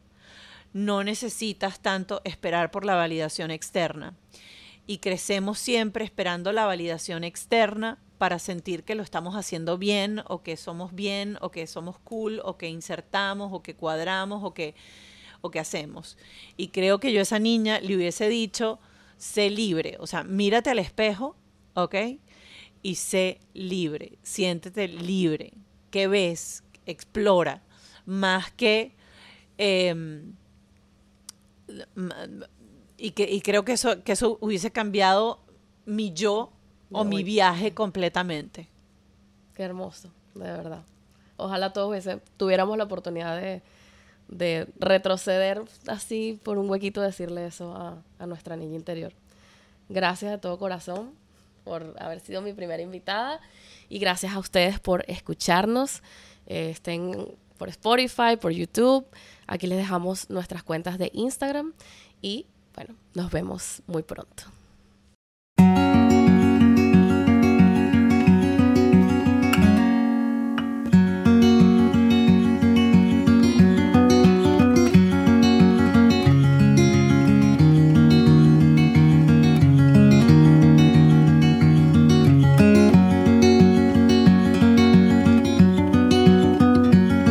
no 0.73 1.03
necesitas 1.03 1.79
tanto 1.79 2.21
esperar 2.25 2.71
por 2.71 2.84
la 2.84 2.95
validación 2.95 3.51
externa. 3.51 4.15
Y 4.88 4.97
crecemos 4.97 5.59
siempre 5.59 6.03
esperando 6.03 6.51
la 6.51 6.65
validación 6.65 7.23
externa 7.23 7.99
para 8.17 8.39
sentir 8.39 8.84
que 8.84 8.95
lo 8.95 9.03
estamos 9.03 9.36
haciendo 9.36 9.77
bien 9.77 10.23
o 10.27 10.43
que 10.43 10.57
somos 10.57 10.93
bien 10.93 11.38
o 11.41 11.51
que 11.51 11.65
somos 11.67 11.97
cool 11.99 12.41
o 12.43 12.57
que 12.57 12.67
insertamos 12.67 13.53
o 13.53 13.61
que 13.63 13.75
cuadramos 13.75 14.43
o 14.43 14.53
que, 14.53 14.75
o 15.42 15.52
que 15.52 15.60
hacemos. 15.60 16.18
Y 16.58 16.70
creo 16.70 17.00
que 17.00 17.12
yo 17.12 17.20
a 17.20 17.24
esa 17.24 17.39
niña 17.39 17.80
le 17.82 17.96
hubiese 17.96 18.30
dicho, 18.30 18.80
sé 19.18 19.50
libre, 19.50 19.98
o 20.00 20.08
sea, 20.08 20.24
mírate 20.24 20.70
al 20.70 20.80
espejo, 20.80 21.36
¿ok? 21.74 21.96
Y 22.82 22.96
sé 22.96 23.39
libre, 23.54 24.18
siéntete 24.24 24.88
libre. 24.88 25.54
¿Qué 25.92 26.08
ves? 26.08 26.64
Explora. 26.86 27.62
Más 28.06 28.52
que... 28.52 28.96
Em, 29.58 30.34
y, 32.98 33.12
que, 33.12 33.32
y 33.32 33.42
creo 33.42 33.64
que 33.64 33.74
eso, 33.74 34.04
que 34.04 34.14
eso 34.14 34.38
hubiese 34.42 34.72
cambiado 34.72 35.39
mi 35.86 36.14
yo 36.14 36.52
o 36.92 37.04
mi 37.04 37.24
viaje 37.24 37.74
completamente. 37.74 38.68
Qué 39.54 39.64
hermoso, 39.64 40.12
de 40.36 40.46
verdad. 40.46 40.84
Ojalá 41.38 41.74
todos 41.74 42.06
tuviéramos 42.38 42.78
la 42.78 42.84
oportunidad 42.84 43.39
de, 43.39 43.62
de, 44.32 44.67
retroceder 44.79 45.61
así 45.88 46.39
por 46.43 46.57
un 46.57 46.69
huequito, 46.69 47.01
decirle 47.01 47.45
eso 47.45 47.75
a, 47.75 48.01
a, 48.17 48.25
nuestra 48.25 48.55
niña 48.55 48.75
interior. 48.75 49.13
Gracias 49.89 50.32
de 50.32 50.38
todo 50.38 50.57
corazón 50.57 51.11
por 51.63 51.95
haber 51.99 52.19
sido 52.21 52.41
mi 52.41 52.53
primera 52.53 52.82
invitada 52.82 53.39
y 53.89 53.99
gracias 53.99 54.34
a 54.34 54.39
ustedes 54.39 54.79
por 54.79 55.03
escucharnos. 55.07 56.01
Eh, 56.47 56.71
estén 56.71 57.36
por 57.57 57.69
Spotify, 57.69 58.38
por 58.39 58.51
YouTube. 58.51 59.05
Aquí 59.47 59.67
les 59.67 59.77
dejamos 59.77 60.29
nuestras 60.29 60.63
cuentas 60.63 60.97
de 60.97 61.11
Instagram 61.13 61.73
y 62.21 62.45
bueno, 62.73 62.95
nos 63.13 63.32
vemos 63.32 63.84
muy 63.86 64.01
pronto. 64.01 64.61